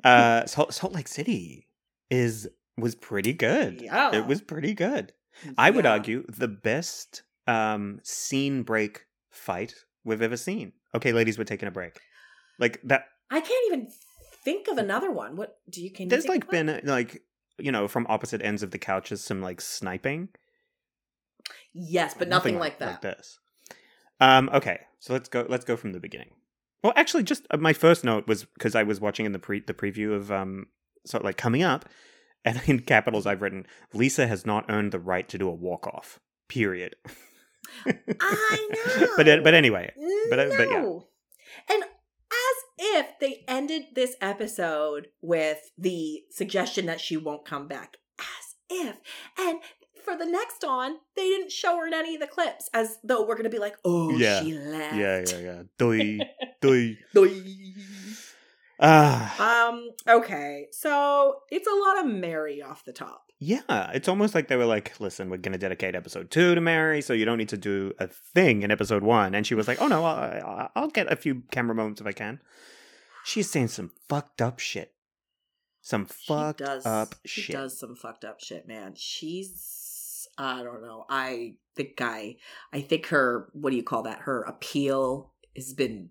Uh, 0.03 0.47
Salt, 0.47 0.73
Salt 0.73 0.94
Lake 0.94 1.07
City 1.07 1.66
is 2.11 2.49
was 2.79 2.94
pretty 2.94 3.35
good. 3.35 3.83
Yeah. 3.83 4.14
It 4.16 4.27
was 4.27 4.40
pretty 4.40 4.73
good. 4.73 5.12
I 5.59 5.68
would 5.71 5.85
argue 5.85 6.25
the 6.29 6.49
best 6.49 7.25
um 7.47 8.01
scene 8.05 8.62
break 8.62 9.03
fight 9.31 9.75
we've 10.03 10.23
ever 10.23 10.38
seen. 10.38 10.73
Okay, 10.94 11.12
ladies, 11.12 11.37
we're 11.37 11.44
taking 11.44 11.68
a 11.68 11.73
break. 11.73 12.01
Like 12.59 12.81
that. 12.85 13.05
I 13.31 13.40
can't 13.40 13.66
even 13.66 13.90
think 14.44 14.68
of 14.68 14.79
another 14.79 15.11
one. 15.11 15.37
What 15.37 15.59
do 15.68 15.83
you 15.83 15.90
can? 15.90 16.05
you 16.05 16.11
There's 16.11 16.27
like 16.27 16.49
been 16.49 16.71
uh, 16.71 16.81
like 16.85 17.23
you 17.59 17.71
know 17.71 17.87
from 17.87 18.07
opposite 18.09 18.40
ends 18.40 18.62
of 18.62 18.71
the 18.71 18.79
couches 18.79 19.23
some 19.23 19.42
like 19.42 19.61
sniping, 19.61 20.31
yes, 21.79 22.14
but 22.19 22.29
nothing, 22.29 22.59
like 22.59 22.79
that. 22.79 22.91
Like 22.91 23.01
this. 23.03 23.38
Um. 24.21 24.51
Okay, 24.53 24.81
so 24.99 25.12
let's 25.12 25.29
go. 25.29 25.47
Let's 25.49 25.64
go 25.64 25.77
from 25.77 25.93
the 25.93 26.01
beginning. 26.01 26.31
Well, 26.83 26.93
actually, 26.97 27.23
just 27.25 27.47
uh, 27.51 27.57
my 27.57 27.73
first 27.73 28.05
note 28.05 28.27
was 28.27 28.45
because 28.45 28.75
I 28.75 28.83
was 28.83 29.01
watching 29.01 29.27
in 29.27 29.33
the 29.33 29.38
pre 29.38 29.61
the 29.61 29.75
preview 29.75 30.14
of 30.14 30.31
um 30.31 30.67
sort 31.07 31.23
of 31.23 31.25
like 31.25 31.37
coming 31.37 31.62
up, 31.62 31.85
and 32.45 32.61
in 32.67 32.81
capitals 32.81 33.27
I've 33.27 33.43
written 33.43 33.67
Lisa 33.93 34.27
has 34.27 34.47
not 34.47 34.67
earned 34.69 34.93
the 34.93 34.99
right 34.99 35.29
to 35.29 35.38
do 35.38 35.49
a 35.49 35.55
walk 35.55 35.87
off. 35.87 36.21
Period. 36.49 36.97
I 37.87 38.69
know. 38.71 39.09
but 39.17 39.45
but 39.45 39.55
anyway, 39.55 39.93
but, 40.31 40.38
uh, 40.38 40.45
no. 40.45 40.57
but 40.57 40.69
yeah. 40.71 41.75
And 41.75 41.83
as 42.31 42.64
if 42.79 43.19
they 43.21 43.45
ended 43.49 43.87
this 43.95 44.17
episode 44.21 45.09
with 45.21 45.71
the 45.77 46.23
suggestion 46.31 46.87
that 46.87 47.01
she 47.01 47.17
won't 47.17 47.45
come 47.45 47.69
back. 47.69 47.97
As 48.19 48.55
if. 48.71 48.97
And 49.38 49.59
for 50.09 50.16
the 50.16 50.31
next 50.31 50.64
on, 50.64 50.97
they 51.16 51.29
didn't 51.29 51.53
show 51.53 51.77
her 51.79 51.87
in 51.87 51.94
any 51.94 52.14
of 52.14 52.21
the 52.21 52.27
clips, 52.27 52.68
as 52.73 52.99
though 53.05 53.27
we're 53.27 53.37
gonna 53.37 53.49
be 53.51 53.59
like, 53.59 53.77
oh, 53.85 54.11
Yeah. 54.16 54.42
she 54.42 54.53
left. 54.59 54.97
yeah, 54.97 55.25
yeah, 55.29 55.38
yeah. 55.38 55.62
Doi, 55.79 56.18
doi. 56.61 56.99
Doi. 57.14 57.42
Ah, 58.81 59.68
Um, 59.68 59.90
okay. 60.07 60.68
So 60.71 61.40
it's 61.51 61.66
a 61.66 61.75
lot 61.75 61.99
of 61.99 62.07
Mary 62.12 62.62
off 62.62 62.85
the 62.85 62.92
top. 62.92 63.25
yeah. 63.40 63.90
It's 63.92 64.09
almost 64.09 64.35
like 64.35 64.47
they 64.49 64.57
were 64.57 64.66
like, 64.66 64.99
"Listen, 65.01 65.31
we're 65.31 65.37
gonna 65.38 65.59
dedicate 65.59 65.94
episode 65.97 66.31
two 66.31 66.55
to 66.55 66.61
Mary, 66.61 67.01
so 67.03 67.12
you 67.12 67.25
don't 67.25 67.38
need 67.38 67.49
to 67.51 67.57
do 67.57 67.92
a 67.99 68.07
thing 68.07 68.62
in 68.62 68.71
episode 68.71 69.03
one." 69.03 69.35
And 69.35 69.47
she 69.47 69.55
was 69.57 69.66
like, 69.68 69.81
"Oh 69.83 69.88
no, 69.88 70.05
I, 70.05 70.68
I'll 70.77 70.88
get 70.90 71.11
a 71.12 71.16
few 71.16 71.42
camera 71.51 71.75
moments 71.75 72.01
if 72.01 72.07
I 72.07 72.12
can." 72.12 72.40
She's 73.25 73.51
saying 73.51 73.68
some 73.68 73.90
fucked 74.09 74.40
up 74.40 74.59
shit. 74.61 74.92
Some 75.83 76.07
fucked 76.07 76.61
she 76.61 76.64
does, 76.64 76.87
up 76.87 77.14
she 77.25 77.40
shit. 77.40 77.44
She 77.47 77.53
does 77.53 77.79
some 77.79 77.94
fucked 77.97 78.25
up 78.25 78.40
shit, 78.40 78.66
man. 78.68 78.94
She's 78.97 79.53
I 80.38 80.62
don't 80.62 80.81
know. 80.83 81.05
I 81.11 81.55
think 81.77 82.01
I 82.01 82.37
I 82.72 82.81
think 82.81 83.07
her 83.09 83.48
what 83.53 83.70
do 83.70 83.77
you 83.77 83.83
call 83.83 84.03
that? 84.05 84.20
Her 84.20 84.42
appeal 84.42 85.33
has 85.57 85.72
been 85.74 86.11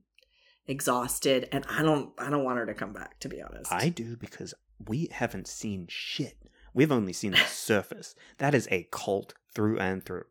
exhausted 0.68 1.48
and 1.52 1.66
I 1.70 1.82
don't 1.82 2.12
I 2.18 2.30
don't 2.30 2.44
want 2.44 2.58
her 2.60 2.66
to 2.66 2.74
come 2.74 2.94
back 2.94 3.20
to 3.22 3.30
be 3.30 3.42
honest. 3.42 3.72
I 3.72 3.90
do 3.90 4.18
because 4.18 4.54
we 4.86 5.08
haven't 5.12 5.48
seen 5.48 5.88
shit. 5.90 6.38
We've 6.74 6.92
only 6.92 7.14
seen 7.14 7.32
the 7.32 7.38
surface. 7.48 8.16
That 8.38 8.54
is 8.54 8.68
a 8.70 8.88
cult 8.92 9.34
through 9.54 9.80
and 9.80 10.04
through. 10.04 10.26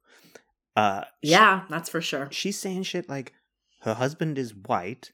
Uh, 0.77 1.05
she- 1.25 1.31
Yeah, 1.31 1.63
that's 1.71 1.89
for 1.89 2.01
sure. 2.01 2.29
she's 2.31 2.59
saying 2.59 2.83
shit 2.85 3.09
like 3.09 3.33
her 3.81 3.95
husband 3.95 4.37
is 4.39 4.55
white, 4.55 5.13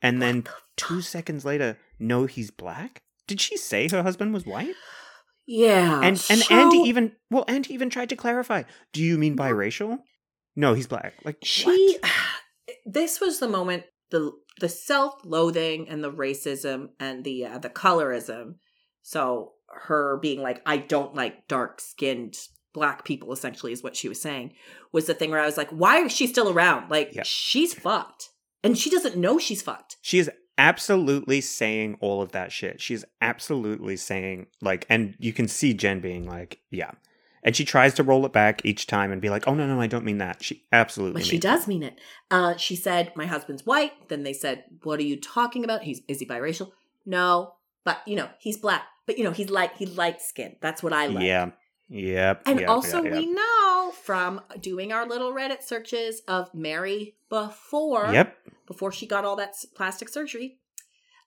and 0.00 0.22
then 0.22 0.42
the 0.42 0.50
two 0.76 1.00
seconds 1.00 1.44
later, 1.44 1.76
no, 1.98 2.26
he's 2.26 2.50
black. 2.50 3.02
Did 3.26 3.40
she 3.40 3.56
say 3.56 3.88
her 3.88 4.02
husband 4.02 4.32
was 4.32 4.46
white? 4.46 4.74
Yeah. 5.46 5.96
And 5.98 6.24
and 6.30 6.40
so 6.40 6.54
Andy 6.54 6.78
even 6.78 7.12
well, 7.30 7.44
Andy 7.48 7.74
even 7.74 7.90
tried 7.90 8.08
to 8.10 8.16
clarify. 8.16 8.62
Do 8.92 9.02
you 9.02 9.18
mean 9.18 9.36
biracial? 9.36 9.98
No, 10.54 10.74
he's 10.74 10.86
black. 10.86 11.14
Like 11.24 11.38
she 11.42 11.98
what? 12.00 12.10
this 12.86 13.20
was 13.20 13.38
the 13.38 13.48
moment 13.48 13.84
the 14.10 14.32
the 14.60 14.68
self-loathing 14.68 15.88
and 15.88 16.04
the 16.04 16.12
racism 16.12 16.88
and 17.00 17.24
the 17.24 17.46
uh, 17.46 17.58
the 17.58 17.70
colorism 17.70 18.54
so 19.02 19.52
her 19.68 20.18
being 20.20 20.40
like 20.42 20.60
i 20.66 20.76
don't 20.76 21.14
like 21.14 21.48
dark 21.48 21.80
skinned 21.80 22.36
black 22.74 23.04
people 23.04 23.32
essentially 23.32 23.72
is 23.72 23.82
what 23.82 23.96
she 23.96 24.08
was 24.08 24.20
saying 24.20 24.52
was 24.92 25.06
the 25.06 25.14
thing 25.14 25.30
where 25.30 25.40
i 25.40 25.46
was 25.46 25.56
like 25.56 25.70
why 25.70 25.98
is 25.98 26.12
she 26.12 26.26
still 26.26 26.50
around 26.50 26.90
like 26.90 27.10
Yeah. 27.14 27.22
she's 27.24 27.72
fucked 27.74 28.28
and 28.62 28.76
she 28.78 28.90
doesn't 28.90 29.16
know 29.16 29.38
she's 29.38 29.62
fucked 29.62 29.96
She 30.02 30.18
is 30.18 30.30
absolutely 30.58 31.40
saying 31.40 31.96
all 32.00 32.22
of 32.22 32.32
that 32.32 32.52
shit. 32.52 32.80
She's 32.80 33.04
absolutely 33.20 33.96
saying 33.96 34.46
like, 34.60 34.86
and 34.88 35.14
you 35.18 35.32
can 35.32 35.48
see 35.48 35.74
Jen 35.74 36.00
being 36.00 36.26
like, 36.26 36.60
yeah. 36.70 36.92
And 37.44 37.56
she 37.56 37.64
tries 37.64 37.94
to 37.94 38.04
roll 38.04 38.24
it 38.24 38.32
back 38.32 38.64
each 38.64 38.86
time 38.86 39.10
and 39.10 39.20
be 39.20 39.28
like, 39.28 39.48
"Oh 39.48 39.54
no, 39.54 39.66
no, 39.66 39.80
I 39.80 39.88
don't 39.88 40.04
mean 40.04 40.18
that." 40.18 40.44
She 40.44 40.62
absolutely. 40.70 41.22
But 41.22 41.26
she 41.26 41.38
does 41.38 41.66
mean 41.66 41.82
it. 41.82 42.00
Uh, 42.30 42.56
she 42.56 42.76
said, 42.76 43.10
"My 43.16 43.26
husband's 43.26 43.66
white." 43.66 44.08
Then 44.08 44.22
they 44.22 44.32
said, 44.32 44.62
"What 44.84 45.00
are 45.00 45.04
you 45.04 45.20
talking 45.20 45.64
about? 45.64 45.82
He's 45.82 46.02
is 46.06 46.20
he 46.20 46.26
biracial?" 46.26 46.70
No, 47.04 47.54
but 47.84 47.98
you 48.06 48.14
know 48.14 48.28
he's 48.38 48.58
black. 48.58 48.84
But 49.06 49.18
you 49.18 49.24
know 49.24 49.32
he's 49.32 49.50
light. 49.50 49.72
He's 49.76 49.96
light 49.96 50.22
skinned. 50.22 50.58
That's 50.60 50.84
what 50.84 50.92
I 50.92 51.06
like. 51.08 51.24
Yeah. 51.24 51.50
Yep. 51.92 52.42
And 52.46 52.60
yep, 52.60 52.68
also, 52.68 53.02
yep, 53.04 53.12
we 53.12 53.26
know 53.26 53.92
from 54.02 54.40
doing 54.60 54.92
our 54.92 55.06
little 55.06 55.32
Reddit 55.32 55.62
searches 55.62 56.22
of 56.26 56.52
Mary 56.54 57.16
before, 57.28 58.10
Yep. 58.12 58.36
before 58.66 58.90
she 58.92 59.06
got 59.06 59.24
all 59.24 59.36
that 59.36 59.54
plastic 59.74 60.08
surgery. 60.08 60.58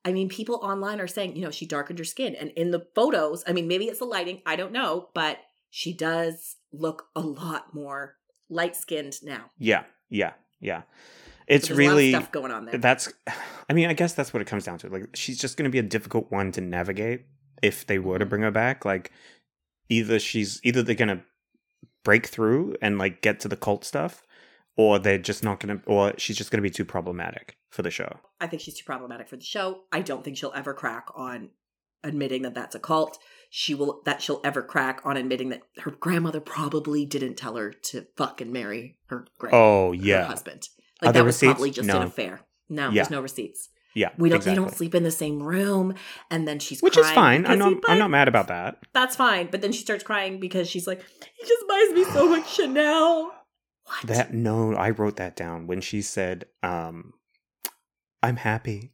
I 0.04 0.12
mean, 0.12 0.28
people 0.30 0.56
online 0.62 1.00
are 1.00 1.08
saying, 1.08 1.36
you 1.36 1.44
know, 1.44 1.52
she 1.52 1.66
darkened 1.66 2.00
her 2.00 2.06
skin. 2.06 2.36
And 2.36 2.50
in 2.52 2.72
the 2.72 2.86
photos, 2.96 3.44
I 3.48 3.54
mean, 3.54 3.68
maybe 3.68 3.86
it's 3.86 4.00
the 4.00 4.06
lighting, 4.06 4.42
I 4.46 4.56
don't 4.56 4.72
know, 4.72 5.10
but 5.14 5.38
she 5.70 5.94
does 5.94 6.58
look 6.72 7.08
a 7.16 7.22
lot 7.22 7.74
more 7.74 8.16
light 8.50 8.76
skinned 8.76 9.16
now. 9.24 9.52
Yeah. 9.58 9.84
Yeah. 10.10 10.34
Yeah. 10.60 10.84
It's 11.48 11.68
So 11.68 11.76
really 11.76 12.10
a 12.10 12.14
lot 12.14 12.18
of 12.18 12.24
stuff 12.24 12.32
going 12.32 12.52
on 12.52 12.66
there. 12.66 12.78
that's. 12.80 13.12
I 13.70 13.74
mean, 13.74 13.88
I 13.90 13.94
guess 13.94 14.14
that's 14.14 14.34
what 14.34 14.42
it 14.42 14.46
comes 14.48 14.64
down 14.64 14.78
to. 14.80 14.90
Like, 14.90 15.10
she's 15.16 15.40
just 15.40 15.58
going 15.58 15.66
to 15.66 15.72
be 15.72 15.80
a 15.80 15.84
difficult 15.84 16.32
one 16.32 16.52
to 16.54 16.62
navigate 16.62 17.26
if 17.62 17.86
they 17.86 18.00
were 18.00 18.18
to 18.20 18.26
Mhm. 18.26 18.30
bring 18.30 18.42
her 18.44 18.52
back. 18.52 18.84
Like, 18.86 19.12
either 19.90 20.20
she's 20.20 20.60
either 20.64 20.82
they're 20.84 20.96
to 21.10 21.22
break 22.04 22.28
through 22.28 22.76
and 22.82 22.98
like 22.98 23.22
get 23.22 23.40
to 23.42 23.48
the 23.48 23.56
cult 23.56 23.84
stuff, 23.84 24.24
or 24.78 25.00
they're 25.00 25.18
just 25.18 25.44
not 25.44 25.60
to, 25.80 25.84
or 25.86 26.14
she's 26.18 26.38
just 26.38 26.52
to 26.60 26.64
be 26.64 26.70
too 26.70 26.86
problematic 26.86 27.58
for 27.70 27.82
the 27.82 27.92
show. 27.92 28.20
I 28.40 28.48
think 28.48 28.62
she's 28.62 28.76
too 28.76 28.86
problematic 28.86 29.28
for 29.28 29.38
the 29.38 29.44
show. 29.44 29.82
I 29.92 30.02
don't 30.02 30.24
think 30.24 30.38
she'll 30.38 30.54
ever 30.56 30.74
crack 30.74 31.08
on 31.16 31.50
admitting 32.04 32.44
that 32.44 32.54
that's 32.54 32.76
a 32.76 32.80
cult. 32.80 33.18
She 33.50 33.74
will 33.74 34.02
that 34.06 34.22
she'll 34.22 34.42
ever 34.44 34.62
crack 34.62 35.02
on 35.04 35.18
admitting 35.18 35.50
that 35.50 35.62
her 35.80 35.92
grandmother 35.92 36.40
probably 36.42 37.06
didn't 37.06 37.36
tell 37.36 37.56
her 37.56 37.72
to 37.72 38.06
fucking 38.18 38.52
marry 38.52 38.98
her 39.08 39.26
grand 39.38 39.56
Oh 39.56 39.90
her 39.90 39.96
yeah, 39.96 40.26
husband. 40.26 40.68
Like 41.02 41.14
there 41.14 41.22
that 41.22 41.26
was 41.26 41.36
receipts? 41.36 41.54
probably 41.54 41.72
just 41.72 41.88
No. 41.88 41.98
an 41.98 42.04
affair. 42.08 42.42
No, 42.70 42.86
Yeah. 42.90 42.94
there's 43.04 43.10
no 43.12 43.22
receipts. 43.22 43.70
Yeah. 43.96 44.10
We 44.18 44.30
don't. 44.30 44.38
exactly. 44.38 44.52
They 44.52 44.68
don't 44.68 44.76
sleep 44.76 44.94
in 44.94 45.04
the 45.04 45.12
same 45.12 45.42
room, 45.42 45.96
and 46.30 46.48
then 46.48 46.60
she's 46.60 46.82
Which 46.82 46.98
is 46.98 47.10
fine. 47.12 47.46
I'm 47.46 47.58
not. 47.58 47.74
I'm 47.88 47.98
not 47.98 48.12
mad 48.12 48.28
about 48.28 48.50
that. 48.50 48.78
That's 48.94 49.16
fine. 49.16 49.48
But 49.50 49.62
then 49.62 49.72
she 49.72 49.82
starts 49.82 50.04
crying 50.04 50.40
because 50.40 50.70
she's 50.70 50.86
like, 50.86 51.02
he 51.36 51.48
just 51.48 51.68
buys 51.68 51.90
me 51.92 52.04
so 52.04 52.30
much 52.30 52.54
Chanel. 52.54 53.32
What? 53.86 54.08
That 54.08 54.34
no, 54.34 54.76
I 54.76 54.90
wrote 54.90 55.16
that 55.16 55.36
down 55.36 55.66
when 55.66 55.80
she 55.80 56.02
said, 56.02 56.46
um, 56.62 57.14
"I'm 58.22 58.36
happy, 58.36 58.92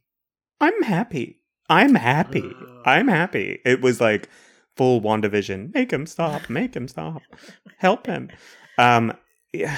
I'm 0.60 0.82
happy, 0.82 1.40
I'm 1.68 1.96
happy, 1.96 2.54
I'm 2.84 3.08
happy." 3.08 3.60
It 3.64 3.80
was 3.80 4.00
like 4.00 4.28
full 4.76 5.00
WandaVision. 5.00 5.74
Make 5.74 5.92
him 5.92 6.06
stop. 6.06 6.48
Make 6.48 6.74
him 6.74 6.88
stop. 6.88 7.22
Help 7.78 8.06
him. 8.06 8.30
Um, 8.78 9.12
yeah. 9.52 9.76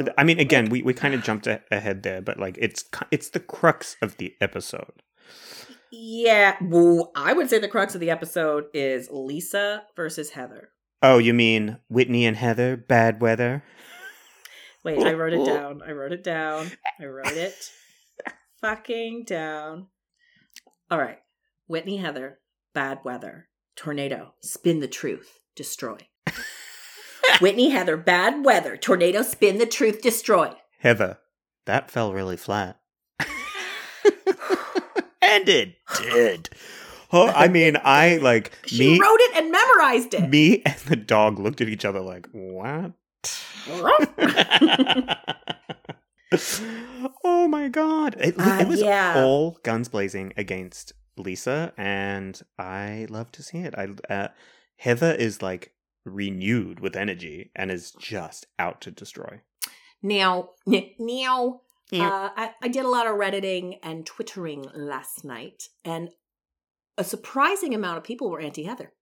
Oh. 0.00 0.06
I 0.16 0.24
mean, 0.24 0.38
again, 0.40 0.68
we, 0.68 0.82
we 0.82 0.94
kind 0.94 1.14
of 1.14 1.22
jumped 1.22 1.46
a- 1.46 1.62
ahead 1.70 2.02
there, 2.02 2.20
but 2.22 2.38
like 2.38 2.56
it's 2.58 2.84
it's 3.10 3.28
the 3.30 3.40
crux 3.40 3.96
of 4.02 4.16
the 4.16 4.34
episode. 4.40 5.02
Yeah, 5.90 6.56
well, 6.62 7.12
I 7.14 7.34
would 7.34 7.50
say 7.50 7.58
the 7.58 7.68
crux 7.68 7.94
of 7.94 8.00
the 8.00 8.10
episode 8.10 8.64
is 8.72 9.08
Lisa 9.10 9.82
versus 9.94 10.30
Heather. 10.30 10.70
Oh, 11.02 11.18
you 11.18 11.34
mean 11.34 11.78
Whitney 11.90 12.24
and 12.24 12.36
Heather? 12.36 12.76
Bad 12.76 13.20
weather. 13.20 13.62
Wait, 14.84 15.02
I 15.06 15.12
wrote 15.12 15.34
it 15.34 15.44
down. 15.46 15.82
I 15.86 15.92
wrote 15.92 16.12
it 16.12 16.24
down. 16.24 16.70
I 16.98 17.04
wrote 17.04 17.26
it 17.32 17.54
fucking 18.60 19.24
down. 19.26 19.88
All 20.90 20.98
right. 20.98 21.18
Whitney 21.66 21.98
Heather, 21.98 22.38
bad 22.74 23.00
weather, 23.04 23.48
tornado, 23.76 24.34
spin 24.42 24.80
the 24.80 24.88
truth, 24.88 25.38
destroy. 25.56 25.98
Whitney 27.40 27.70
Heather, 27.70 27.96
bad 27.96 28.44
weather, 28.44 28.76
tornado, 28.76 29.22
spin 29.22 29.58
the 29.58 29.66
truth, 29.66 30.00
destroy. 30.02 30.52
Heather, 30.80 31.18
that 31.66 31.90
fell 31.90 32.12
really 32.12 32.36
flat. 32.36 32.78
and 35.22 35.48
it 35.48 35.76
did. 36.00 36.50
Oh, 37.12 37.28
I 37.28 37.48
mean, 37.48 37.76
I 37.82 38.16
like 38.16 38.52
She 38.66 38.92
me. 38.94 39.00
wrote 39.00 39.20
it 39.20 39.36
and 39.36 39.50
memorized 39.52 40.14
it. 40.14 40.28
Me 40.30 40.62
and 40.64 40.76
the 40.86 40.96
dog 40.96 41.38
looked 41.38 41.60
at 41.60 41.68
each 41.68 41.84
other 41.84 42.00
like, 42.00 42.26
"What?" 42.32 42.92
oh 47.24 47.48
my 47.48 47.68
god! 47.68 48.16
It, 48.18 48.34
Uh, 48.38 48.58
it 48.60 48.68
was 48.68 48.80
yeah. 48.80 49.14
all 49.16 49.58
guns 49.62 49.88
blazing 49.88 50.32
against 50.36 50.92
Lisa, 51.16 51.72
and 51.76 52.40
I 52.58 53.06
love 53.10 53.30
to 53.32 53.42
see 53.42 53.58
it. 53.58 53.74
I 53.76 53.88
uh, 54.12 54.28
Heather 54.76 55.12
is 55.12 55.42
like 55.42 55.72
renewed 56.04 56.80
with 56.80 56.96
energy 56.96 57.50
and 57.54 57.70
is 57.70 57.92
just 57.98 58.46
out 58.58 58.80
to 58.82 58.90
destroy. 58.90 59.40
Now, 60.02 60.50
now, 60.98 61.60
uh, 61.92 62.30
I, 62.36 62.50
I 62.62 62.68
did 62.68 62.84
a 62.84 62.88
lot 62.88 63.06
of 63.06 63.16
redditing 63.16 63.76
and 63.82 64.06
twittering 64.06 64.66
last 64.74 65.24
night, 65.24 65.68
and 65.84 66.10
a 66.98 67.04
surprising 67.04 67.74
amount 67.74 67.98
of 67.98 68.04
people 68.04 68.30
were 68.30 68.40
anti 68.40 68.64
Heather. 68.64 68.92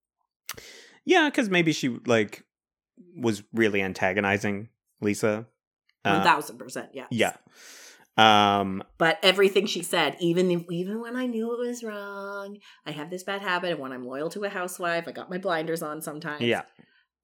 Yeah, 1.04 1.28
because 1.30 1.48
maybe 1.48 1.72
she 1.72 1.88
like 2.06 2.44
was 3.16 3.42
really 3.52 3.82
antagonizing 3.82 4.68
Lisa. 5.00 5.46
Uh, 6.04 6.22
thousand 6.22 6.58
percent, 6.58 6.90
Yeah. 6.94 7.06
yeah. 7.10 7.36
Um. 8.16 8.82
But 8.98 9.18
everything 9.22 9.66
she 9.66 9.82
said, 9.82 10.16
even 10.20 10.50
if, 10.50 10.62
even 10.70 11.00
when 11.00 11.16
I 11.16 11.26
knew 11.26 11.52
it 11.54 11.66
was 11.66 11.82
wrong, 11.82 12.58
I 12.84 12.90
have 12.90 13.08
this 13.08 13.22
bad 13.22 13.40
habit 13.40 13.72
of 13.72 13.78
when 13.78 13.92
I'm 13.92 14.04
loyal 14.04 14.28
to 14.30 14.44
a 14.44 14.48
housewife, 14.48 15.06
I 15.06 15.12
got 15.12 15.30
my 15.30 15.38
blinders 15.38 15.82
on 15.82 16.02
sometimes. 16.02 16.42
Yeah. 16.42 16.62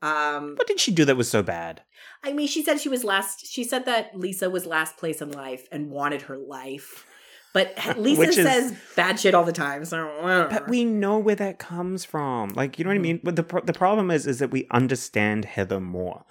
Um, 0.03 0.55
What 0.57 0.67
did 0.67 0.79
she 0.81 0.93
do 0.93 1.05
that 1.07 1.17
was 1.17 1.31
so 1.31 1.43
bad? 1.43 1.83
I 2.23 2.33
mean, 2.33 2.47
she 2.49 2.63
said 2.63 2.81
she 2.81 2.89
was 2.89 3.05
last. 3.05 3.47
She 3.47 3.65
said 3.65 3.85
that 3.87 4.17
Lisa 4.19 4.51
was 4.51 4.67
last 4.67 4.97
place 4.97 5.21
in 5.23 5.31
life 5.33 5.67
and 5.73 5.91
wanted 5.91 6.23
her 6.23 6.37
life. 6.37 7.07
But 7.55 7.75
Lisa 7.97 8.19
Which 8.21 8.29
is- 8.31 8.47
says 8.47 8.75
bad 8.97 9.19
shit 9.19 9.35
all 9.35 9.45
the 9.45 9.53
time. 9.53 9.85
So. 9.87 10.47
But 10.51 10.69
we 10.69 10.85
know 10.85 11.19
where 11.19 11.35
that 11.37 11.59
comes 11.59 12.05
from. 12.05 12.51
Like, 12.51 12.79
you 12.79 12.85
know 12.85 12.91
what 12.91 12.97
I 12.97 12.99
Mhm. 12.99 13.03
mean? 13.03 13.21
But 13.25 13.37
the 13.37 13.43
pro- 13.43 13.63
the 13.63 13.73
problem 13.73 14.11
is, 14.11 14.27
is 14.27 14.39
that 14.41 14.51
we 14.51 14.67
understand 14.71 15.45
Heather 15.47 15.81
more. 15.81 16.25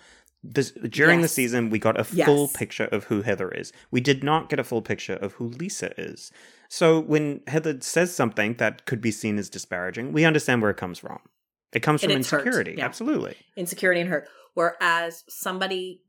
This 0.44 0.70
during 0.72 1.22
the 1.22 1.28
season, 1.28 1.72
we 1.72 1.80
got 1.80 2.00
a 2.00 2.04
full 2.04 2.44
Yes. 2.44 2.54
picture 2.56 2.86
of 2.86 3.06
who 3.06 3.24
Heather 3.24 3.50
is. 3.50 3.74
We 3.90 4.00
did 4.00 4.24
not 4.24 4.48
get 4.50 4.60
a 4.60 4.64
full 4.64 4.84
picture 4.84 5.16
of 5.16 5.34
who 5.34 5.48
Lisa 5.48 6.00
is. 6.00 6.32
So 6.70 7.00
when 7.00 7.42
Heather 7.48 7.78
says 7.82 8.14
something 8.16 8.54
that 8.56 8.86
could 8.86 9.02
be 9.02 9.10
seen 9.10 9.40
as 9.40 9.50
disparaging, 9.50 10.12
we 10.14 10.24
understand 10.24 10.62
where 10.62 10.70
it 10.70 10.78
comes 10.78 11.00
from. 11.00 11.20
It 11.76 11.82
comes 11.82 12.02
from 12.02 12.12
insecurity. 12.12 12.76
yeah. 12.78 12.86
Absolutely. 12.86 13.36
insecurity 13.56 14.02
and 14.02 14.10
hurt. 14.10 14.28
Whereas 14.56 15.24
somebody, 15.30 16.02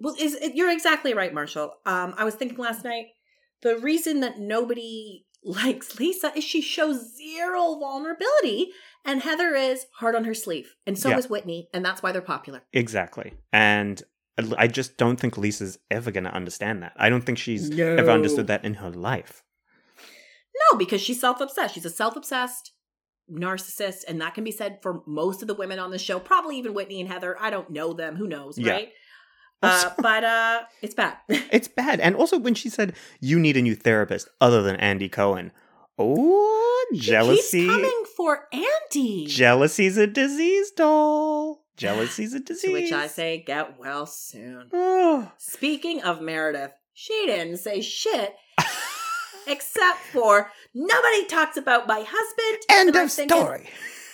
well, 0.00 0.16
is 0.18 0.36
you're 0.54 0.70
exactly 0.72 1.14
right, 1.14 1.32
Marshall. 1.32 1.74
Um, 1.86 2.14
I 2.16 2.24
was 2.24 2.34
thinking 2.34 2.58
last 2.58 2.82
night. 2.84 3.06
The 3.62 3.78
reason 3.78 4.18
that 4.20 4.40
nobody 4.40 5.26
likes 5.44 6.00
Lisa 6.00 6.32
is 6.34 6.42
she 6.42 6.60
shows 6.62 7.14
zero 7.16 7.78
vulnerability, 7.78 8.70
and 9.04 9.22
Heather 9.22 9.54
is 9.54 9.86
hard 9.98 10.16
on 10.16 10.24
her 10.24 10.34
sleeve, 10.34 10.74
and 10.86 10.98
so 10.98 11.10
Yeah. 11.10 11.18
is 11.18 11.28
Whitney, 11.30 11.68
and 11.74 11.84
that's 11.84 12.02
why 12.02 12.10
they're 12.12 12.22
popular. 12.22 12.62
Exactly. 12.72 13.34
And 13.52 14.02
I 14.56 14.66
just 14.66 14.96
don't 14.96 15.20
think 15.20 15.36
Lisa's 15.36 15.78
ever 15.90 16.10
going 16.10 16.24
to 16.24 16.34
understand 16.34 16.82
that. 16.82 16.92
I 16.96 17.10
don't 17.10 17.20
think 17.22 17.36
she's 17.38 17.68
No. 17.68 17.96
ever 17.96 18.10
understood 18.10 18.46
that 18.46 18.64
in 18.64 18.74
her 18.74 18.90
life. 18.90 19.42
No, 20.72 20.78
because 20.78 21.00
she's 21.02 21.20
self 21.20 21.40
obsessed. 21.40 21.74
She's 21.74 21.84
a 21.84 21.90
self 21.90 22.16
narcissist, 23.30 24.04
and 24.08 24.20
that 24.20 24.34
can 24.34 24.44
be 24.44 24.50
said 24.50 24.78
for 24.82 25.02
most 25.06 25.42
of 25.42 25.48
the 25.48 25.54
women 25.54 25.78
on 25.78 25.90
the 25.90 25.98
show. 25.98 26.18
Probably 26.18 26.56
even 26.58 26.74
Whitney 26.74 27.00
and 27.00 27.10
Heather. 27.10 27.36
I 27.40 27.50
don't 27.50 27.70
know 27.70 27.92
them. 27.92 28.16
Who 28.16 28.26
knows, 28.26 28.58
Yeah. 28.58 28.72
right? 28.72 28.88
Uh, 29.64 29.90
but 29.98 30.24
uh, 30.24 30.62
it's 30.82 30.92
bad. 30.94 31.18
It's 31.28 31.68
bad. 31.68 32.00
And 32.00 32.16
also 32.16 32.36
when 32.36 32.54
she 32.54 32.68
said 32.68 32.94
you 33.20 33.38
need 33.38 33.56
a 33.56 33.62
new 33.62 33.76
therapist 33.76 34.28
other 34.40 34.60
than 34.60 34.74
Andy 34.74 35.08
Cohen. 35.08 35.52
Oh, 35.96 36.86
jealousy. 36.94 37.68
Coming 37.68 38.02
for 38.16 38.48
Andy. 38.52 39.26
Jealousy's 39.26 39.96
a 39.96 40.08
disease, 40.08 40.72
doll. 40.72 41.64
Jealousy's 41.76 42.34
a 42.34 42.40
disease. 42.40 42.62
to 42.70 42.72
which 42.72 42.92
I 42.92 43.06
say, 43.06 43.44
get 43.46 43.78
well 43.78 44.04
soon. 44.06 44.68
Speaking 45.38 46.02
of 46.02 46.20
Meredith, 46.20 46.72
she 46.92 47.26
didn't 47.26 47.58
say 47.58 47.80
shit 47.82 48.34
except 49.46 49.98
for 50.12 50.50
nobody 50.74 51.26
talks 51.26 51.56
about 51.56 51.86
my 51.86 52.04
husband. 52.06 52.62
End 52.70 52.88
And 52.88 52.96
I'm 52.98 53.04
of 53.06 53.12
thinking, 53.12 53.36
story. 53.38 53.68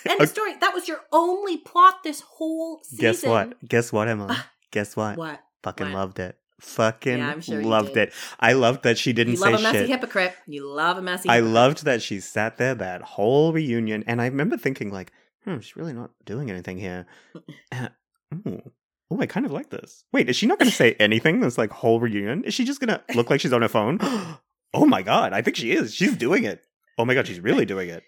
End 0.07 0.21
of 0.21 0.29
story. 0.29 0.55
That 0.59 0.73
was 0.73 0.87
your 0.87 1.01
only 1.11 1.57
plot 1.57 2.03
this 2.03 2.21
whole 2.21 2.81
season. 2.83 2.99
Guess 3.01 3.23
what? 3.23 3.67
Guess 3.67 3.91
what, 3.93 4.07
Emily? 4.07 4.35
Guess 4.71 4.95
what? 4.95 5.17
What? 5.17 5.41
Fucking 5.63 5.87
What? 5.87 5.95
loved 5.95 6.19
it. 6.19 6.37
Fucking 6.61 7.19
Yeah, 7.19 7.29
I'm 7.29 7.41
sure 7.41 7.61
loved 7.63 7.95
it. 7.95 8.11
I 8.39 8.51
loved 8.53 8.83
that 8.83 8.97
she 8.97 9.13
didn't 9.13 9.33
You 9.33 9.37
say 9.37 9.51
love 9.51 9.59
a 9.61 9.63
messy 9.63 9.77
shit. 9.79 9.87
hypocrite. 9.89 10.33
You 10.45 10.67
love 10.67 10.97
a 10.97 11.01
messy 11.01 11.29
I 11.29 11.35
hypocrite. 11.35 11.53
loved 11.53 11.85
that 11.85 12.01
she 12.01 12.19
sat 12.19 12.57
there 12.57 12.75
that 12.75 13.01
whole 13.01 13.53
reunion, 13.53 14.03
and 14.07 14.21
I 14.21 14.25
remember 14.25 14.57
thinking 14.57 14.91
like, 14.91 15.11
"Hmm, 15.45 15.59
she's 15.59 15.77
really 15.77 15.93
not 15.93 16.11
doing 16.25 16.49
anything 16.51 16.77
here." 16.77 17.05
Uh, 17.71 17.87
ooh, 18.47 18.61
oh, 19.09 19.19
I 19.21 19.25
kind 19.25 19.45
of 19.45 19.51
like 19.51 19.69
this. 19.69 20.03
Wait, 20.11 20.29
is 20.29 20.35
she 20.35 20.45
not 20.47 20.59
going 20.59 20.69
to 20.69 20.75
say 20.75 20.93
anything? 20.99 21.39
This 21.39 21.57
like 21.57 21.71
whole 21.71 21.99
reunion? 21.99 22.43
Is 22.43 22.53
she 22.53 22.65
just 22.65 22.79
going 22.81 22.89
to 22.89 23.01
look 23.15 23.29
like 23.29 23.39
she's 23.41 23.53
on 23.53 23.61
her 23.61 23.67
phone? 23.67 23.99
oh 24.73 24.85
my 24.85 25.01
god, 25.01 25.33
I 25.33 25.41
think 25.41 25.55
she 25.57 25.71
is. 25.71 25.93
She's 25.93 26.15
doing 26.15 26.43
it. 26.43 26.61
Oh 26.97 27.05
my 27.05 27.13
god, 27.15 27.27
she's 27.27 27.39
really 27.39 27.65
doing 27.65 27.89
it. 27.89 28.03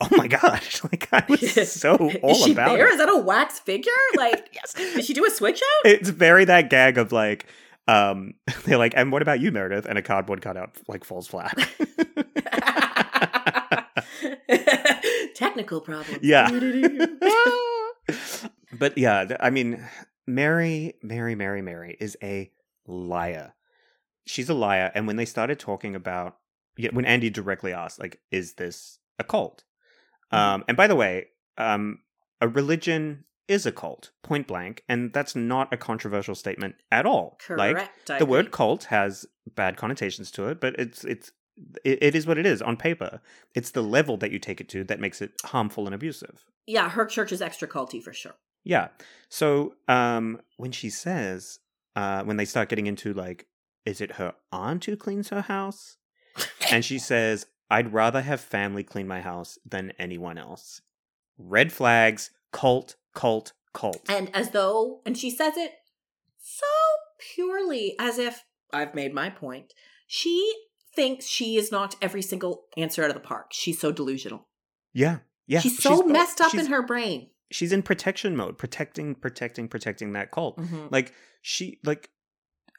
oh 0.00 0.08
my 0.12 0.28
gosh, 0.28 0.82
like 0.92 1.08
I 1.12 1.24
was 1.28 1.72
so 1.72 1.96
all 2.22 2.30
Is 2.32 2.44
she 2.44 2.52
about 2.52 2.76
there? 2.76 2.88
it. 2.88 2.92
Is 2.92 2.98
that 2.98 3.08
a 3.08 3.16
wax 3.18 3.58
figure? 3.60 3.92
Like, 4.16 4.48
yes. 4.54 4.72
did 4.74 5.04
she 5.04 5.12
do 5.14 5.24
a 5.26 5.30
switch 5.30 5.60
out? 5.60 5.90
It's 5.90 6.08
very 6.08 6.44
that 6.46 6.70
gag 6.70 6.96
of 6.98 7.12
like, 7.12 7.46
um, 7.86 8.34
they're 8.64 8.78
like, 8.78 8.94
and 8.96 9.12
what 9.12 9.20
about 9.22 9.40
you, 9.40 9.50
Meredith? 9.52 9.84
And 9.86 9.98
a 9.98 10.02
cardboard 10.02 10.40
cutout 10.42 10.76
like 10.88 11.04
falls 11.04 11.26
flat. 11.26 11.56
Technical 15.34 15.80
problem. 15.80 16.18
Yeah. 16.22 16.48
but 18.72 18.96
yeah, 18.96 19.36
I 19.40 19.50
mean, 19.50 19.84
Mary, 20.26 20.94
Mary, 21.02 21.34
Mary, 21.34 21.62
Mary 21.62 21.96
is 22.00 22.16
a 22.22 22.50
liar. 22.86 23.52
She's 24.26 24.48
a 24.48 24.54
liar. 24.54 24.92
And 24.94 25.06
when 25.06 25.16
they 25.16 25.24
started 25.24 25.58
talking 25.58 25.94
about, 25.94 26.36
yeah, 26.76 26.90
when 26.92 27.04
Andy 27.04 27.30
directly 27.30 27.72
asked, 27.72 27.98
like, 27.98 28.20
is 28.30 28.54
this 28.54 28.98
a 29.18 29.24
cult? 29.24 29.64
Mhm. 30.32 30.38
Um, 30.38 30.64
and 30.68 30.76
by 30.76 30.86
the 30.86 30.96
way, 30.96 31.28
um, 31.56 32.00
a 32.40 32.48
religion 32.48 33.24
is 33.48 33.64
a 33.64 33.72
cult, 33.72 34.10
point 34.22 34.46
blank, 34.46 34.82
and 34.88 35.12
that's 35.12 35.36
not 35.36 35.72
a 35.72 35.76
controversial 35.76 36.34
statement 36.34 36.74
at 36.90 37.06
all. 37.06 37.38
Correct. 37.40 37.58
Like 38.08 38.10
I 38.10 38.18
the 38.18 38.26
word 38.26 38.50
cult 38.50 38.84
has 38.84 39.24
bad 39.54 39.76
connotations 39.76 40.30
to 40.32 40.48
it, 40.48 40.60
but 40.60 40.74
it's 40.78 41.04
it's 41.04 41.30
it, 41.84 42.02
it 42.02 42.14
is 42.14 42.26
what 42.26 42.38
it 42.38 42.44
is 42.44 42.60
on 42.60 42.76
paper. 42.76 43.20
It's 43.54 43.70
the 43.70 43.82
level 43.82 44.16
that 44.18 44.32
you 44.32 44.38
take 44.38 44.60
it 44.60 44.68
to 44.70 44.84
that 44.84 45.00
makes 45.00 45.22
it 45.22 45.32
harmful 45.44 45.86
and 45.86 45.94
abusive. 45.94 46.44
Yeah, 46.66 46.90
her 46.90 47.06
church 47.06 47.30
is 47.32 47.40
extra 47.40 47.68
culty 47.68 48.02
for 48.02 48.12
sure. 48.12 48.34
Yeah. 48.64 48.88
So 49.28 49.76
um 49.86 50.40
when 50.56 50.72
she 50.72 50.90
says 50.90 51.60
uh 51.94 52.24
when 52.24 52.36
they 52.36 52.44
start 52.44 52.68
getting 52.68 52.86
into 52.86 53.14
like 53.14 53.46
is 53.86 54.00
it 54.00 54.12
her 54.12 54.34
aunt 54.52 54.84
who 54.84 54.96
cleans 54.96 55.30
her 55.30 55.42
house? 55.42 55.96
And 56.70 56.84
she 56.84 56.98
says, 56.98 57.46
I'd 57.70 57.92
rather 57.92 58.20
have 58.20 58.40
family 58.40 58.82
clean 58.82 59.06
my 59.06 59.20
house 59.20 59.58
than 59.64 59.92
anyone 59.98 60.36
else. 60.36 60.82
Red 61.38 61.72
flags, 61.72 62.30
cult, 62.52 62.96
cult, 63.14 63.52
cult. 63.72 64.02
And 64.08 64.34
as 64.34 64.50
though, 64.50 65.00
and 65.06 65.16
she 65.16 65.30
says 65.30 65.56
it 65.56 65.72
so 66.40 66.66
purely 67.34 67.94
as 67.98 68.18
if 68.18 68.44
I've 68.72 68.94
made 68.94 69.14
my 69.14 69.30
point. 69.30 69.72
She 70.06 70.52
thinks 70.94 71.26
she 71.26 71.56
is 71.56 71.70
knocked 71.72 71.96
every 72.02 72.22
single 72.22 72.64
answer 72.76 73.02
out 73.02 73.10
of 73.10 73.14
the 73.14 73.20
park. 73.20 73.52
She's 73.52 73.78
so 73.80 73.92
delusional. 73.92 74.48
yeah. 74.92 75.18
Yeah. 75.48 75.60
she's 75.60 75.80
so 75.80 76.02
oh, 76.02 76.06
messed 76.06 76.40
up 76.40 76.54
in 76.54 76.66
her 76.66 76.82
brain. 76.82 77.30
She's 77.52 77.70
in 77.72 77.82
protection 77.84 78.34
mode, 78.36 78.58
protecting, 78.58 79.14
protecting, 79.14 79.68
protecting 79.68 80.12
that 80.14 80.32
cult. 80.32 80.58
Mhm. 80.58 80.90
Like 80.90 81.12
she 81.40 81.78
like 81.84 82.10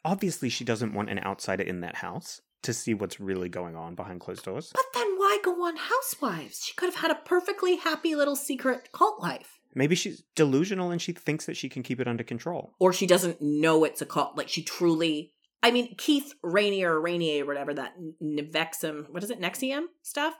obviously 0.08 0.48
she 0.50 0.64
doesn't 0.64 0.94
want 0.94 1.10
an 1.10 1.20
outsider 1.20 1.64
in 1.64 1.82
that 1.82 1.98
house 1.98 2.42
to 2.64 2.74
see 2.74 2.94
what's 2.94 3.20
really 3.20 3.50
going 3.50 3.76
on 3.76 3.94
behind 3.94 4.20
closed 4.22 4.44
doors. 4.46 4.72
But 4.74 4.86
then 4.94 5.08
why 5.18 5.38
go 5.44 5.52
on 5.66 5.76
Housewives? 5.76 6.64
She 6.64 6.74
could 6.74 6.88
have 6.88 7.02
had 7.02 7.12
a 7.12 7.16
perfectly 7.16 7.76
happy 7.76 8.16
little 8.16 8.36
secret 8.36 8.90
cult 8.94 9.22
life. 9.22 9.60
Maybe 9.76 9.96
she's 9.96 10.24
delusional 10.36 10.90
and 10.92 11.02
she 11.02 11.12
thinks 11.12 11.46
that 11.46 11.58
she 11.58 11.70
can 11.70 11.84
keep 11.84 12.00
it 12.00 12.08
under 12.08 12.24
control. 12.24 12.74
Or 12.80 12.94
she 12.94 13.06
doesn't 13.06 13.42
know 13.42 13.84
it's 13.84 14.02
a 14.02 14.06
cult. 14.06 14.38
Like 14.38 14.48
she 14.50 14.64
truly. 14.64 15.34
I 15.62 15.72
mean, 15.72 15.96
Keith 15.98 16.34
Rainier 16.42 16.94
or 16.94 17.02
Rainier, 17.02 17.46
whatever 17.46 17.74
that 17.74 17.94
Nevexum, 18.24 19.10
what 19.12 19.24
is 19.24 19.30
it, 19.30 19.42
NXIVM 19.42 19.84
stuff? 20.04 20.36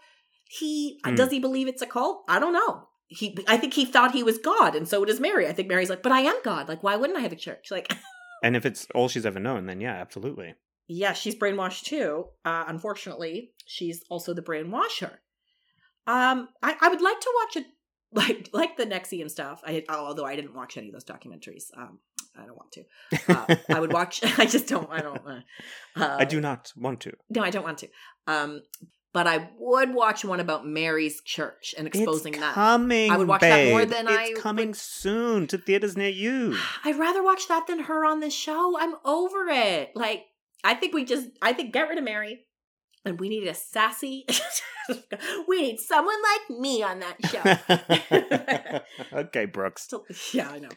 He 0.50 1.00
Hmm. 1.06 1.16
does 1.16 1.30
he 1.32 1.40
believe 1.40 1.68
it's 1.68 1.82
a 1.82 1.86
cult? 1.88 2.24
I 2.30 2.40
don't 2.40 2.54
know. 2.54 2.88
He, 3.10 3.38
I 3.48 3.58
think 3.58 3.74
he 3.74 3.86
thought 3.86 4.12
he 4.14 4.24
was 4.24 4.38
God, 4.38 4.76
and 4.76 4.88
so 4.88 5.06
does 5.06 5.20
Mary. 5.20 5.48
I 5.48 5.54
think 5.54 5.70
Mary's 5.70 5.90
like, 5.90 6.04
but 6.04 6.12
I 6.12 6.22
am 6.22 6.36
God. 6.44 6.68
Like, 6.68 6.84
why 6.84 6.96
wouldn't 6.98 7.18
I 7.18 7.22
have 7.22 7.32
a 7.32 7.38
church? 7.38 7.72
Like, 7.72 7.92
And 8.44 8.56
if 8.56 8.66
it's 8.66 8.88
all 8.94 9.08
she's 9.08 9.26
ever 9.26 9.40
known, 9.40 9.66
then 9.66 9.82
yeah, 9.82 9.96
absolutely. 9.96 10.56
yeah, 10.88 11.14
she's 11.14 11.36
brainwashed 11.36 11.84
too. 11.84 12.26
Uh, 12.46 12.66
unfortunately, 12.68 13.52
she's 13.66 14.04
also 14.10 14.34
the 14.34 14.42
brainwasher. 14.42 15.12
Um, 16.06 16.50
I, 16.64 16.76
I 16.80 16.90
would 16.90 17.02
like 17.02 17.20
to 17.20 17.32
watch 17.44 17.56
it, 17.58 17.66
like 18.14 18.50
like 18.54 18.78
the 18.78 18.86
NXIVM 18.86 19.30
stuff. 19.30 19.62
I 19.66 19.84
although 19.90 20.26
I 20.26 20.36
didn't 20.36 20.56
watch 20.56 20.78
any 20.78 20.88
of 20.88 20.94
those 20.94 21.04
documentaries. 21.04 21.66
Um, 21.78 22.00
I 22.40 22.46
don't 22.46 22.56
want 22.56 22.72
to. 22.74 22.84
Uh, 23.28 23.56
I 23.76 23.80
would 23.80 23.92
watch. 24.00 24.22
I 24.40 24.46
just 24.46 24.68
don't. 24.68 24.90
I 24.92 25.02
don't. 25.02 25.22
Uh, 25.28 25.42
uh, 25.96 26.18
I 26.20 26.26
do 26.26 26.40
not 26.40 26.72
want 26.78 27.02
to. 27.02 27.14
No, 27.30 27.42
I 27.42 27.50
don't 27.50 27.64
want 27.64 27.80
to. 27.80 27.90
Um, 28.28 28.62
but 29.14 29.26
I 29.28 29.50
would 29.58 29.94
watch 29.94 30.24
one 30.26 30.40
about 30.40 30.68
Mary's 30.68 31.22
church 31.22 31.74
and 31.78 31.88
exposing 31.88 32.34
it's 32.34 32.42
that. 32.42 32.54
coming. 32.54 33.12
I 33.12 33.18
would 33.18 33.28
watch 33.28 33.42
that 33.42 33.70
more 33.70 33.80
babe. 33.82 33.90
than 33.90 34.08
it's 34.08 34.18
I 34.18 34.24
It's 34.26 34.42
coming 34.42 34.68
would- 34.70 34.76
soon 34.76 35.48
to 35.48 35.58
theaters 35.58 35.98
near 35.98 36.10
you. 36.10 36.56
I'd 36.84 36.98
rather 37.00 37.24
watch 37.24 37.48
that 37.48 37.68
than 37.68 37.80
her 37.80 38.06
on 38.06 38.20
this 38.20 38.34
show. 38.36 38.78
I'm 38.80 38.96
over 39.06 39.48
it. 39.50 39.92
Like, 39.96 40.24
I 40.64 40.74
think 40.76 40.94
we 40.94 41.06
just, 41.06 41.28
I 41.42 41.54
think 41.54 41.74
get 41.74 41.88
rid 41.90 41.98
of 41.98 42.04
Mary. 42.04 42.44
And 43.06 43.20
we 43.22 43.30
need 43.30 43.48
a 43.48 43.54
sassy, 43.54 44.26
we 45.48 45.62
need 45.62 45.80
someone 45.80 46.18
like 46.22 46.60
me 46.60 46.84
on 46.84 47.00
that 47.00 48.82
show. 49.12 49.14
okay, 49.20 49.46
Brooks. 49.46 49.84
Still- 49.84 50.06
yeah, 50.34 50.50
I 50.50 50.60
know. 50.60 50.70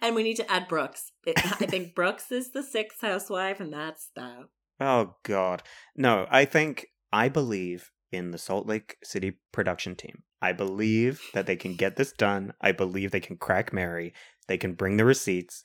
And 0.00 0.14
we 0.14 0.22
need 0.22 0.36
to 0.36 0.50
add 0.50 0.66
Brooks. 0.68 1.12
It, 1.26 1.38
I 1.44 1.66
think 1.66 1.94
Brooks 1.94 2.32
is 2.32 2.52
the 2.52 2.62
sixth 2.62 3.02
housewife, 3.02 3.60
and 3.60 3.70
that's 3.72 4.08
that. 4.16 4.44
Oh 4.80 5.16
God, 5.24 5.62
no. 5.96 6.26
I 6.30 6.46
think 6.46 6.86
I 7.14 7.28
believe 7.28 7.92
in 8.10 8.32
the 8.32 8.38
Salt 8.38 8.66
Lake 8.66 8.96
City 9.04 9.38
production 9.52 9.94
team. 9.94 10.24
I 10.42 10.50
believe 10.50 11.22
that 11.32 11.46
they 11.46 11.54
can 11.54 11.76
get 11.76 11.94
this 11.94 12.10
done. 12.10 12.54
I 12.60 12.72
believe 12.72 13.12
they 13.12 13.20
can 13.20 13.36
crack 13.36 13.72
Mary. 13.72 14.12
They 14.48 14.58
can 14.58 14.74
bring 14.74 14.96
the 14.96 15.04
receipts 15.04 15.62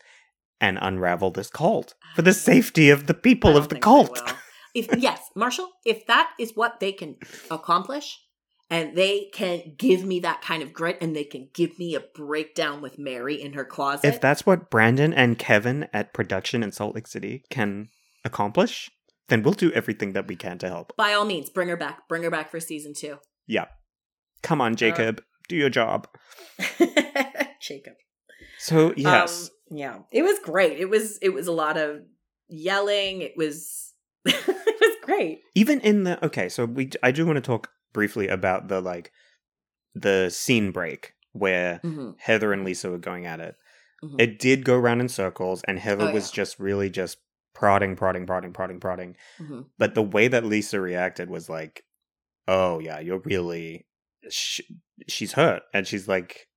and 0.62 0.78
unravel 0.80 1.32
this 1.32 1.50
cult 1.50 1.96
for 2.16 2.22
the 2.22 2.34
safety 2.34 2.92
of 2.92 3.08
the 3.08 3.16
people 3.16 3.58
of 3.58 3.70
the 3.70 3.80
cult. 3.80 4.22
If 4.76 4.96
yes, 4.96 5.32
Marshall, 5.36 5.72
if 5.84 6.06
that 6.06 6.30
is 6.38 6.56
what 6.56 6.80
they 6.80 6.92
can 6.92 7.16
accomplish, 7.50 8.20
and 8.70 8.96
they 8.96 9.32
can 9.34 9.74
give 9.76 10.06
me 10.06 10.20
that 10.20 10.44
kind 10.44 10.62
of 10.62 10.72
grit, 10.72 11.00
and 11.02 11.16
they 11.16 11.24
can 11.24 11.50
give 11.56 11.80
me 11.80 11.96
a 11.96 12.04
breakdown 12.14 12.80
with 12.80 13.00
Mary 13.00 13.42
in 13.42 13.54
her 13.54 13.66
closet, 13.66 14.08
If 14.08 14.22
that's 14.22 14.46
what 14.46 14.70
Brandon 14.70 15.12
and 15.12 15.40
Kevin 15.40 15.88
at 15.92 16.14
production 16.14 16.62
in 16.62 16.72
Salt 16.72 16.94
Lake 16.94 17.08
City 17.08 17.44
can 17.50 17.90
accomplish, 18.24 18.92
then 19.30 19.42
we'll 19.44 19.54
do 19.54 19.72
everything 19.72 20.14
that 20.14 20.28
we 20.28 20.36
can 20.36 20.58
to 20.60 20.68
help. 20.68 20.96
by 20.98 21.14
all 21.14 21.26
means, 21.26 21.50
bring 21.50 21.70
her 21.70 21.78
back. 21.78 22.08
Bring 22.10 22.24
her 22.24 22.32
back 22.32 22.52
for 22.52 22.60
season 22.60 22.94
two. 22.94 23.18
Yeah. 23.48 23.66
Come 24.44 24.62
on, 24.62 24.76
Jacob. 24.76 25.24
do 25.48 25.56
your 25.56 25.70
job. 25.70 26.08
Jacob. 27.62 27.94
So, 28.58 28.94
yes. 28.96 29.50
Um, 29.72 29.78
yeah. 29.78 29.98
It 30.12 30.24
was 30.24 30.40
great. 30.40 30.80
It 30.80 30.90
was 30.90 31.18
it 31.22 31.30
was 31.30 31.48
a 31.48 31.52
lot 31.52 31.78
of 31.78 32.02
yelling. 32.48 33.22
It 33.22 33.34
was 33.38 33.94
it 34.26 34.48
was 34.82 34.96
great. 35.04 35.40
even 35.56 35.80
in 35.82 36.04
the 36.04 36.24
okay 36.26 36.50
so 36.50 36.66
we 36.66 36.90
i 37.02 37.10
do 37.12 37.26
want 37.26 37.38
to 37.38 37.42
talk 37.42 37.70
briefly 37.94 38.28
about 38.28 38.68
the 38.68 38.82
like 38.82 39.12
the 39.96 40.30
scene 40.30 40.72
break 40.72 41.14
where 41.32 41.80
Mm-hmm. 41.86 42.12
heather 42.20 42.52
and 42.52 42.66
lisa 42.66 42.90
were 42.90 42.98
going 42.98 43.26
at 43.26 43.40
it 43.40 43.56
Mhm. 44.04 44.20
it 44.20 44.38
did 44.40 44.66
go 44.66 44.76
around 44.76 45.00
in 45.02 45.08
circles 45.10 45.62
and 45.68 45.80
heather 45.80 46.10
Oh, 46.10 46.14
was 46.14 46.30
yeah. 46.32 46.36
just 46.36 46.60
really 46.60 46.90
just 46.90 47.18
prodding 47.60 47.96
prodding 47.96 48.26
prodding 48.26 48.54
prodding 48.54 48.80
prodding 48.80 49.16
hmm 49.38 49.62
but 49.78 49.94
the 49.96 50.02
way 50.16 50.28
that 50.28 50.46
lisa 50.46 50.80
reacted 50.80 51.30
was 51.30 51.50
like 51.50 51.84
oh 52.48 52.80
yeah 52.80 53.00
you're 53.00 53.20
really 53.26 53.86
sh- 54.30 54.62
she's 55.08 55.34
hurt 55.34 55.64
and 55.74 55.86
she's 55.88 56.08
like 56.08 56.48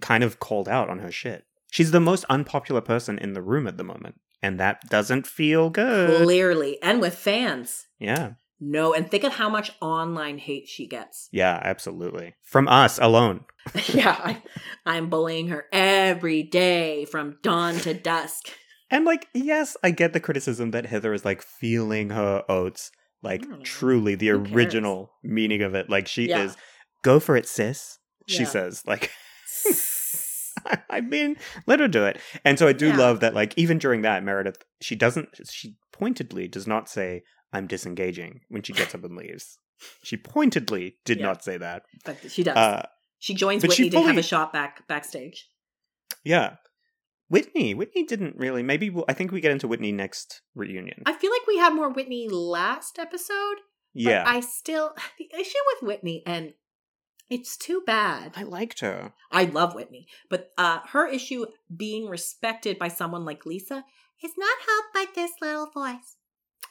kind 0.00 0.22
of 0.22 0.38
called 0.38 0.68
out 0.68 0.88
on 0.90 0.98
her 1.00 1.10
shit 1.10 1.44
she's 1.70 1.90
the 1.90 2.00
most 2.00 2.24
unpopular 2.28 2.80
person 2.80 3.18
in 3.18 3.32
the 3.32 3.42
room 3.42 3.66
at 3.66 3.76
the 3.76 3.84
moment 3.84 4.16
and 4.42 4.60
that 4.60 4.80
doesn't 4.88 5.26
feel 5.26 5.70
good 5.70 6.24
Clearly, 6.24 6.80
and 6.82 7.00
with 7.00 7.14
fans. 7.16 7.86
yeah 7.98 8.32
No, 8.60 8.92
and 8.94 9.10
think 9.10 9.24
of 9.24 9.34
how 9.34 9.48
much 9.48 9.72
online 9.80 10.38
hate 10.38 10.66
she 10.68 10.86
gets. 10.86 11.28
Yeah, 11.32 11.60
absolutely. 11.62 12.34
From 12.42 12.66
us 12.68 12.98
alone. 12.98 13.44
yeah, 13.94 14.16
I, 14.30 14.42
I'm 14.86 15.08
bullying 15.10 15.48
her 15.48 15.66
every 15.72 16.42
day 16.42 17.04
from 17.04 17.38
dawn 17.42 17.74
to 17.86 17.94
dusk. 17.94 18.48
And 18.90 19.04
like, 19.04 19.28
yes, 19.34 19.76
I 19.82 19.90
get 19.90 20.12
the 20.12 20.20
criticism 20.20 20.70
that 20.70 20.86
Heather 20.86 21.12
is 21.12 21.24
like 21.24 21.42
feeling 21.42 22.10
her 22.10 22.44
oats, 22.48 22.90
like 23.22 23.44
I 23.50 23.56
truly 23.62 24.14
the 24.14 24.28
Who 24.28 24.44
original 24.54 25.10
meaning 25.22 25.62
of 25.62 25.74
it. 25.74 25.90
Like 25.90 26.08
she 26.08 26.28
Yeah. 26.28 26.44
is 26.44 26.56
go 27.02 27.20
for 27.20 27.36
it, 27.36 27.46
sis. 27.46 27.98
She 28.26 28.42
Yeah. 28.44 28.48
says. 28.48 28.82
Like 28.86 29.10
I 30.90 31.00
mean, 31.00 31.36
let 31.66 31.80
her 31.80 31.88
do 31.88 32.04
it. 32.04 32.20
And 32.44 32.58
so 32.58 32.66
I 32.66 32.72
do 32.72 32.88
Yeah. 32.88 32.96
love 32.96 33.20
that 33.20 33.34
like 33.34 33.54
even 33.56 33.78
during 33.78 34.02
that, 34.02 34.24
Meredith, 34.24 34.62
she 34.80 34.94
doesn't 34.96 35.28
she 35.50 35.76
pointedly 35.92 36.48
does 36.48 36.66
not 36.66 36.88
say, 36.88 37.22
I'm 37.52 37.66
disengaging 37.66 38.40
when 38.48 38.62
she 38.62 38.72
gets 38.72 38.94
up 38.94 39.04
and 39.04 39.16
leaves. 39.16 39.58
She 40.02 40.16
pointedly 40.16 40.96
did 41.04 41.18
Yeah. 41.18 41.26
not 41.26 41.44
say 41.44 41.56
that. 41.58 41.82
but 42.04 42.18
she 42.30 42.42
does. 42.42 42.56
Uh 42.56 42.86
she 43.18 43.34
joins 43.34 43.62
but 43.62 43.72
she 43.72 43.84
Whitney 43.84 44.00
to 44.00 44.06
have 44.06 44.18
a 44.18 44.22
shot 44.22 44.52
back 44.52 44.86
backstage. 44.88 45.48
Yeah. 46.24 46.56
Whitney. 47.28 47.74
Whitney 47.74 48.04
didn't 48.04 48.36
really. 48.36 48.62
Maybe 48.62 48.90
we'll, 48.90 49.04
I 49.08 49.12
think 49.12 49.32
we 49.32 49.40
get 49.40 49.52
into 49.52 49.68
Whitney 49.68 49.92
next 49.92 50.42
reunion. 50.54 51.02
I 51.06 51.12
feel 51.12 51.30
like 51.30 51.46
we 51.46 51.58
had 51.58 51.74
more 51.74 51.90
Whitney 51.92 52.28
last 52.28 52.98
episode. 52.98 53.56
Yeah. 53.94 54.24
I, 54.26 54.40
still 54.40 54.94
the 55.18 55.28
issue 55.38 55.58
with 55.74 55.88
Whitney, 55.88 56.22
and 56.26 56.54
it's 57.30 57.56
too 57.56 57.82
bad. 57.86 58.32
I 58.36 58.42
liked 58.44 58.80
her. 58.80 59.12
I 59.30 59.44
love 59.44 59.74
Whitney, 59.74 60.06
but 60.30 60.50
uh, 60.56 60.80
her 60.90 61.06
issue 61.06 61.46
being 61.74 62.08
respected 62.08 62.78
by 62.78 62.88
someone 62.88 63.24
like 63.24 63.44
Lisa 63.44 63.84
is 64.22 64.32
not 64.38 64.58
helped 64.66 64.94
by 64.94 65.04
this 65.14 65.32
little 65.42 65.70
voice. 65.70 66.16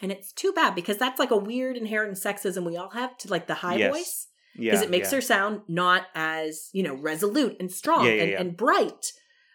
And 0.01 0.11
it's 0.11 0.31
too 0.31 0.51
bad 0.53 0.75
because 0.75 0.97
that's 0.97 1.19
like 1.19 1.31
a 1.31 1.37
weird 1.37 1.75
inherent 1.75 2.17
sexism 2.17 2.65
we 2.65 2.77
all 2.77 2.91
have 2.91 3.17
to 3.19 3.29
like 3.29 3.47
the 3.47 3.55
high 3.55 3.77
Yes. 3.77 3.91
voice. 3.95 4.27
because 4.55 4.81
it 4.81 4.89
makes 4.89 5.11
yeah. 5.11 5.15
her 5.17 5.21
sound 5.21 5.61
not 5.67 6.03
as 6.15 6.69
you 6.73 6.81
know 6.83 6.95
resolute 6.95 7.57
and 7.59 7.71
strong 7.71 8.05
Yeah, 8.05 8.11
yeah, 8.13 8.21
and, 8.23 8.31
yeah. 8.31 8.41
and 8.41 8.57
bright. 8.57 9.11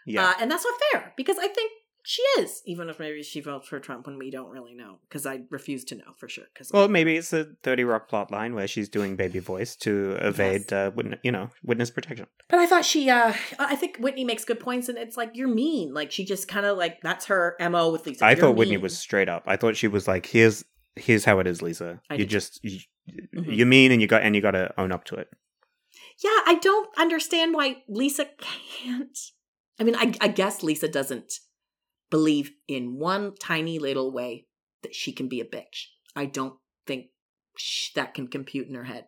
Yeah. 0.07 0.28
Uh, 0.30 0.34
and 0.40 0.50
that's 0.50 0.64
not 0.64 0.74
fair 0.92 1.12
because 1.16 1.38
I 1.38 1.48
think 1.48 1.70
she 2.05 2.20
is, 2.40 2.62
even 2.66 2.88
if 2.88 2.98
maybe 2.98 3.22
she 3.22 3.40
votes 3.40 3.68
for 3.68 3.78
Trump 3.78 4.07
when 4.09 4.18
we 4.18 4.28
don't 4.32 4.50
really 4.50 4.74
know 4.74 4.98
because 5.09 5.24
I 5.24 5.42
refuse 5.50 5.84
to 5.84 5.94
know 5.94 6.14
for 6.18 6.28
sure. 6.28 6.46
Because 6.53 6.72
well, 6.72 6.88
maybe 6.88 7.16
it's 7.16 7.32
a 7.32 7.46
Thirty 7.62 7.84
Rock 7.84 8.09
plot 8.09 8.32
line 8.32 8.57
where 8.57 8.66
she's 8.66 8.88
doing 8.88 9.14
baby 9.14 9.38
voice 9.38 9.76
to 9.76 10.16
evade, 10.20 10.62
Yes. 10.68 10.72
uh, 10.72 10.90
witness, 10.96 11.20
you 11.22 11.30
know, 11.30 11.50
witness 11.62 11.92
protection. 11.92 12.26
But 12.48 12.59
I 12.59 12.66
thought 12.66 12.84
she, 12.84 13.09
uh 13.09 13.32
I 13.61 13.76
think 13.76 13.98
Whitney 13.98 14.24
makes 14.24 14.44
good 14.44 14.59
points, 14.59 14.88
and 14.88 14.98
it's 14.98 15.16
like 15.16 15.30
you're 15.34 15.46
mean. 15.46 15.94
Like 15.94 16.11
she 16.11 16.24
just 16.24 16.48
kind 16.48 16.66
of 16.66 16.76
like 16.76 17.00
that's 17.03 17.26
her 17.26 17.55
mo 17.61 17.92
with 17.92 18.05
Lisa. 18.05 18.24
I 18.24 18.34
thought 18.34 18.57
Whitney 18.57 18.78
was 18.78 18.98
straight 18.98 19.28
up. 19.28 19.44
I 19.46 19.57
thought 19.57 19.76
she 19.76 19.86
was 19.86 20.09
like, 20.09 20.26
"Here's, 20.26 20.64
here's 20.96 21.24
how 21.24 21.38
it 21.38 21.46
is, 21.46 21.62
Lisa. 21.62 22.00
I 22.11 22.14
you 22.16 22.26
just, 22.26 22.59
you, 22.64 22.80
Mhm. 23.36 23.57
you're 23.57 23.66
mean, 23.66 23.92
and 23.92 24.00
you 24.03 24.09
got, 24.09 24.22
and 24.22 24.34
you 24.34 24.42
got 24.42 24.53
to 24.53 24.74
own 24.76 24.90
up 24.90 25.05
to 25.05 25.14
it." 25.14 25.28
Yeah, 26.18 26.30
I 26.46 26.59
don't 26.61 26.88
understand 26.98 27.55
why 27.55 27.84
Lisa 27.88 28.26
can't. 28.40 29.16
I 29.81 29.85
mean, 29.85 29.97
I, 29.97 30.14
I 30.20 30.29
guess 30.29 30.62
Lisa 30.62 30.89
doesn't 30.89 31.33
believe 32.11 32.53
in 32.68 32.99
one 32.99 33.35
tiny 33.41 33.79
little 33.79 34.12
way 34.12 34.47
that 34.83 34.95
she 34.95 35.12
can 35.12 35.29
be 35.29 35.41
a 35.41 35.45
bitch. 35.45 35.87
I 36.14 36.27
don't 36.27 36.55
think 36.87 37.07
sh- 37.57 37.91
that 37.95 38.14
can 38.14 38.29
compute 38.29 38.68
in 38.68 38.75
her 38.75 38.85
head. 38.85 39.07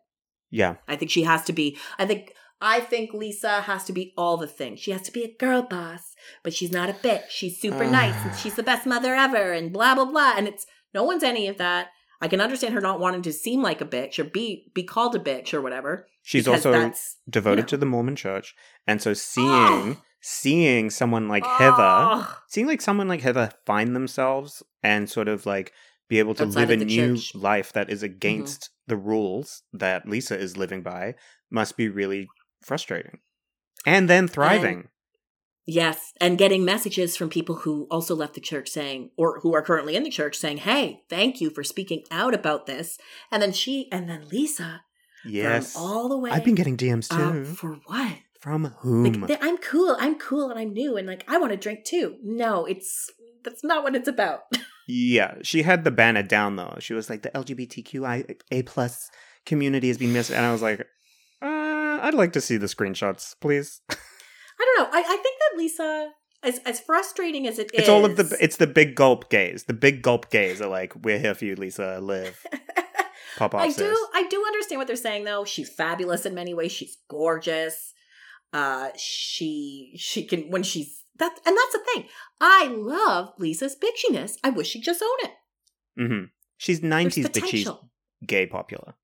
Yeah, 0.51 0.77
I 0.89 0.97
think 0.97 1.11
she 1.11 1.25
has 1.25 1.45
to 1.45 1.53
be. 1.53 1.79
I 1.99 2.07
think. 2.07 2.33
I 2.61 2.81
think 2.81 3.12
Lisa 3.12 3.62
has 3.62 3.85
to 3.85 3.93
be 3.93 4.15
all 4.17 4.39
the 4.39 4.47
things. 4.47 4.81
She 4.81 4.93
has 4.93 5.03
to 5.03 5.12
be 5.12 5.23
a 5.23 5.37
girl 5.37 5.62
boss, 5.62 6.15
but 6.43 6.55
she's 6.55 6.73
not 6.73 6.89
a 6.89 6.95
bitch. 6.95 7.29
She's 7.29 7.61
super 7.61 7.85
nice 7.85 8.15
and 8.23 8.31
ah. 8.33 8.37
she's 8.37 8.55
the 8.55 8.62
best 8.62 8.87
mother 8.87 9.15
ever 9.15 9.53
and 9.53 9.71
blah 9.71 9.95
blah 9.95 10.07
blah. 10.07 10.35
And 10.37 10.49
it's 10.49 10.65
no 10.95 11.03
one's 11.03 11.25
any 11.25 11.47
of 11.49 11.59
that. 11.59 11.89
I 12.23 12.29
can 12.29 12.41
understand 12.41 12.73
her 12.73 12.81
not 12.81 13.01
wanting 13.01 13.21
to 13.23 13.33
seem 13.35 13.61
like 13.61 13.83
a 13.83 13.85
bitch 13.85 14.19
or 14.19 14.25
be 14.25 14.71
be 14.73 14.85
called 14.85 15.15
a 15.15 15.19
bitch 15.19 15.53
or 15.53 15.61
whatever. 15.61 16.07
she's 16.23 16.49
also 16.49 16.93
devoted 17.29 17.57
you 17.59 17.62
know. 17.62 17.67
to 17.67 17.77
the 17.77 17.87
Mormon 17.87 18.17
Church, 18.17 18.55
and 18.87 19.03
so 19.03 19.11
ah. 19.11 19.15
seeing, 19.15 19.47
Oh. 19.47 19.97
Seeing 20.27 20.89
someone 20.89 21.29
like 21.29 21.45
Heather, 21.45 21.77
Oh. 21.79 22.37
seeing 22.49 22.66
like 22.66 22.81
someone 22.81 23.09
like 23.09 23.20
Heather 23.20 23.51
find 23.66 23.95
themselves 23.95 24.62
and 24.83 25.09
sort 25.11 25.29
of 25.29 25.45
like 25.45 25.70
be 26.09 26.18
able 26.18 26.35
to 26.37 26.45
Outside 26.45 26.70
live 26.70 26.81
a 26.81 26.85
new 26.85 27.14
church. 27.16 27.29
Mm-hmm. 27.35 27.41
life 27.41 27.72
that 27.75 27.91
is 27.91 28.03
against 28.03 28.70
the 28.87 28.97
rules 28.97 29.62
that 29.75 30.09
Lisa 30.09 30.39
is 30.39 30.57
living 30.57 30.83
by 30.83 31.14
must 31.51 31.77
be 31.77 31.91
really 31.91 32.27
frustrating. 32.62 33.18
And 33.85 34.09
then 34.09 34.27
thriving. 34.27 34.89
Yes, 35.66 36.12
and 36.20 36.39
getting 36.39 36.64
messages 36.64 37.16
from 37.16 37.29
people 37.31 37.57
who 37.57 37.87
also 37.91 38.14
left 38.14 38.33
the 38.35 38.41
church 38.41 38.68
saying, 38.70 39.11
or 39.18 39.41
who 39.41 39.55
are 39.55 39.62
currently 39.62 39.95
in 39.97 40.03
the 40.05 40.11
church 40.11 40.37
saying, 40.37 40.59
"Hey, 40.59 41.03
thank 41.11 41.41
you 41.41 41.49
for 41.51 41.62
speaking 41.64 42.03
out 42.11 42.35
about 42.35 42.66
this." 42.66 42.99
And 43.31 43.43
then 43.43 43.53
she, 43.53 43.89
and 43.91 44.09
then 44.09 44.29
Lisa, 44.29 44.83
yes. 45.27 45.72
from 45.72 45.83
all 45.83 46.09
the 46.11 46.18
way. 46.18 46.31
I've 46.31 46.45
been 46.45 46.55
getting 46.55 46.77
DMs 46.77 47.09
too. 47.09 47.45
for 47.45 47.79
what? 47.87 48.18
From 48.45 48.66
whom? 48.80 49.22
Like, 49.22 49.38
I'm 49.42 49.57
cool. 49.57 49.97
I'm 49.99 50.18
cool, 50.18 50.51
and 50.51 50.59
I'm 50.59 50.74
new, 50.74 50.99
and 50.99 51.07
like 51.07 51.24
I 51.26 51.38
want 51.38 51.53
to 51.53 51.57
drink 51.57 51.86
too. 51.86 52.16
No, 52.22 52.66
it's 52.66 53.11
that's 53.42 53.64
not 53.64 53.82
what 53.82 53.97
it's 53.97 54.07
about. 54.07 54.40
yeah, 54.86 55.36
she 55.40 55.62
had 55.62 55.82
the 55.82 55.90
banner 55.90 56.22
down 56.22 56.57
though. 56.57 56.76
She 56.78 56.92
was 56.92 57.09
like 57.09 57.22
the 57.22 57.30
LGBTQI 57.30 58.38
A 58.51 58.62
plus 58.64 59.11
community 59.47 59.88
has 59.88 59.97
been 59.97 60.12
missed, 60.12 60.30
and 60.30 60.45
I 60.45 60.53
was 60.53 60.61
like, 60.61 60.80
uh, 61.40 62.01
I'd 62.03 62.12
like 62.12 62.34
to 62.34 62.40
see 62.42 62.59
the 62.59 62.66
screenshots, 62.66 63.34
please. 63.40 63.80
I 63.90 63.95
don't 64.59 64.78
know. 64.78 64.90
I, 64.92 65.01
I 65.01 65.16
think 65.22 65.38
that 65.40 65.57
Lisa, 65.57 66.11
as 66.42 66.59
as 66.66 66.80
frustrating 66.80 67.47
as 67.47 67.59
it 67.59 67.70
is, 67.72 67.80
It's 67.80 67.88
all 67.88 68.05
of 68.05 68.16
the 68.16 68.36
it's 68.42 68.59
the 68.59 68.66
big 68.66 68.95
gulp 68.95 69.30
gays. 69.30 69.64
The 69.64 69.72
big 69.72 70.03
gulp 70.03 70.28
gays 70.28 70.61
are 70.61 70.68
like, 70.68 70.92
we're 71.03 71.18
here 71.18 71.34
for 71.34 71.47
you, 71.47 71.57
Lisa. 71.57 71.99
Live, 71.99 72.45
pop 73.38 73.55
off. 73.55 73.62
I 73.62 73.70
sis." 73.70 73.78
do 73.78 74.09
I 74.12 74.26
do 74.28 74.45
understand 74.47 74.80
what 74.80 74.86
they're 74.86 74.97
saying 74.97 75.24
though. 75.24 75.47
She's 75.47 75.70
fabulous 75.70 76.26
in 76.26 76.34
many 76.34 76.53
ways. 76.53 76.72
She's 76.72 76.99
gorgeous. 77.09 77.95
Uh 78.55 78.90
she 78.96 79.92
she 79.96 80.24
can 80.24 80.50
when 80.50 80.62
she's 80.62 81.02
that 81.18 81.32
and 81.44 81.57
that's 81.57 81.72
the 81.72 81.84
thing. 81.92 82.07
I 82.40 82.68
love 82.68 83.32
Lisa's 83.36 83.76
bitchiness. 83.76 84.36
I 84.44 84.50
wish 84.50 84.68
she'd 84.68 84.82
just 84.84 85.02
own 85.02 85.28
it. 85.28 85.32
Mhm. 86.00 86.30
She's 86.57 86.82
nineties, 86.82 87.28
but 87.28 87.46
she's 87.46 87.68
gay 88.24 88.46
popular. 88.46 88.94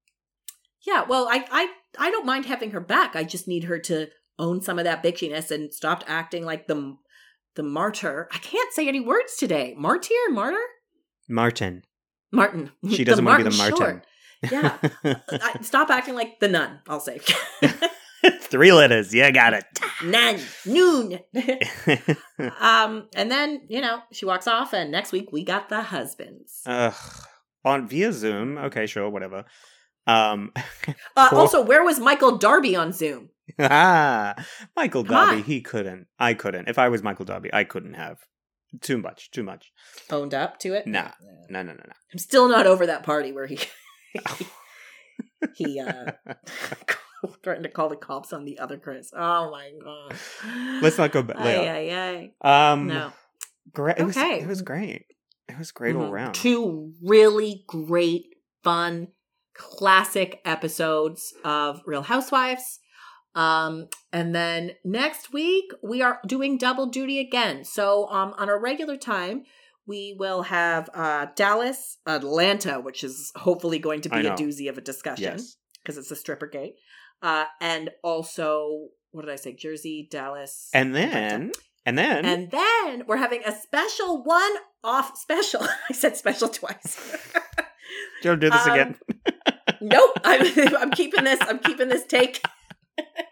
Yeah, 0.86 1.04
well, 1.06 1.28
I 1.28 1.44
I 1.50 1.68
I 1.98 2.10
don't 2.10 2.24
mind 2.24 2.46
having 2.46 2.70
her 2.70 2.80
back. 2.80 3.16
I 3.16 3.24
just 3.24 3.48
need 3.48 3.64
her 3.64 3.78
to 3.80 4.08
own 4.38 4.62
some 4.62 4.78
of 4.78 4.84
that 4.84 5.02
bitchiness 5.02 5.50
and 5.50 5.74
stop 5.74 6.04
acting 6.06 6.44
like 6.44 6.66
the 6.68 6.96
the 7.56 7.62
martyr. 7.64 8.28
I 8.32 8.38
can't 8.38 8.72
say 8.72 8.86
any 8.88 9.00
words 9.00 9.36
today. 9.36 9.74
Martyr, 9.76 10.14
martyr, 10.30 10.56
Martin. 11.28 11.82
Martin. 12.32 12.70
She 12.88 13.02
doesn't 13.04 13.24
want 13.24 13.44
to 13.44 13.50
be 13.50 13.56
the 13.56 13.70
Martin. 13.70 14.02
I, 14.44 15.58
stop 15.62 15.90
acting 15.90 16.14
like 16.14 16.40
the 16.40 16.48
nun. 16.48 16.80
I'll 16.88 17.00
say 17.00 17.20
Three 18.42 18.72
letters. 18.72 19.14
Yeah, 19.14 19.30
got 19.30 19.54
it. 19.54 19.64
nun, 20.04 20.38
noon. 20.66 21.18
um, 22.60 23.08
and 23.14 23.30
then 23.30 23.62
you 23.68 23.80
know 23.80 24.00
she 24.12 24.24
walks 24.26 24.46
off, 24.46 24.72
and 24.72 24.90
next 24.90 25.12
week 25.12 25.32
we 25.32 25.44
got 25.44 25.68
the 25.68 25.82
husbands. 25.82 26.60
Ugh. 26.66 26.94
On 27.64 27.86
via 27.88 28.12
Zoom. 28.12 28.56
Okay, 28.58 28.86
sure, 28.86 29.08
whatever. 29.10 29.44
Um 30.06 30.52
Uh. 31.16 31.28
Also, 31.32 31.62
where 31.62 31.84
was 31.84 32.00
Michael 32.00 32.38
Darby 32.38 32.74
on 32.76 32.92
Zoom? 32.92 33.28
ah, 33.58 34.34
Michael 34.76 35.04
Come 35.04 35.12
Darby, 35.14 35.36
on. 35.38 35.42
he 35.44 35.60
couldn't. 35.60 36.06
I 36.18 36.34
couldn't. 36.34 36.68
If 36.68 36.78
I 36.78 36.88
was 36.88 37.02
Michael 37.02 37.24
Darby, 37.26 37.50
I 37.52 37.64
couldn't 37.64 37.94
have. 37.94 38.18
Too 38.80 38.96
much, 38.98 39.30
too 39.32 39.42
much. 39.42 39.72
Owned 40.10 40.32
up 40.32 40.58
to 40.60 40.72
it. 40.74 40.86
Nah. 40.86 41.10
No, 41.48 41.62
no, 41.62 41.72
no, 41.72 41.82
No. 41.86 41.92
I'm 42.12 42.18
still 42.18 42.48
not 42.48 42.66
over 42.66 42.86
that 42.86 43.02
party 43.02 43.32
where 43.32 43.46
he 43.46 43.58
he 45.54 45.80
uh 45.80 46.12
no. 46.26 46.34
threatened 47.42 47.64
to 47.64 47.70
call 47.70 47.88
the 47.88 47.96
cops 47.96 48.32
on 48.32 48.44
the 48.44 48.58
other 48.58 48.76
Chris. 48.78 49.12
Oh 49.16 49.50
my 49.50 49.70
god. 49.82 50.16
Let's 50.82 50.98
not 50.98 51.12
go 51.12 51.22
back- 51.22 51.36
Yeah, 51.38 51.78
yeah. 51.78 52.26
um 52.40 52.86
No. 52.86 53.12
great 53.72 53.98
it 53.98 54.04
was 54.04 54.16
Okay. 54.16 54.40
it 54.40 54.46
was 54.48 54.62
great. 54.62 55.06
It 55.48 55.58
was 55.58 55.72
great 55.72 55.96
all 55.96 56.02
Mhm. 56.04 56.10
around. 56.12 56.34
Two 56.34 56.92
really 57.02 57.64
great, 57.66 58.26
fun, 58.62 59.08
classic 59.54 60.40
episodes 60.44 61.34
of 61.44 61.80
Real 61.86 62.02
Housewives. 62.02 62.78
Um, 63.34 63.88
and 64.12 64.34
then 64.34 64.72
next 64.84 65.32
week 65.32 65.70
we 65.82 66.02
are 66.02 66.20
doing 66.26 66.58
double 66.58 66.86
duty 66.86 67.18
again. 67.20 67.64
So 67.64 68.08
um 68.08 68.34
on 68.38 68.48
a 68.48 68.56
regular 68.56 68.96
time, 68.96 69.44
we 69.86 70.16
will 70.18 70.42
have 70.42 70.88
uh 70.94 71.26
Dallas, 71.36 71.98
Atlanta, 72.06 72.80
which 72.80 73.04
is 73.04 73.30
hopefully 73.36 73.78
going 73.78 74.00
to 74.02 74.08
be 74.08 74.26
a 74.26 74.30
doozy 74.32 74.68
of 74.68 74.78
a 74.78 74.80
discussion 74.80 75.24
Yes. 75.36 75.56
because 75.82 75.96
it's 75.98 76.10
a 76.10 76.16
stripper 76.16 76.46
gate. 76.48 76.74
Uh 77.22 77.44
and 77.60 77.90
also 78.02 78.88
what 79.12 79.24
did 79.24 79.32
I 79.32 79.36
say? 79.36 79.52
Jersey, 79.54 80.08
Dallas. 80.10 80.68
And 80.72 80.94
then 80.94 81.52
and 81.84 81.96
then 81.98 82.24
And 82.24 82.50
then 82.50 83.04
we're 83.06 83.16
having 83.16 83.42
a 83.44 83.52
special 83.52 84.22
one 84.22 84.52
off 84.84 85.16
special. 85.16 85.62
I 85.90 85.92
said 85.92 86.16
special 86.16 86.48
twice. 86.48 86.98
Joe 88.22 88.36
do 88.36 88.50
this 88.50 88.66
um, 88.66 88.72
again. 88.72 88.98
nope. 89.80 90.10
I'm, 90.24 90.76
I'm 90.78 90.90
keeping 90.90 91.24
this. 91.24 91.40
I'm 91.42 91.58
keeping 91.58 91.88
this 91.88 92.06
take. 92.06 92.42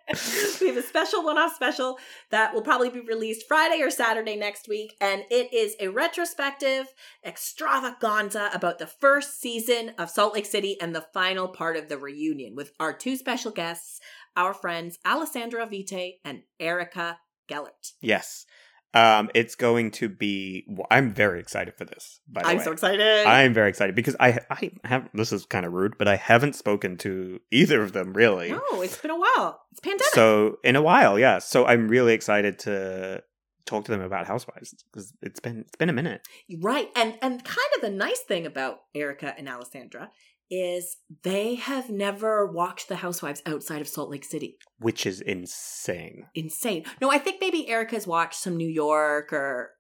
we 0.61 0.68
have 0.68 0.76
a 0.76 0.82
special 0.82 1.22
one 1.22 1.38
off 1.38 1.54
special 1.54 1.98
that 2.30 2.54
will 2.54 2.62
probably 2.62 2.88
be 2.88 3.00
released 3.00 3.46
Friday 3.46 3.82
or 3.82 3.90
Saturday 3.90 4.36
next 4.36 4.68
week. 4.68 4.96
And 5.00 5.24
it 5.30 5.52
is 5.52 5.76
a 5.80 5.88
retrospective 5.88 6.86
extravaganza 7.24 8.50
about 8.54 8.78
the 8.78 8.86
first 8.86 9.40
season 9.40 9.92
of 9.98 10.11
Salt 10.11 10.34
Lake 10.34 10.46
City 10.46 10.80
and 10.80 10.94
the 10.94 11.06
final 11.12 11.48
part 11.48 11.76
of 11.76 11.88
the 11.88 11.98
reunion 11.98 12.54
with 12.54 12.72
our 12.80 12.92
two 12.92 13.16
special 13.16 13.50
guests, 13.50 14.00
our 14.36 14.54
friends 14.54 14.98
Alessandra 15.04 15.66
Vite 15.66 16.14
and 16.24 16.42
Erica 16.59 17.18
Gellert. 17.48 17.92
Yes. 18.00 18.46
Um 18.95 19.30
it's 19.34 19.55
going 19.55 19.91
to 19.93 20.09
be 20.09 20.66
I'm 20.91 21.12
very 21.12 21.41
excited 21.41 21.74
for 21.76 21.84
this, 21.84 22.20
by 22.28 22.43
the 22.43 22.49
I'm 22.49 22.59
way. 22.59 22.64
so 22.64 22.72
excited. 22.72 23.26
I'm 23.26 23.53
very 23.53 23.68
excited 23.68 23.95
because 23.95 24.16
I 24.18 24.41
I 24.51 24.70
have 24.84 25.09
this 25.14 25.32
is 25.32 25.45
kind 25.47 25.66
of 25.66 25.72
rude, 25.72 25.99
but 25.99 26.09
I 26.09 26.16
haven't 26.16 26.55
spoken 26.55 26.97
to 26.99 27.41
either 27.51 27.82
of 27.82 27.93
them 27.93 28.12
really. 28.14 28.51
No, 28.53 28.82
it's 28.82 28.99
been 28.99 29.11
a 29.11 29.18
while. 29.18 29.61
It's 29.72 29.80
pandemic. 29.80 30.14
So 30.14 30.59
in 30.64 30.76
a 30.76 30.82
while, 30.82 31.18
yeah. 31.18 31.39
So 31.39 31.66
I'm 31.66 31.89
really 31.89 32.14
excited 32.14 32.59
to 32.61 33.22
talk 33.66 33.84
to 33.84 33.91
them 33.91 34.01
about 34.01 34.26
Housewives 34.26 34.74
because 34.91 35.12
it's 35.20 35.41
been 35.41 35.61
it's 35.61 35.76
been 35.76 35.91
a 35.91 35.93
minute. 35.93 36.22
right. 36.61 36.89
And 36.97 37.14
and 37.20 37.45
kind 37.45 37.68
of 37.76 37.82
the 37.82 37.91
nice 37.91 38.20
thing 38.20 38.47
about 38.47 38.80
Erica 38.95 39.34
and 39.36 39.49
Alessandra 39.49 40.11
is 40.51 40.96
they 41.22 41.57
have 41.57 41.90
never 41.90 42.46
watched 42.46 42.88
the 42.88 42.96
housewives 42.96 43.42
outside 43.44 43.80
of 43.80 43.88
Salt 43.88 44.11
Lake 44.11 44.24
City. 44.24 44.57
which 44.78 45.07
is 45.07 45.20
insane. 45.20 46.26
Insane. 46.34 46.84
No, 47.01 47.11
I 47.11 47.18
think 47.18 47.40
maybe 47.40 47.68
Erica's 47.68 48.07
watched 48.07 48.40
some 48.40 48.57
New 48.57 48.68
York 48.68 49.32
or 49.32 49.72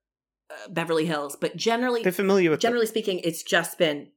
uh, 0.50 0.68
Beverly 0.70 1.06
Hills, 1.06 1.36
but 1.40 1.56
generally 1.56 2.02
They're 2.02 2.12
familiar 2.12 2.50
with 2.50 2.60
generally 2.60 2.86
speaking 2.86 3.20
it's 3.24 3.42
just 3.42 3.78
been 3.78 4.08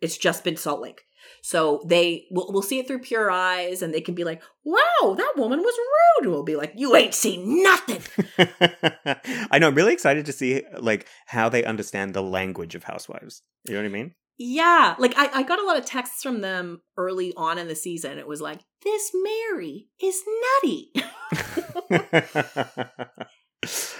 it's 0.00 0.16
just 0.16 0.44
been 0.44 0.56
Salt 0.56 0.80
Lake. 0.80 1.02
So 1.42 1.82
they 1.86 2.26
will 2.30 2.50
we'll 2.52 2.62
see 2.62 2.78
it 2.78 2.86
through 2.86 3.00
pure 3.00 3.30
eyes 3.30 3.82
and 3.82 3.92
they 3.92 4.00
can 4.00 4.14
be 4.14 4.24
like, 4.24 4.42
"Wow, 4.64 5.14
that 5.16 5.34
woman 5.36 5.60
was 5.60 5.74
rude." 5.76 6.24
And 6.24 6.32
we'll 6.32 6.44
be 6.44 6.56
like, 6.56 6.72
"You 6.76 6.94
ain't 6.96 7.14
seen 7.14 7.62
nothing." 7.62 8.00
I 9.50 9.58
know. 9.58 9.68
I'm 9.68 9.74
really 9.74 9.92
excited 9.92 10.26
to 10.26 10.32
see 10.32 10.62
like 10.78 11.06
how 11.26 11.48
they 11.48 11.64
understand 11.64 12.14
the 12.14 12.22
language 12.22 12.74
of 12.74 12.84
Housewives. 12.84 13.42
You 13.66 13.74
know 13.74 13.80
what 13.80 13.86
I 13.86 13.92
mean? 13.92 14.14
Yeah. 14.38 14.94
Like 14.98 15.14
I, 15.16 15.28
I 15.34 15.42
got 15.42 15.58
a 15.60 15.64
lot 15.66 15.76
of 15.78 15.84
texts 15.84 16.22
from 16.22 16.40
them 16.40 16.80
early 16.96 17.32
on 17.36 17.58
in 17.58 17.66
the 17.68 17.74
season. 17.74 18.18
It 18.18 18.26
was 18.28 18.40
like, 18.40 18.60
this 18.84 19.10
Mary 19.12 19.88
is 20.00 20.22
nutty. 20.62 20.92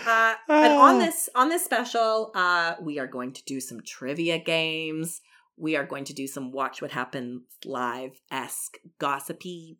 uh, 0.07 0.34
and 0.49 0.72
on 0.72 0.95
Ah. 0.95 0.99
this 0.99 1.28
on 1.34 1.49
this 1.49 1.64
special, 1.64 2.30
uh, 2.34 2.74
we 2.80 2.99
are 2.99 3.07
going 3.07 3.32
to 3.32 3.43
do 3.45 3.61
some 3.61 3.80
trivia 3.84 4.39
games. 4.39 5.20
We 5.57 5.76
are 5.76 5.84
going 5.84 6.05
to 6.05 6.12
do 6.14 6.26
some 6.28 6.53
watch 6.53 6.80
what 6.80 6.93
happens 6.93 7.43
live 7.64 8.12
esque 8.30 8.76
gossipy 9.01 9.78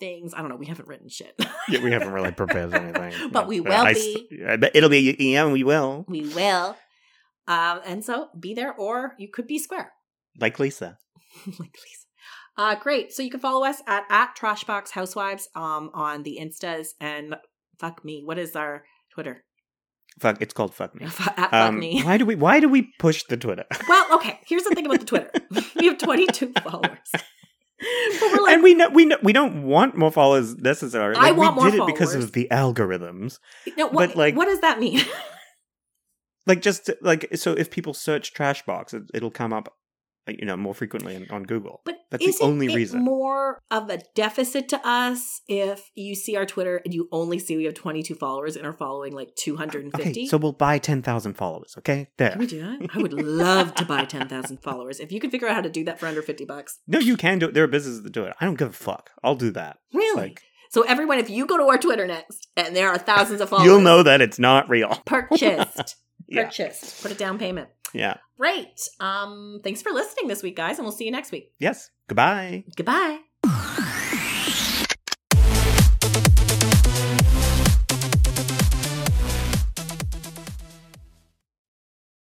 things. 0.00 0.34
I 0.34 0.40
don't 0.40 0.48
know. 0.48 0.56
We 0.56 0.66
haven't 0.66 0.88
written 0.88 1.08
shit. 1.08 1.40
yeah, 1.68 1.80
we 1.82 1.92
haven't 1.92 2.12
really 2.12 2.32
prepared 2.42 2.74
anything. 2.74 3.30
But 3.30 3.46
we 3.46 3.60
Uh, 3.60 3.62
will 3.62 3.72
I 3.72 3.94
be. 3.94 4.28
I 4.46 4.58
it'll 4.74 4.90
be. 4.90 5.14
Yeah, 5.18 5.46
we 5.50 5.62
will. 5.62 6.04
we 6.08 6.22
will. 6.34 6.76
Um, 7.46 7.80
and 7.84 8.04
so 8.04 8.28
be 8.38 8.54
there, 8.54 8.72
or 8.74 9.14
you 9.18 9.28
could 9.30 9.46
be 9.46 9.58
square. 9.58 9.92
Like 10.40 10.58
Lisa. 10.58 10.98
like 11.46 11.56
Lisa. 11.58 12.06
Uh, 12.56 12.74
great. 12.76 13.12
So 13.12 13.22
you 13.22 13.30
can 13.30 13.40
follow 13.40 13.64
us 13.66 13.82
at 13.86 14.04
at 14.08 14.36
Trashbox 14.36 14.90
Housewives 14.90 15.48
um 15.54 15.90
on 15.92 16.22
the 16.22 16.38
Instas 16.40 16.88
and 17.00 17.36
fuck 17.78 18.04
me. 18.04 18.22
What 18.24 18.38
is 18.38 18.54
our 18.56 18.84
Twitter? 19.12 19.44
Fuck. 20.20 20.40
It's 20.40 20.54
called 20.54 20.72
fuck 20.74 20.94
me. 20.94 21.04
at 21.06 21.12
fuck 21.12 21.52
Um, 21.52 21.78
me. 21.80 22.02
why 22.02 22.16
do 22.16 22.24
we? 22.24 22.36
Why 22.36 22.60
do 22.60 22.68
we 22.68 22.90
push 22.98 23.24
the 23.28 23.36
Twitter? 23.36 23.64
Well, 23.88 24.06
okay. 24.14 24.38
Here's 24.46 24.62
the 24.64 24.74
thing 24.74 24.86
about 24.86 25.00
the 25.00 25.06
Twitter. 25.06 25.30
we 25.76 25.86
have 25.86 25.98
22 25.98 26.52
followers. 26.62 27.10
Like, 27.12 28.52
and 28.54 28.62
we 28.62 28.72
know 28.74 28.88
we 28.88 29.04
know 29.04 29.18
we 29.22 29.32
don't 29.32 29.64
want 29.64 29.96
more 29.96 30.12
followers 30.12 30.54
necessarily. 30.56 31.16
I 31.16 31.30
Like, 31.30 31.36
want 31.36 31.56
we 31.56 31.62
more 31.62 31.70
did 31.72 31.80
it 31.80 31.86
because 31.86 32.14
of 32.14 32.32
the 32.32 32.48
algorithms. 32.50 33.38
no, 33.76 33.88
what, 33.88 34.10
but, 34.10 34.16
like- 34.16 34.36
what 34.36 34.46
does 34.46 34.60
that 34.60 34.78
mean? 34.78 35.00
Like 36.46 36.60
just 36.62 36.90
like 37.00 37.28
so, 37.36 37.52
if 37.52 37.70
people 37.70 37.94
search 37.94 38.34
Trashbox, 38.34 38.94
it, 38.94 39.04
it'll 39.14 39.30
come 39.30 39.52
up, 39.52 39.74
you 40.28 40.44
know, 40.44 40.56
more 40.56 40.74
frequently 40.74 41.16
on, 41.16 41.26
on 41.30 41.42
Google. 41.44 41.80
But 41.84 41.96
That's 42.10 42.38
the 42.38 42.44
only 42.44 42.66
it 42.66 42.74
reason. 42.74 43.02
more 43.02 43.60
of 43.70 43.88
a 43.88 43.98
deficit 44.14 44.68
to 44.70 44.80
us 44.86 45.40
if 45.48 45.90
you 45.94 46.14
see 46.14 46.36
our 46.36 46.44
Twitter 46.44 46.82
and 46.84 46.92
you 46.92 47.08
only 47.12 47.38
see 47.38 47.56
we 47.56 47.64
have 47.64 47.74
22 47.74 48.14
followers 48.14 48.56
and 48.56 48.66
are 48.66 48.72
following 48.72 49.14
like 49.14 49.34
250? 49.36 50.10
Okay, 50.10 50.26
so 50.26 50.36
we'll 50.36 50.52
buy 50.52 50.78
ten 50.78 51.02
thousand 51.02 51.34
followers. 51.34 51.74
Okay, 51.78 52.08
there. 52.18 52.30
Can 52.30 52.38
we 52.40 52.46
do 52.46 52.60
that? 52.60 52.90
I 52.94 52.98
would 52.98 53.14
love 53.14 53.74
to 53.76 53.84
buy 53.84 54.04
10,000 54.04 54.58
followers. 54.62 55.00
If 55.00 55.12
you 55.12 55.20
could 55.20 55.30
figure 55.30 55.48
out 55.48 55.54
how 55.54 55.62
to 55.62 55.70
do 55.70 55.84
that 55.84 55.98
for 55.98 56.06
under 56.06 56.22
50 56.22 56.44
bucks. 56.44 56.78
No, 56.86 56.98
you 56.98 57.16
can 57.16 57.38
do 57.38 57.48
it. 57.48 57.54
There 57.54 57.64
are 57.64 57.68
businesses 57.68 58.02
that 58.02 58.12
do 58.12 58.24
it. 58.24 58.34
I 58.40 58.44
don't 58.44 58.58
give 58.58 58.68
a 58.68 58.72
fuck. 58.72 59.10
I'll 59.22 59.34
do 59.34 59.50
that. 59.52 59.78
Really? 59.92 60.20
Like 60.20 60.42
so 60.74 60.82
everyone, 60.82 61.18
if 61.18 61.30
you 61.30 61.46
go 61.46 61.56
to 61.56 61.62
our 61.64 61.78
Twitter 61.78 62.04
next 62.04 62.48
and 62.56 62.74
there 62.74 62.88
are 62.88 62.98
thousands 62.98 63.40
of 63.40 63.48
followers, 63.50 63.64
you'll 63.66 63.80
know 63.80 64.02
that 64.02 64.20
it's 64.20 64.40
not 64.40 64.68
real. 64.68 65.00
purchased. 65.06 65.96
Yeah. 66.28 66.44
Purchased. 66.44 67.02
Put 67.02 67.12
a 67.12 67.14
down 67.14 67.38
payment. 67.38 67.68
Yeah. 67.92 68.16
Great. 68.38 68.80
Um, 69.00 69.60
thanks 69.62 69.82
for 69.82 69.92
listening 69.92 70.28
this 70.28 70.42
week, 70.42 70.56
guys, 70.56 70.78
and 70.78 70.84
we'll 70.84 70.92
see 70.92 71.04
you 71.04 71.12
next 71.12 71.30
week. 71.32 71.52
Yes. 71.58 71.90
Goodbye. 72.08 72.64
Goodbye. 72.76 73.20